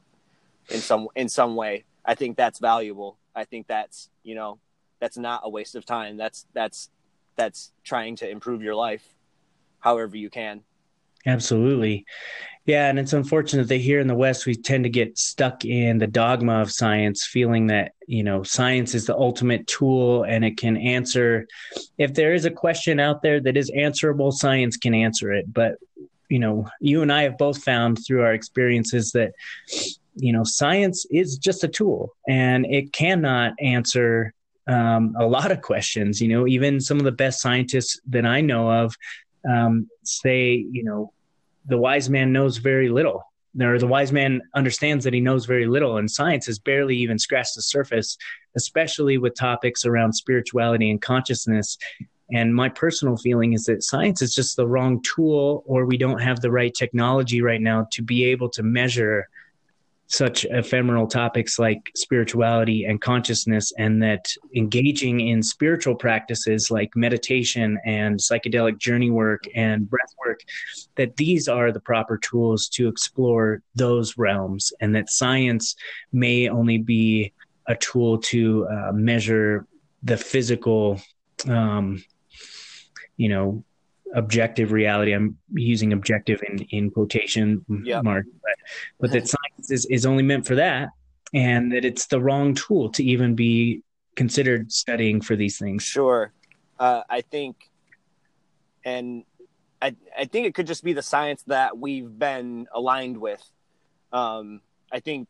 [0.70, 1.84] in some in some way.
[2.04, 3.18] I think that's valuable.
[3.34, 4.58] I think that's you know
[5.00, 6.16] that's not a waste of time.
[6.16, 6.90] That's that's
[7.36, 9.04] that's trying to improve your life
[9.84, 10.62] however you can
[11.26, 12.04] absolutely
[12.66, 15.98] yeah, and it's unfortunate that here in the West we tend to get stuck in
[15.98, 20.56] the dogma of science, feeling that you know science is the ultimate tool and it
[20.56, 21.46] can answer.
[21.98, 25.52] If there is a question out there that is answerable, science can answer it.
[25.52, 25.74] But
[26.30, 29.32] you know, you and I have both found through our experiences that
[30.14, 34.32] you know science is just a tool and it cannot answer
[34.66, 36.18] um, a lot of questions.
[36.18, 38.96] You know, even some of the best scientists that I know of
[39.48, 41.12] um, say, you know,
[41.66, 43.24] the wise man knows very little
[43.60, 47.18] or the wise man understands that he knows very little and science has barely even
[47.18, 48.18] scratched the surface
[48.56, 51.78] especially with topics around spirituality and consciousness.
[52.32, 56.20] And my personal feeling is that science is just the wrong tool or we don't
[56.20, 59.28] have the right technology right now to be able to measure
[60.16, 67.78] such ephemeral topics like spirituality and consciousness, and that engaging in spiritual practices like meditation
[67.84, 70.40] and psychedelic journey work and breath work,
[70.94, 75.74] that these are the proper tools to explore those realms, and that science
[76.12, 77.32] may only be
[77.66, 79.66] a tool to uh, measure
[80.04, 81.00] the physical,
[81.48, 82.04] um,
[83.16, 83.64] you know,
[84.14, 85.12] objective reality.
[85.12, 88.04] I'm using objective in, in quotation yep.
[88.04, 88.54] mark, but,
[89.00, 90.88] but that science is, is only meant for that
[91.32, 93.82] and that it's the wrong tool to even be
[94.14, 95.82] considered studying for these things.
[95.82, 96.32] Sure.
[96.78, 97.68] Uh, I think,
[98.84, 99.24] and
[99.82, 103.42] I, I think it could just be the science that we've been aligned with.
[104.12, 104.60] Um,
[104.92, 105.28] I think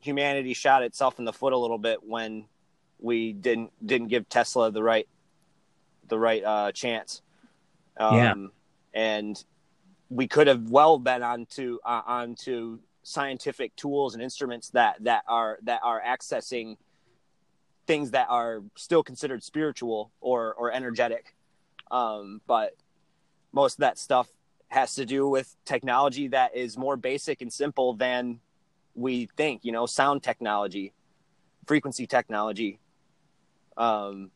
[0.00, 2.44] humanity shot itself in the foot a little bit when
[2.98, 5.08] we didn't didn't give Tesla the right
[6.08, 7.22] the right uh, chance.
[8.00, 8.34] Um, yeah.
[8.94, 9.44] And
[10.08, 15.58] we could have well been onto uh, onto scientific tools and instruments that that are
[15.62, 16.76] that are accessing
[17.86, 21.34] things that are still considered spiritual or or energetic.
[21.90, 22.74] Um, but
[23.52, 24.28] most of that stuff
[24.68, 28.40] has to do with technology that is more basic and simple than
[28.94, 29.64] we think.
[29.64, 30.92] You know, sound technology,
[31.66, 32.80] frequency technology,
[33.76, 34.30] um,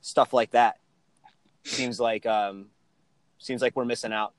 [0.00, 0.78] stuff like that.
[1.64, 2.66] Seems like um,
[3.44, 4.34] seems like we're missing out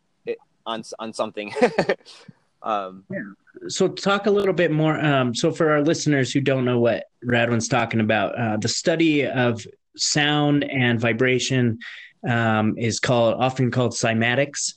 [0.66, 1.54] on on something.
[2.64, 3.20] um, yeah.
[3.68, 5.00] So talk a little bit more.
[5.00, 9.28] Um, so for our listeners who don't know what Radwin's talking about, uh, the study
[9.28, 9.66] of
[9.96, 11.80] sound and vibration
[12.28, 14.74] um, is called often called cymatics.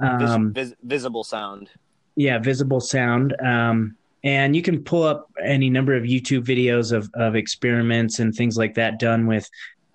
[0.00, 1.70] Um, vis- vis- visible sound.
[2.14, 3.34] Yeah, visible sound.
[3.40, 8.32] Um, and you can pull up any number of YouTube videos of, of experiments and
[8.32, 9.48] things like that done with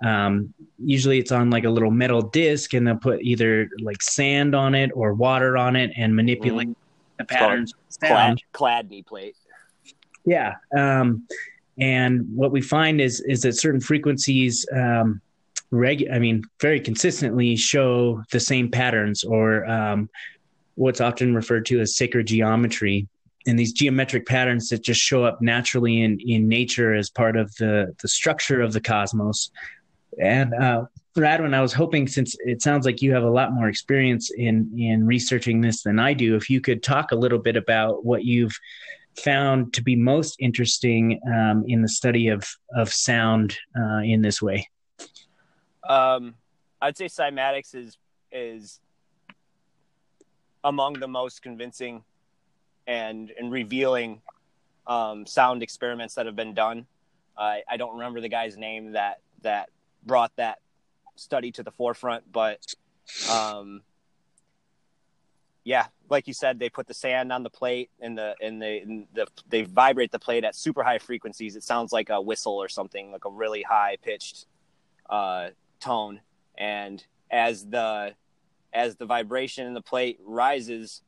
[0.03, 4.55] um, usually it's on like a little metal disc and they'll put either like sand
[4.55, 6.75] on it or water on it and manipulate mm.
[7.17, 7.73] the patterns.
[7.99, 9.35] clad, Chladni plate.
[10.25, 11.27] Yeah um,
[11.79, 15.21] and what we find is is that certain frequencies um,
[15.71, 20.09] reg i mean very consistently show the same patterns or um,
[20.77, 23.07] what's often referred to as sacred geometry.
[23.47, 27.53] And these geometric patterns that just show up naturally in in nature as part of
[27.55, 29.51] the the structure of the cosmos
[30.19, 30.85] and uh,
[31.17, 34.71] Radwin, I was hoping since it sounds like you have a lot more experience in
[34.77, 38.23] in researching this than I do, if you could talk a little bit about what
[38.23, 38.57] you've
[39.17, 44.41] found to be most interesting um, in the study of of sound uh, in this
[44.41, 44.69] way.
[45.87, 46.35] Um,
[46.81, 47.97] I'd say cymatics is
[48.31, 48.79] is
[50.63, 52.03] among the most convincing
[52.85, 54.21] and and revealing
[54.85, 56.85] um, sound experiments that have been done.
[57.39, 59.69] I don't remember the guy's name that that
[60.07, 60.59] brought that
[61.15, 62.31] study to the forefront.
[62.31, 62.59] But
[63.31, 63.81] um,
[65.63, 68.79] yeah, like you said, they put the sand on the plate and the and the,
[68.79, 71.55] and the they vibrate the plate at super high frequencies.
[71.55, 74.45] It sounds like a whistle or something, like a really high pitched
[75.09, 76.21] uh, tone.
[76.57, 78.15] And as the
[78.73, 81.01] as the vibration in the plate rises,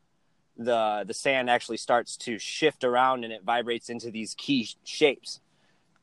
[0.57, 5.39] the the sand actually starts to shift around and it vibrates into these key shapes,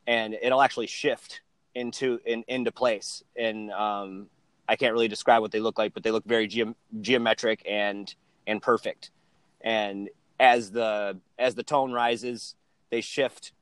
[0.06, 1.42] and it'll actually shift
[1.76, 3.22] into in, into place.
[3.36, 4.26] And um,
[4.68, 8.12] I can't really describe what they look like, but they look very ge- geometric and
[8.46, 9.10] and perfect.
[9.60, 10.08] And
[10.40, 12.56] as the as the tone rises,
[12.90, 13.52] they shift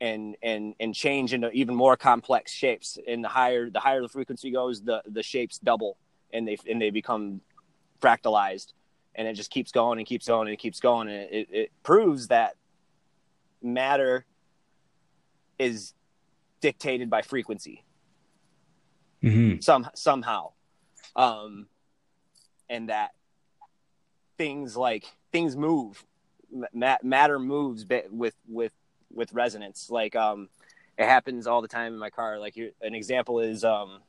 [0.00, 2.98] and and and change into even more complex shapes.
[3.08, 5.96] And the higher the higher the frequency goes, the the shapes double
[6.32, 7.40] and they and they become
[8.00, 8.72] fractalized.
[9.14, 11.08] And it just keeps going and keeps going and keeps going.
[11.08, 12.56] And it, it proves that
[13.62, 14.26] matter
[15.58, 15.94] is
[16.66, 17.84] dictated by frequency.
[19.22, 19.60] Mm-hmm.
[19.60, 20.50] some somehow.
[21.14, 21.68] Um
[22.68, 23.12] and that
[24.36, 26.04] things like things move
[27.04, 28.72] matter moves with with
[29.14, 29.90] with resonance.
[29.90, 30.48] Like um
[30.98, 32.40] it happens all the time in my car.
[32.40, 34.00] Like an example is um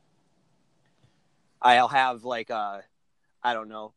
[1.60, 2.78] i'll have like uh
[3.42, 3.92] i don't know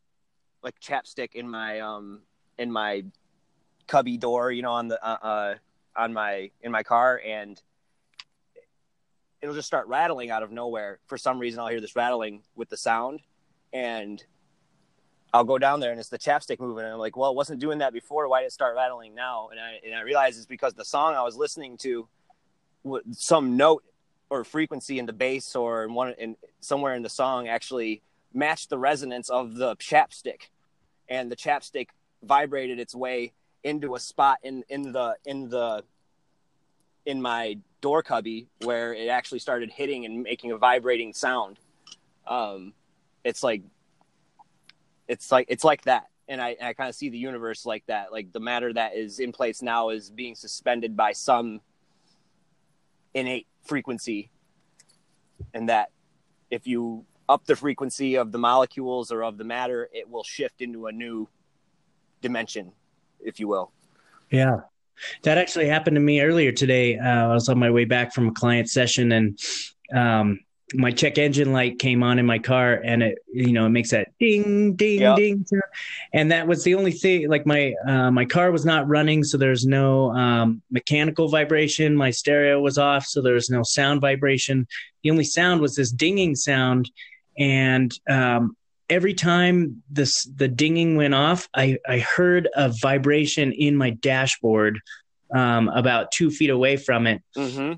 [0.64, 2.20] like chapstick in my um
[2.58, 3.04] in my
[3.86, 5.54] cubby door you know on the uh, uh
[5.96, 7.62] on my in my car and
[9.42, 12.68] it'll just start rattling out of nowhere for some reason i'll hear this rattling with
[12.68, 13.20] the sound
[13.72, 14.24] and
[15.34, 16.84] I'll go down there and it's the chapstick moving.
[16.84, 18.28] And I'm like, well, it wasn't doing that before.
[18.28, 19.48] Why did it start rattling now?
[19.50, 22.06] And I, and I realize it's because the song I was listening to,
[23.12, 23.82] some note
[24.30, 28.02] or frequency in the bass or in one in somewhere in the song actually
[28.32, 30.48] matched the resonance of the chapstick,
[31.08, 31.88] and the chapstick
[32.22, 33.32] vibrated its way
[33.62, 35.84] into a spot in in the in the
[37.04, 41.58] in my door cubby where it actually started hitting and making a vibrating sound.
[42.26, 42.72] Um,
[43.24, 43.62] it's like
[45.06, 46.06] it's like it's like that.
[46.28, 48.10] And i, I kind of see the universe like that.
[48.10, 51.60] Like the matter that is in place now is being suspended by some
[53.12, 54.30] innate frequency.
[55.52, 55.90] And that
[56.50, 60.60] if you up the frequency of the molecules or of the matter it will shift
[60.60, 61.28] into a new
[62.22, 62.72] dimension
[63.20, 63.72] if you will.
[64.30, 64.60] Yeah
[65.22, 66.98] that actually happened to me earlier today.
[66.98, 69.38] Uh, i was on my way back from a client session and
[69.94, 70.40] um,
[70.74, 73.90] my check engine light came on in my car and it you know it makes
[73.90, 75.16] that ding ding yep.
[75.16, 75.44] ding
[76.12, 79.36] and that was the only thing like my uh, my car was not running so
[79.36, 81.96] there's no um, mechanical vibration.
[81.96, 84.66] My stereo was off so there was no sound vibration.
[85.02, 86.90] The only sound was this dinging sound
[87.38, 88.56] and um,
[88.92, 94.78] every time this the dinging went off i i heard a vibration in my dashboard
[95.32, 97.22] um, about two feet away from it.
[97.36, 97.74] Mm-hmm.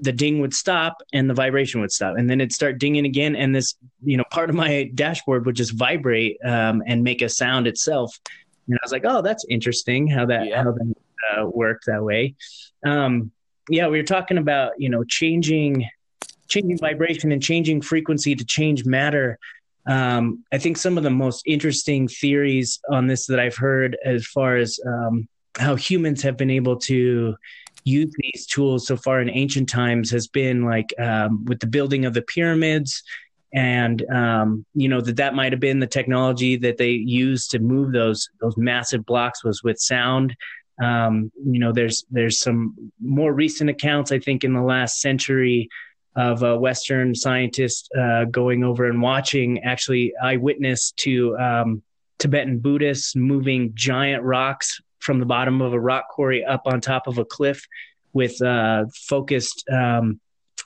[0.00, 2.16] The ding would stop and the vibration would stop.
[2.16, 5.54] And then it'd start dinging again and this you know part of my dashboard would
[5.54, 8.18] just vibrate um, and make a sound itself.
[8.68, 10.62] And i was like oh that's interesting how that yeah.
[10.62, 10.94] how that
[11.38, 12.34] uh, worked that way.
[12.84, 13.30] Um,
[13.68, 15.88] yeah we were talking about you know changing
[16.48, 19.38] changing vibration and changing frequency to change matter
[19.86, 24.26] um, i think some of the most interesting theories on this that i've heard as
[24.26, 27.34] far as um, how humans have been able to
[27.84, 32.04] use these tools so far in ancient times has been like um, with the building
[32.04, 33.02] of the pyramids
[33.56, 37.58] and um, you know that that might have been the technology that they used to
[37.58, 40.36] move those those massive blocks was with sound.
[40.82, 45.70] Um, you know there's there's some more recent accounts i think in the last century
[46.16, 51.82] of a western scientists uh, going over and watching actually eyewitness to um,
[52.18, 57.06] tibetan buddhists moving giant rocks from the bottom of a rock quarry up on top
[57.06, 57.66] of a cliff
[58.12, 60.18] with uh, focused um,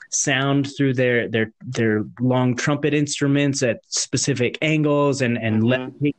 [0.09, 6.09] sound through their their their long trumpet instruments at specific angles and and mm-hmm.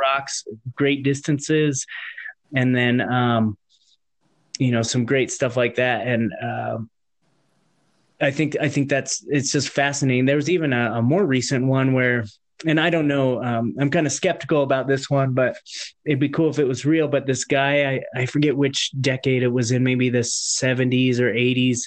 [0.00, 0.44] rocks
[0.74, 1.86] great distances
[2.54, 3.56] and then um,
[4.58, 6.78] you know some great stuff like that and uh,
[8.20, 10.26] I think I think that's it's just fascinating.
[10.26, 12.24] There was even a, a more recent one where
[12.66, 13.42] and I don't know.
[13.42, 15.56] Um, I'm kind of skeptical about this one, but
[16.04, 17.08] it'd be cool if it was real.
[17.08, 21.32] But this guy, I, I forget which decade it was in, maybe the 70s or
[21.32, 21.80] 80s,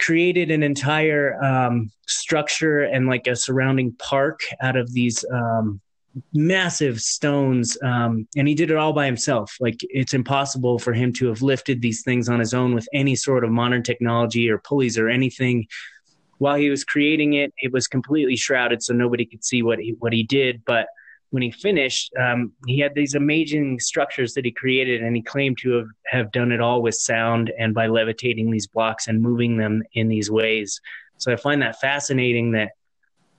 [0.00, 5.80] created an entire um, structure and like a surrounding park out of these um,
[6.32, 7.76] massive stones.
[7.82, 9.56] Um, and he did it all by himself.
[9.60, 13.14] Like it's impossible for him to have lifted these things on his own with any
[13.14, 15.66] sort of modern technology or pulleys or anything
[16.38, 19.94] while he was creating it, it was completely shrouded, so nobody could see what he
[19.98, 20.64] what he did.
[20.64, 20.86] But
[21.30, 25.58] when he finished, um, he had these amazing structures that he created, and he claimed
[25.58, 29.56] to have, have done it all with sound and by levitating these blocks and moving
[29.56, 30.80] them in these ways.
[31.18, 32.70] So I find that fascinating that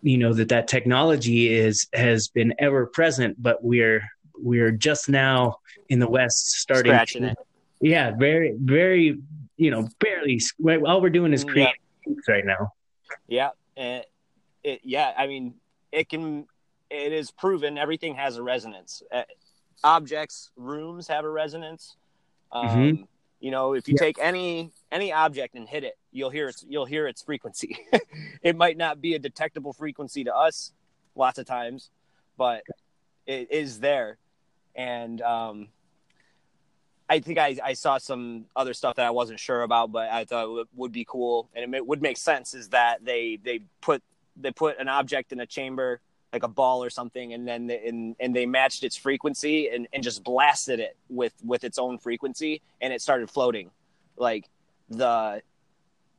[0.02, 4.04] you know that that technology is has been ever present, but we're
[4.36, 5.58] we're just now
[5.90, 6.92] in the West starting.
[6.92, 7.38] Scratching it.
[7.82, 9.20] Yeah, very very
[9.58, 10.40] you know barely.
[10.86, 11.74] All we're doing is Mm, creating
[12.28, 12.74] right now.
[13.28, 14.04] Yeah, and
[14.64, 15.56] it, yeah, I mean,
[15.92, 16.48] it can.
[16.90, 19.04] It is proven everything has a resonance.
[19.12, 19.24] Uh,
[19.84, 21.96] objects, rooms have a resonance.
[22.52, 23.08] Um, Mhm.
[23.40, 24.06] You know, if you Yeah.
[24.06, 27.78] take any any object and hit it, you'll hear its you'll hear its frequency.
[28.42, 30.74] it might not be a detectable frequency to us,
[31.16, 31.90] lots of times,
[32.38, 32.64] but
[33.26, 34.18] it is there.
[34.76, 35.68] And um,
[37.10, 40.26] I think I, I saw some other stuff that I wasn't sure about, but I
[40.26, 42.54] thought would- would be cool and it would make sense.
[42.54, 44.04] Is that they they put
[44.36, 46.02] they put an object in a chamber
[46.32, 49.88] like a ball or something, and then they, and and they matched its frequency and,
[49.94, 53.72] and just blasted it with with its own frequency, and it started floating.
[54.18, 54.50] Like
[54.90, 55.42] the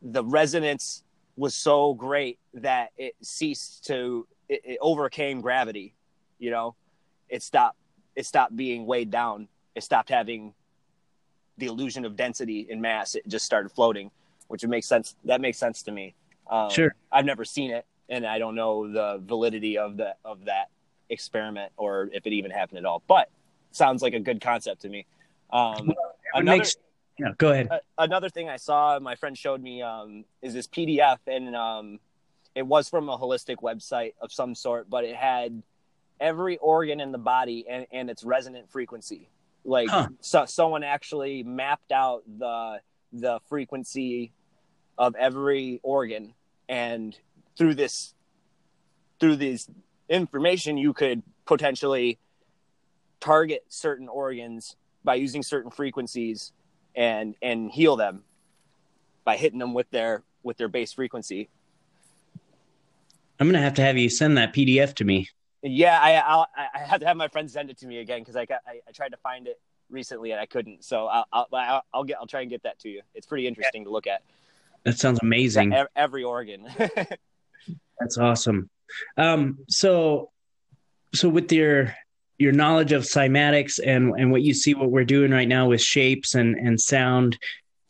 [0.03, 1.05] the resonance
[1.37, 5.95] was so great that it ceased to it, it overcame gravity.
[6.39, 6.75] You know,
[7.29, 7.79] it stopped
[8.17, 9.49] it stopped being weighed down.
[9.75, 10.55] It stopped having
[11.59, 13.15] the illusion of density and mass.
[13.15, 14.11] It just started floating,
[14.49, 15.15] which would make sense.
[15.25, 16.15] That makes sense to me.
[16.51, 16.95] Um, Sure.
[17.13, 20.67] I've never seen it, and I don't know the validity of the of that
[21.09, 23.03] experiment or if it even happened at all.
[23.07, 23.31] But
[23.71, 25.07] sounds like a good concept to me.
[25.51, 25.93] Um,
[26.35, 26.69] another make-
[27.19, 27.69] Yeah, go ahead.
[27.71, 31.99] a- another thing I saw, my friend showed me, um, is this PDF, and um,
[32.55, 35.63] it was from a holistic website of some sort, but it had
[36.21, 39.29] every organ in the body and, and its resonant frequency.
[39.65, 40.09] Like, Huh.
[40.21, 42.81] so, someone actually mapped out the
[43.13, 44.33] the frequency
[44.97, 46.35] of every organ,
[46.69, 47.19] and
[47.61, 48.15] through this
[49.21, 49.69] through this
[50.09, 52.19] information, you could potentially
[53.21, 56.53] target certain organs by using certain frequencies
[56.97, 58.25] and and heal them
[59.25, 61.51] by hitting them with their with their base frequency.
[63.39, 65.29] I'm gonna have to have you send that PDF to me.
[65.63, 68.37] Yeah, I I'll, I had to have my friend send it to me again because
[68.37, 69.61] I got I, I tried to find it
[69.91, 70.83] recently and I couldn't.
[70.83, 73.03] So I'll, I'll I'll I'll get I'll try and get that to you.
[73.15, 74.23] It's pretty interesting to look at.
[74.85, 75.75] That sounds amazing.
[75.95, 76.67] Every organ.
[78.01, 78.71] That's awesome.
[79.17, 80.31] Um, so,
[81.15, 81.95] so with your
[82.39, 85.83] your knowledge of cymatics and and what you see, what we're doing right now with
[85.83, 87.39] shapes and and sound,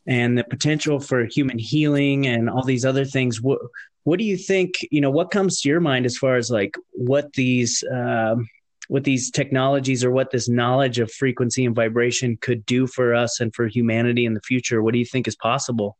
[0.06, 3.60] and the potential for human healing and all these other things, what
[4.04, 4.74] what do you think?
[4.90, 8.48] You know, what comes to your mind as far as like what these um,
[8.88, 13.38] what these technologies or what this knowledge of frequency and vibration could do for us
[13.38, 14.82] and for humanity in the future?
[14.82, 15.96] What do you think is possible?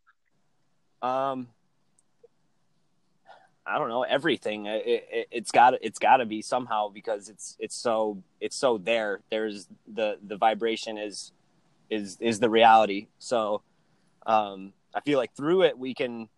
[1.03, 1.49] Um,
[3.71, 4.67] I don't know everything.
[4.67, 8.79] It, it, it's got it's got to be somehow because it's it's so it's so
[8.79, 9.21] there.
[9.31, 11.33] There's the the vibration is
[11.89, 13.07] is is the reality.
[13.19, 13.63] So
[14.27, 16.29] um, I feel like through it we can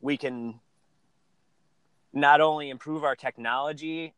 [0.00, 0.60] we can
[2.12, 4.14] not only improve our technology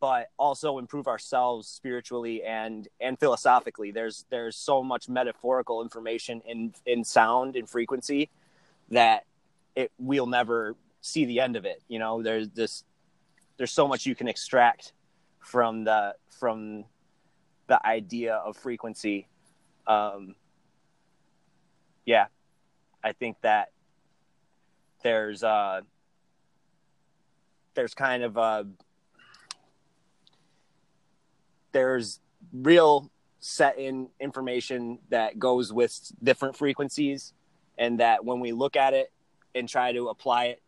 [0.00, 6.74] but also improve ourselves spiritually and and philosophically there's there's so much metaphorical information in
[6.84, 8.28] in sound and frequency
[8.90, 9.24] that
[9.74, 12.22] it we'll never see the end of it you know?
[12.22, 12.84] There's this
[13.56, 14.92] there's so much you can extract
[15.40, 16.84] from the from
[17.66, 19.28] the idea of frequency.
[19.86, 20.34] Um
[22.08, 22.24] yeah
[23.04, 23.68] i think that
[25.02, 25.82] there's uh
[27.74, 28.64] there's kind of uh
[31.72, 32.18] there's
[32.50, 33.10] real
[33.40, 37.34] set in information that goes with different frequencies
[37.76, 39.12] and that when we look at it
[39.54, 40.62] and try to apply it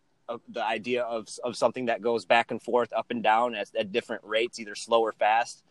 [0.49, 3.93] the idea of, of something that goes back and forth up and down at, at
[3.93, 5.63] different rates either slow or fast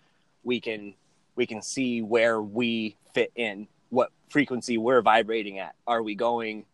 [0.43, 0.93] we can
[1.35, 5.75] we can see where we fit in what frequency we're vibrating at.
[5.87, 6.65] Are we going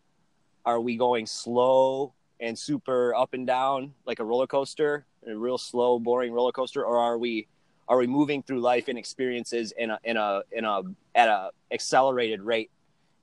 [0.64, 5.58] are we going slow and super up and down like a roller coaster a real
[5.58, 7.46] slow boring roller coaster or are we
[7.88, 10.82] are we moving through life and experiences in a in a in a
[11.14, 12.70] at a accelerated rate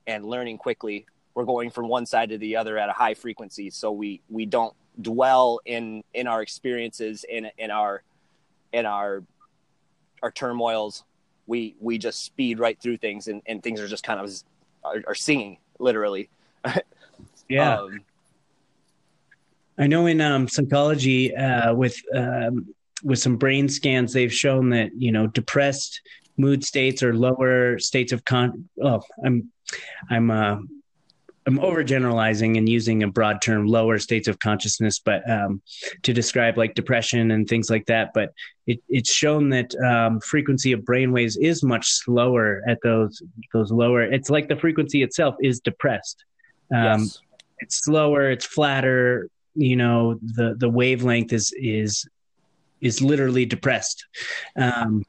[0.06, 3.70] and learning quickly we're going from one side to the other at a high frequency
[3.70, 8.02] so we we don't dwell in in our experiences in in our
[8.72, 9.22] in our
[10.22, 11.04] our turmoils
[11.46, 14.32] we we just speed right through things and, and things are just kind of
[14.84, 16.28] are, are singing literally
[17.48, 17.78] Yeah.
[17.78, 18.00] um,
[19.78, 24.94] I know in um, psychology, uh, with um, with some brain scans, they've shown that
[24.96, 26.00] you know depressed
[26.36, 28.68] mood states or lower states of con.
[28.82, 29.50] Oh, I'm
[30.10, 30.58] I'm uh,
[31.46, 35.60] I'm overgeneralizing and using a broad term, lower states of consciousness, but um,
[36.02, 38.12] to describe like depression and things like that.
[38.14, 38.32] But
[38.66, 43.22] it, it's shown that um, frequency of brainwaves is much slower at those
[43.52, 44.02] those lower.
[44.02, 46.24] It's like the frequency itself is depressed.
[46.74, 47.18] Um, yes
[47.60, 52.06] it's slower, it's flatter, you know the the wavelength is is
[52.80, 54.04] is literally depressed
[54.56, 55.04] um,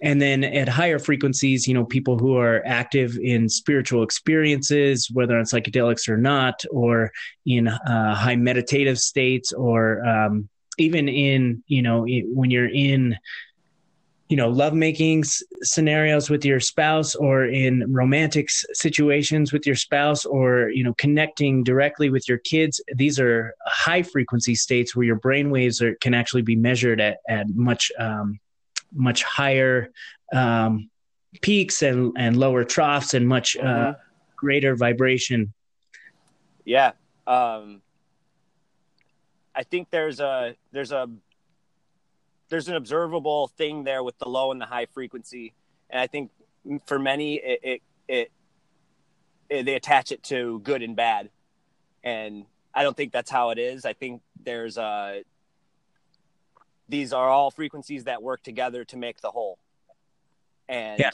[0.00, 5.36] and then at higher frequencies you know people who are active in spiritual experiences whether
[5.36, 7.10] on psychedelics or not or
[7.46, 10.48] in uh, high meditative states or um,
[10.78, 13.16] even in you know when you're in
[14.28, 15.22] you know lovemaking
[15.62, 21.62] scenarios with your spouse or in romantic situations with your spouse or you know connecting
[21.62, 26.14] directly with your kids these are high frequency states where your brain waves are, can
[26.14, 28.40] actually be measured at, at much um,
[28.94, 29.90] much higher
[30.32, 30.88] um,
[31.40, 34.00] peaks and and lower troughs and much uh, mm-hmm.
[34.36, 35.52] greater vibration
[36.64, 36.92] yeah
[37.26, 37.80] um,
[39.54, 41.08] i think there's a there's a
[42.52, 45.54] there's an observable thing there with the low and the high frequency,
[45.88, 46.30] and I think
[46.84, 48.32] for many it it, it,
[49.48, 51.30] it they attach it to good and bad,
[52.04, 52.44] and
[52.74, 53.86] I don't think that's how it is.
[53.86, 55.22] I think there's a
[56.92, 59.58] these are all frequencies that work together to make the whole,
[60.68, 61.10] and yeah.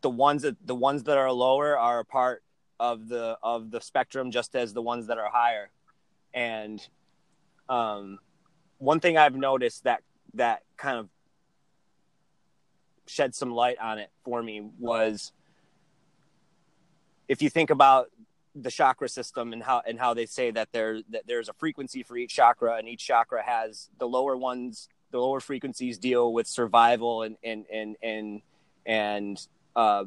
[0.00, 2.42] the ones that the ones that are lower are a part
[2.80, 5.70] of the of the spectrum just as the ones that are higher,
[6.32, 6.88] and
[7.68, 8.18] um,
[8.78, 10.02] one thing I've noticed that
[10.34, 11.10] that kind of
[13.06, 15.32] shed some light on it for me was
[17.28, 18.10] if you think about
[18.54, 22.02] the chakra system and how and how they say that there that there's a frequency
[22.02, 26.46] for each chakra and each chakra has the lower ones the lower frequencies deal with
[26.46, 28.42] survival and and and and
[28.84, 29.46] and
[29.76, 30.04] uh,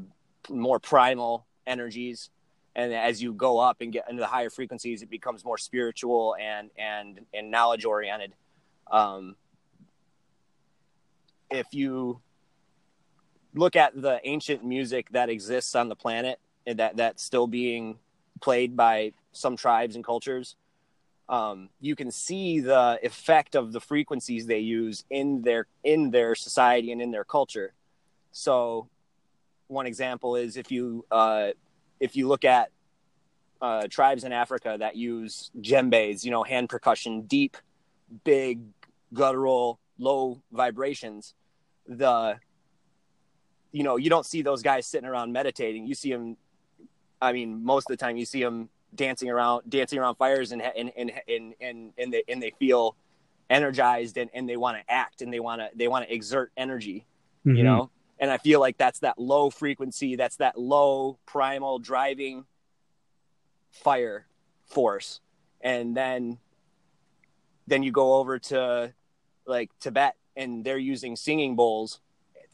[0.49, 2.29] more primal energies.
[2.75, 6.35] And as you go up and get into the higher frequencies it becomes more spiritual
[6.39, 8.33] and and and knowledge oriented.
[8.91, 9.35] Um,
[11.49, 12.19] if you
[13.53, 17.97] look at the ancient music that exists on the planet and that that's still being
[18.41, 20.55] played by some tribes and cultures
[21.27, 26.35] um, you can see the effect of the frequencies they use in their in their
[26.35, 27.73] society and in their culture.
[28.31, 28.89] So
[29.67, 31.49] one example is if you uh,
[31.99, 32.69] if you look at
[33.61, 37.55] uh, tribes in africa that use djembes you know hand percussion deep
[38.25, 38.59] big
[39.13, 41.33] guttural low vibrations
[41.87, 42.37] the
[43.75, 45.85] you know you don't see those guys sitting around meditating.
[45.85, 46.37] You see them
[47.25, 50.61] i mean most of the time you see them dancing around dancing around fires and
[50.61, 52.95] and and and and, and they and they feel
[53.49, 56.51] energized and, and they want to act and they want to they want to exert
[56.57, 57.05] energy
[57.45, 57.57] mm-hmm.
[57.57, 57.89] you know
[58.19, 62.45] and i feel like that's that low frequency that's that low primal driving
[63.71, 64.25] fire
[64.65, 65.19] force
[65.61, 66.37] and then
[67.67, 68.93] then you go over to
[69.45, 71.99] like Tibet and they're using singing bowls,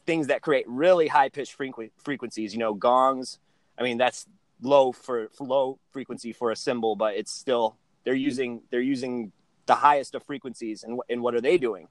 [0.06, 2.52] things that create really high pitched frequ- frequencies.
[2.52, 3.38] You know, gongs.
[3.78, 4.26] I mean, that's
[4.62, 9.32] low for, low frequency for a cymbal, but it's still they're using they're using
[9.66, 10.82] the highest of frequencies.
[10.84, 11.88] And and what are they doing?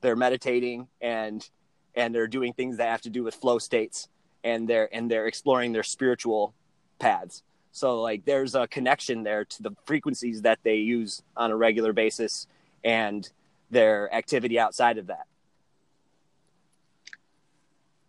[0.00, 1.48] They're meditating and
[1.94, 4.08] and they're doing things that have to do with flow states
[4.44, 6.54] and they're and they're exploring their spiritual
[6.98, 7.42] paths.
[7.72, 11.92] So like there's a connection there to the frequencies that they use on a regular
[11.92, 12.46] basis
[12.84, 13.28] and
[13.70, 15.26] their activity outside of that.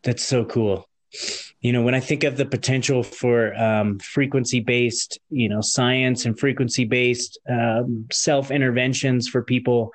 [0.03, 0.87] That's so cool.
[1.61, 6.25] You know, when I think of the potential for um, frequency based, you know, science
[6.25, 9.93] and frequency based um, self interventions for people,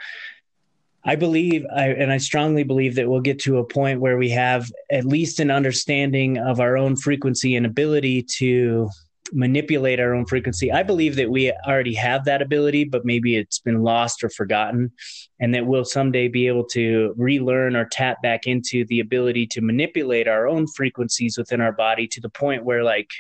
[1.05, 4.31] I believe, I, and I strongly believe that we'll get to a point where we
[4.31, 8.89] have at least an understanding of our own frequency and ability to
[9.33, 10.71] manipulate our own frequency.
[10.73, 14.93] I believe that we already have that ability, but maybe it's been lost or forgotten,
[15.41, 19.61] and that we'll someday be able to relearn or tap back into the ability to
[19.61, 23.11] manipulate our own frequencies within our body to the point where, like,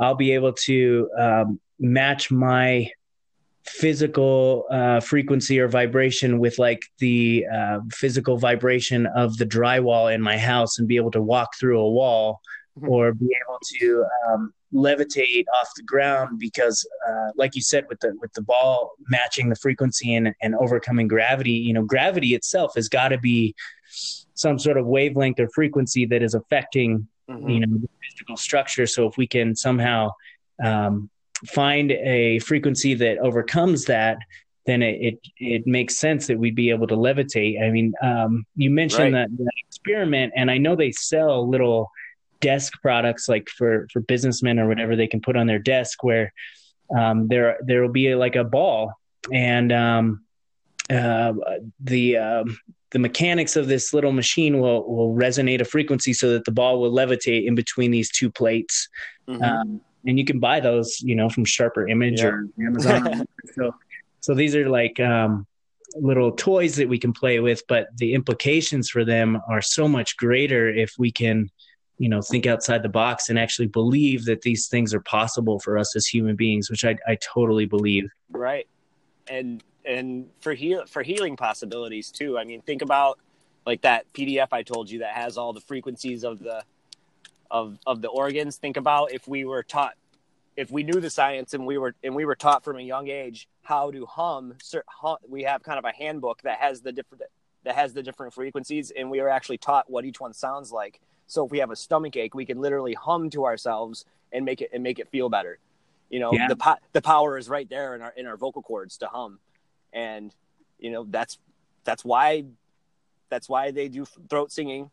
[0.00, 2.90] I'll be able to um, match my
[3.66, 10.20] physical uh, frequency or vibration with like the uh, physical vibration of the drywall in
[10.20, 12.40] my house and be able to walk through a wall
[12.76, 12.88] mm-hmm.
[12.88, 18.00] or be able to um, levitate off the ground because uh, like you said with
[18.00, 22.74] the with the ball matching the frequency and, and overcoming gravity you know gravity itself
[22.74, 23.54] has got to be
[24.34, 27.48] some sort of wavelength or frequency that is affecting mm-hmm.
[27.48, 30.10] you know the physical structure so if we can somehow
[30.64, 31.10] um,
[31.46, 34.18] find a frequency that overcomes that
[34.64, 37.60] then it, it, it makes sense that we'd be able to levitate.
[37.60, 39.28] I mean, um, you mentioned right.
[39.28, 41.90] that, that, experiment, and I know they sell little
[42.42, 46.32] desk products like for for businessmen or whatever they can put on their desk where
[46.96, 48.92] um, there there will be a, like a ball
[49.32, 50.22] and um,
[50.90, 51.32] uh,
[51.80, 52.58] the um,
[52.90, 56.80] the mechanics of this little machine will will resonate a frequency so that the ball
[56.80, 58.88] will levitate in between these two plates.
[59.28, 59.42] Mm-hmm.
[59.42, 62.26] Um, and you can buy those, you know, from Sharper Image yeah.
[62.26, 63.24] or Amazon.
[63.54, 63.72] so
[64.20, 65.46] So these are like um,
[65.96, 70.16] little toys that we can play with, but the implications for them are so much
[70.16, 71.50] greater if we can,
[72.02, 75.78] you know, think outside the box and actually believe that these things are possible for
[75.78, 78.10] us as human beings, which I, I totally believe.
[78.28, 78.66] Right.
[79.28, 82.36] And and for heal for healing possibilities too.
[82.36, 83.20] I mean, think about
[83.66, 86.64] like that PDF I told you that has all the frequencies of the
[87.52, 88.56] of of the organs.
[88.56, 89.94] Think about if we were taught
[90.56, 93.06] if we knew the science and we were and we were taught from a young
[93.06, 94.56] age how to hum,
[94.88, 97.22] hum we have kind of a handbook that has the different
[97.62, 101.00] that has the different frequencies and we are actually taught what each one sounds like
[101.26, 104.60] so if we have a stomach ache we can literally hum to ourselves and make
[104.60, 105.58] it and make it feel better.
[106.10, 106.48] You know yeah.
[106.48, 109.38] the po- the power is right there in our in our vocal cords to hum.
[109.92, 110.34] And
[110.78, 111.38] you know that's
[111.84, 112.44] that's why
[113.30, 114.90] that's why they do throat singing.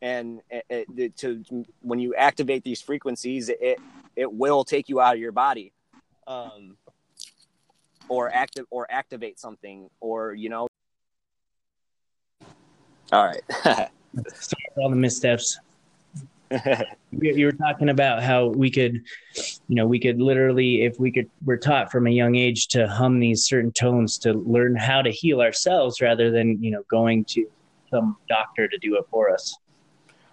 [0.00, 1.44] And it, it, to
[1.80, 3.78] when you activate these frequencies it
[4.16, 5.72] it will take you out of your body.
[6.26, 6.76] Um,
[8.08, 10.68] or active or activate something or you know.
[13.12, 13.42] All right.
[14.34, 15.58] Sorry for all the missteps
[17.10, 19.02] you were talking about how we could
[19.68, 22.86] you know we could literally if we could we're taught from a young age to
[22.88, 27.24] hum these certain tones to learn how to heal ourselves rather than you know going
[27.24, 27.46] to
[27.92, 29.56] some doctor to do it for us.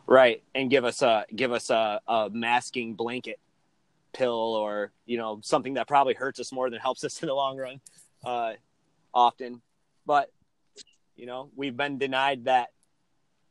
[0.08, 0.42] Right.
[0.56, 3.40] And give us a give us a, a masking blanket
[4.12, 7.36] pill or you know something that probably hurts us more than helps us in the
[7.36, 7.80] long run
[8.26, 8.54] uh,
[9.14, 9.62] often.
[10.06, 10.32] But
[11.16, 12.70] you know we've been denied that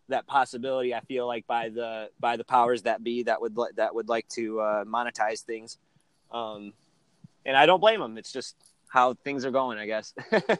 [0.09, 3.95] that possibility i feel like by the by the powers that be that would that
[3.95, 5.79] would like to uh, monetize things.
[6.31, 6.73] Um
[7.47, 8.57] and i don't blame them it's just
[8.89, 10.15] how things are going i guess.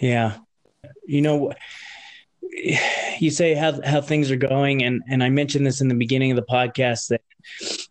[0.00, 0.38] Yeah.
[1.06, 1.52] You know
[3.18, 6.30] you say how how things are going and and i mentioned this in the beginning
[6.30, 7.22] of the podcast that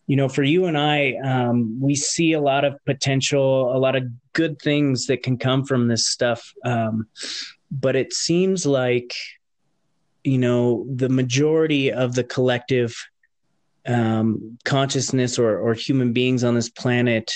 [0.07, 3.95] you know, for you and I, um, we see a lot of potential, a lot
[3.95, 6.53] of good things that can come from this stuff.
[6.65, 7.07] Um,
[7.79, 9.15] but it seems like,
[10.23, 12.95] you know, the majority of the collective
[13.87, 17.31] um, consciousness or, or human beings on this planet,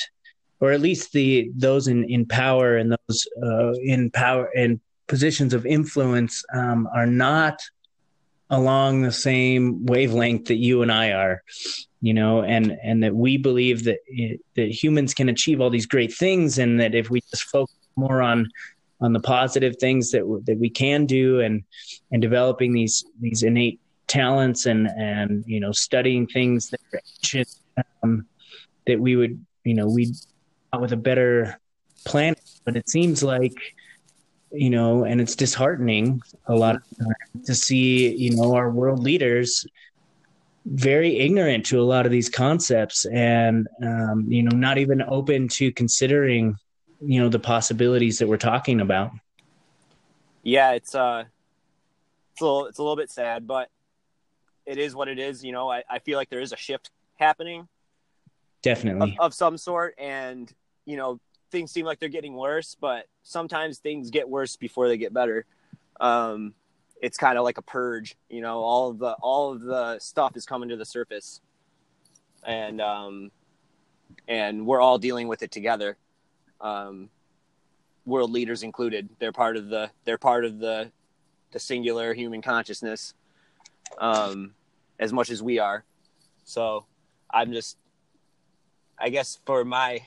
[0.59, 5.53] or at least the those in, in power and those uh, in power and positions
[5.53, 7.59] of influence, um, are not
[8.49, 11.43] along the same wavelength that you and I are
[12.01, 15.85] you know and and that we believe that it, that humans can achieve all these
[15.85, 18.49] great things and that if we just focus more on
[19.01, 21.63] on the positive things that that we can do and
[22.11, 27.49] and developing these these innate talents and and you know studying things that ancient
[28.03, 28.25] um,
[28.85, 30.13] that we would you know we
[30.79, 31.59] with a better
[32.05, 33.53] planet but it seems like
[34.51, 36.81] you know and it's disheartening a lot of
[37.45, 39.65] to see you know our world leaders
[40.65, 45.47] very ignorant to a lot of these concepts and um, you know not even open
[45.47, 46.55] to considering
[47.01, 49.11] you know the possibilities that we're talking about.
[50.43, 51.25] Yeah it's uh
[52.31, 53.69] it's a little it's a little bit sad but
[54.65, 55.69] it is what it is you know?
[55.69, 57.67] I, I feel like there is a shift happening.
[58.61, 59.15] Definitely.
[59.19, 60.51] Of, of some sort and
[60.85, 61.19] you know
[61.51, 65.45] things seem like they're getting worse but sometimes things get worse before they get better.
[65.99, 66.53] Um
[66.99, 68.59] it's kind of like a purge you know?
[68.59, 71.41] All of the all of the stuff is coming to the surface.
[72.43, 73.31] And um
[74.27, 75.97] and we're all dealing with it together
[76.61, 77.09] um
[78.05, 79.09] world leaders included.
[79.19, 80.91] They're part of the they're part of the
[81.51, 83.13] the singular human consciousness
[83.97, 84.53] um
[84.99, 85.83] as much as we are.
[86.43, 86.85] So
[87.29, 87.77] i'm just
[88.97, 90.01] i guess for my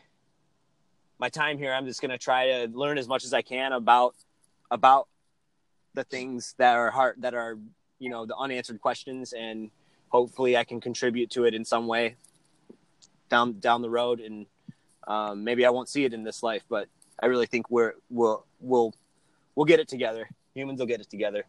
[1.19, 4.15] my time here i'm just to try to learn as much as i can about
[4.71, 5.09] about
[5.95, 7.59] the things that are hard that are
[7.99, 9.71] you know the unanswered questions and
[10.09, 12.17] hopefully i can contribute to it in some way
[13.29, 14.47] down down the road and
[15.11, 16.87] um, maybe i won't see it in this life but
[17.23, 18.95] i really think we're we'll we'll
[19.55, 20.29] we'll get it together.
[20.55, 21.45] Humans will get it together.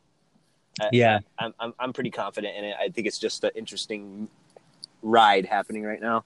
[0.91, 1.19] Yeah.
[1.37, 2.75] I, I'm, I'm i'm pretty confident in it.
[2.79, 4.27] I think it's just an interesting
[5.01, 6.23] ride happening right now.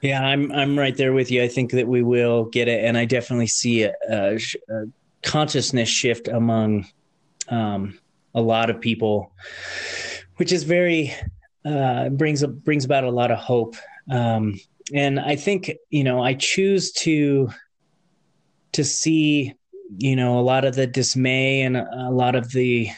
[0.00, 1.42] Yeah i'm i'm right there with you.
[1.42, 4.38] I think that we will get it and i definitely see a, a,
[4.70, 4.84] a
[5.22, 6.86] consciousness shift among
[7.48, 7.98] um,
[8.34, 9.32] a lot of people,
[10.36, 11.14] which is very
[11.64, 13.76] uh, brings brings about a lot of hope.
[14.10, 14.58] Um,
[14.94, 17.50] and I think you know I choose to
[18.72, 19.54] to see
[19.98, 22.88] you know a lot of the dismay and a lot of the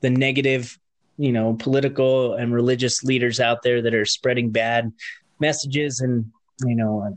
[0.00, 0.78] the negative
[1.16, 4.92] you know political and religious leaders out there that are spreading bad
[5.40, 6.30] messages and
[6.64, 7.16] you know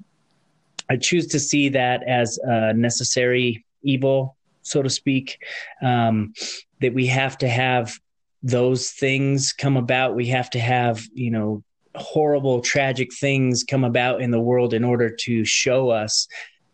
[0.89, 4.35] I choose to see that as a necessary evil
[4.65, 5.37] so to speak
[5.81, 6.33] um,
[6.81, 7.97] that we have to have
[8.41, 10.15] those things come about.
[10.15, 11.63] We have to have, you know,
[11.95, 16.27] horrible, tragic things come about in the world in order to show us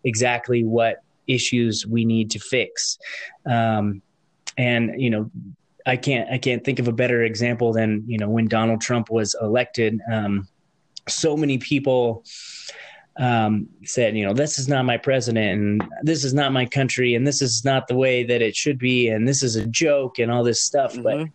[0.03, 2.97] exactly what issues we need to fix.
[3.45, 4.01] Um,
[4.57, 5.31] and you know,
[5.85, 9.09] I can't I can't think of a better example than you know when Donald Trump
[9.09, 9.99] was elected.
[10.11, 10.47] Um,
[11.07, 12.23] so many people
[13.17, 17.15] um, said, you know, this is not my president, and this is not my country,
[17.15, 20.19] and this is not the way that it should be, and this is a joke,
[20.19, 20.93] and all this stuff.
[20.93, 21.03] Mm-hmm.
[21.03, 21.31] But I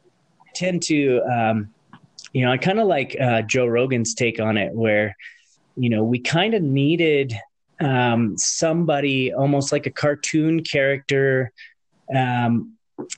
[0.55, 1.69] tend to, um,
[2.37, 5.17] you know, I kind of like uh, Joe Rogan's take on it, where
[5.75, 7.33] you know we kind of needed
[7.81, 11.51] um, somebody almost like a cartoon character
[12.15, 12.75] um,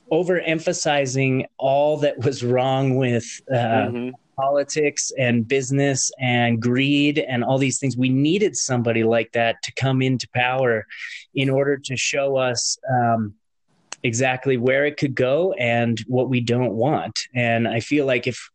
[0.09, 4.09] overemphasizing all that was wrong with uh, mm-hmm.
[4.37, 7.97] politics and business and greed and all these things.
[7.97, 10.85] We needed somebody like that to come into power
[11.35, 13.33] in order to show us um,
[14.01, 17.19] exactly where it could go and what we don't want.
[17.35, 18.49] And I feel like if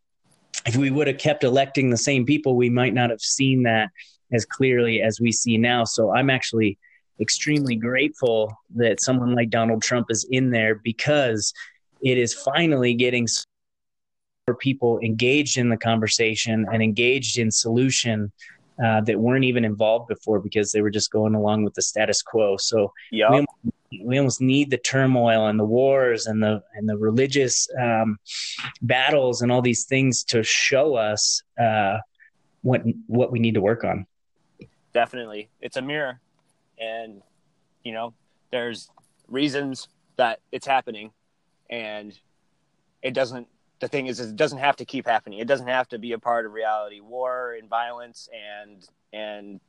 [0.66, 3.90] if we would have kept electing the same people, we might not have seen that
[4.32, 5.84] as clearly as we see now.
[5.84, 6.78] So I'm actually
[7.20, 11.52] extremely grateful that someone like Donald Trump is in there because
[12.02, 13.26] it is finally getting
[14.46, 18.30] for people engaged in the conversation and engaged in solution
[18.82, 22.22] uh, that weren't even involved before because they were just going along with the status
[22.22, 22.56] quo.
[22.56, 23.30] So yep.
[23.30, 27.68] we, almost, we almost need the turmoil and the wars and the and the religious
[27.80, 28.18] um,
[28.82, 31.98] battles and all these things to show us uh,
[32.62, 34.06] what what we need to work on.
[34.92, 36.20] Definitely, it's a mirror
[36.78, 37.22] and
[37.82, 38.12] you know
[38.50, 38.90] there's
[39.28, 41.10] reasons that it's happening
[41.70, 42.18] and
[43.02, 43.48] it doesn't
[43.80, 46.12] the thing is, is it doesn't have to keep happening it doesn't have to be
[46.12, 49.60] a part of reality war and violence and and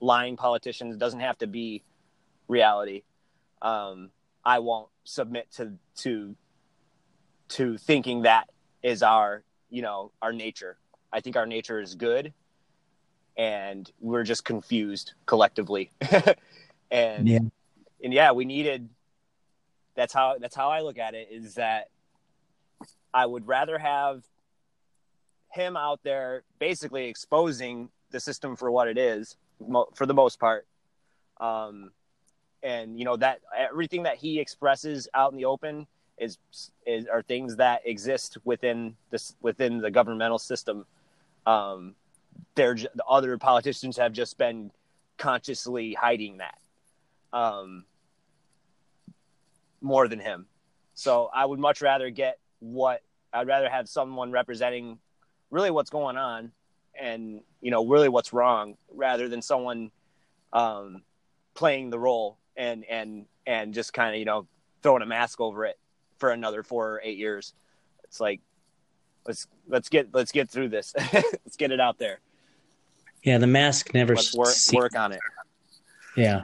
[0.00, 1.82] lying politicians doesn't have to be
[2.46, 3.02] reality
[3.62, 4.10] um,
[4.44, 6.36] i won't submit to to
[7.48, 8.48] to thinking that
[8.82, 10.76] is our you know our nature
[11.12, 12.32] i think our nature is good
[13.38, 15.90] and we're just confused collectively.
[16.90, 17.38] and yeah.
[18.02, 18.88] and yeah, we needed
[19.94, 21.88] that's how that's how I look at it is that
[23.18, 24.22] I would rather have
[25.50, 29.36] him out there basically exposing the system for what it is
[29.96, 30.68] for the most part.
[31.40, 31.90] Um,
[32.62, 36.38] and you know that everything that he expresses out in the open is
[36.86, 40.86] is are things that exist within this within the governmental system.
[41.44, 41.96] Um,
[42.54, 44.70] they're the other politicians have just been
[45.16, 46.58] consciously hiding that
[47.32, 47.84] um,
[49.80, 50.46] more than him.
[50.94, 54.98] So I would much rather get what I'd rather have someone representing
[55.50, 56.52] really what's going on
[56.98, 59.90] and you know really what's wrong rather than someone
[60.52, 61.02] um,
[61.54, 64.46] playing the role and and and just kind of you know
[64.82, 65.78] throwing a mask over it
[66.18, 67.54] for another four or eight years.
[68.04, 68.40] It's like
[69.26, 70.94] let's let's get let's get through this.
[71.12, 72.20] let's get it out there.
[73.22, 75.20] Yeah, the mask never Let's work, work on it.
[76.16, 76.42] Yeah.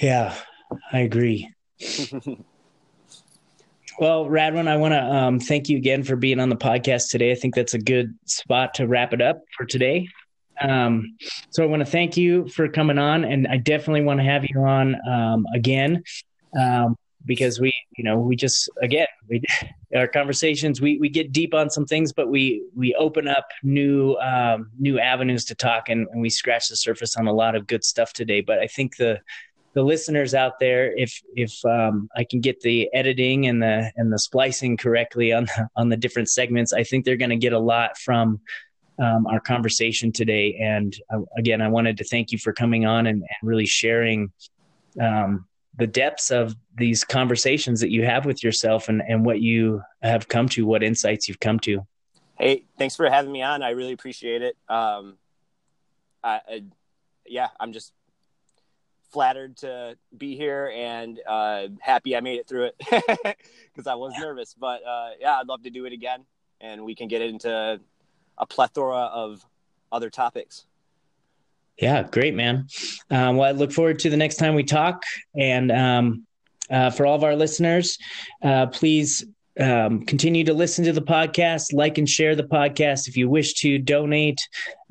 [0.00, 0.34] Yeah,
[0.92, 1.52] I agree.
[3.98, 7.30] well, Radwin, I want to um, thank you again for being on the podcast today.
[7.32, 10.08] I think that's a good spot to wrap it up for today.
[10.60, 11.16] Um,
[11.50, 14.44] so I want to thank you for coming on, and I definitely want to have
[14.48, 16.02] you on um, again.
[16.58, 16.96] Um,
[17.26, 19.42] because we you know we just again we
[19.96, 24.14] our conversations we we get deep on some things but we we open up new
[24.16, 27.66] um, new avenues to talk and, and we scratch the surface on a lot of
[27.66, 29.18] good stuff today but i think the
[29.74, 34.12] the listeners out there if if um, i can get the editing and the and
[34.12, 37.52] the splicing correctly on the, on the different segments i think they're going to get
[37.52, 38.40] a lot from
[39.00, 43.06] um, our conversation today and uh, again i wanted to thank you for coming on
[43.06, 44.32] and, and really sharing
[45.00, 45.46] um,
[45.76, 50.28] the depths of these conversations that you have with yourself and, and what you have
[50.28, 51.84] come to, what insights you've come to.
[52.38, 53.62] Hey, thanks for having me on.
[53.62, 54.56] I really appreciate it.
[54.68, 55.18] Um,
[56.22, 56.64] I, I,
[57.26, 57.92] yeah, I'm just
[59.14, 62.76] flattered to be here and uh, happy I made it through it
[63.72, 64.54] because I was nervous.
[64.58, 66.24] But uh, yeah, I'd love to do it again,
[66.60, 67.80] and we can get into
[68.36, 69.46] a plethora of
[69.92, 70.66] other topics.
[71.78, 72.66] Yeah, great, man.
[73.10, 75.04] Um, well, I look forward to the next time we talk.
[75.36, 76.26] And um,
[76.68, 77.98] uh, for all of our listeners,
[78.42, 79.24] uh, please
[79.60, 83.06] um, continue to listen to the podcast, like and share the podcast.
[83.06, 84.40] If you wish to donate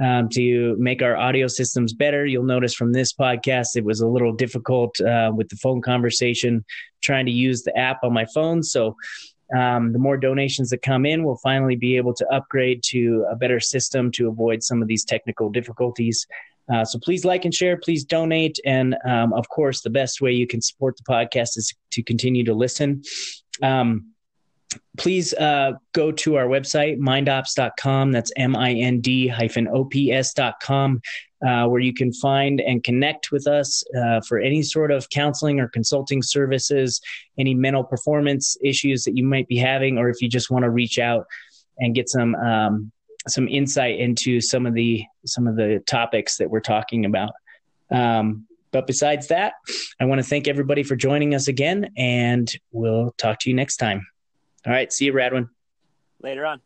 [0.02, 4.08] um, to make our audio systems better, you'll notice from this podcast it was a
[4.08, 6.64] little difficult uh, with the phone conversation
[7.02, 8.64] trying to use the app on my phone.
[8.64, 8.96] So
[9.56, 13.36] um, the more donations that come in, we'll finally be able to upgrade to a
[13.36, 16.26] better system to avoid some of these technical difficulties.
[16.74, 18.58] Uh, so please like and share, please donate.
[18.66, 22.46] And um, of course, the best way you can support the podcast is to continue
[22.46, 23.04] to listen.
[23.62, 24.13] Um,
[24.98, 28.12] please uh, go to our website, mindops.com.
[28.12, 31.02] That's M I N D hyphen OPS.com,
[31.46, 35.60] uh, where you can find and connect with us uh, for any sort of counseling
[35.60, 37.02] or consulting services,
[37.38, 40.70] any mental performance issues that you might be having, or if you just want to
[40.70, 41.26] reach out
[41.78, 42.36] and get some.
[42.36, 42.92] Um,
[43.26, 47.32] some insight into some of the some of the topics that we're talking about.
[47.90, 49.54] Um, but besides that,
[50.00, 53.78] I want to thank everybody for joining us again, and we'll talk to you next
[53.78, 54.06] time.
[54.66, 54.92] All right.
[54.92, 55.50] See you, Radwin.
[56.22, 56.62] Later on.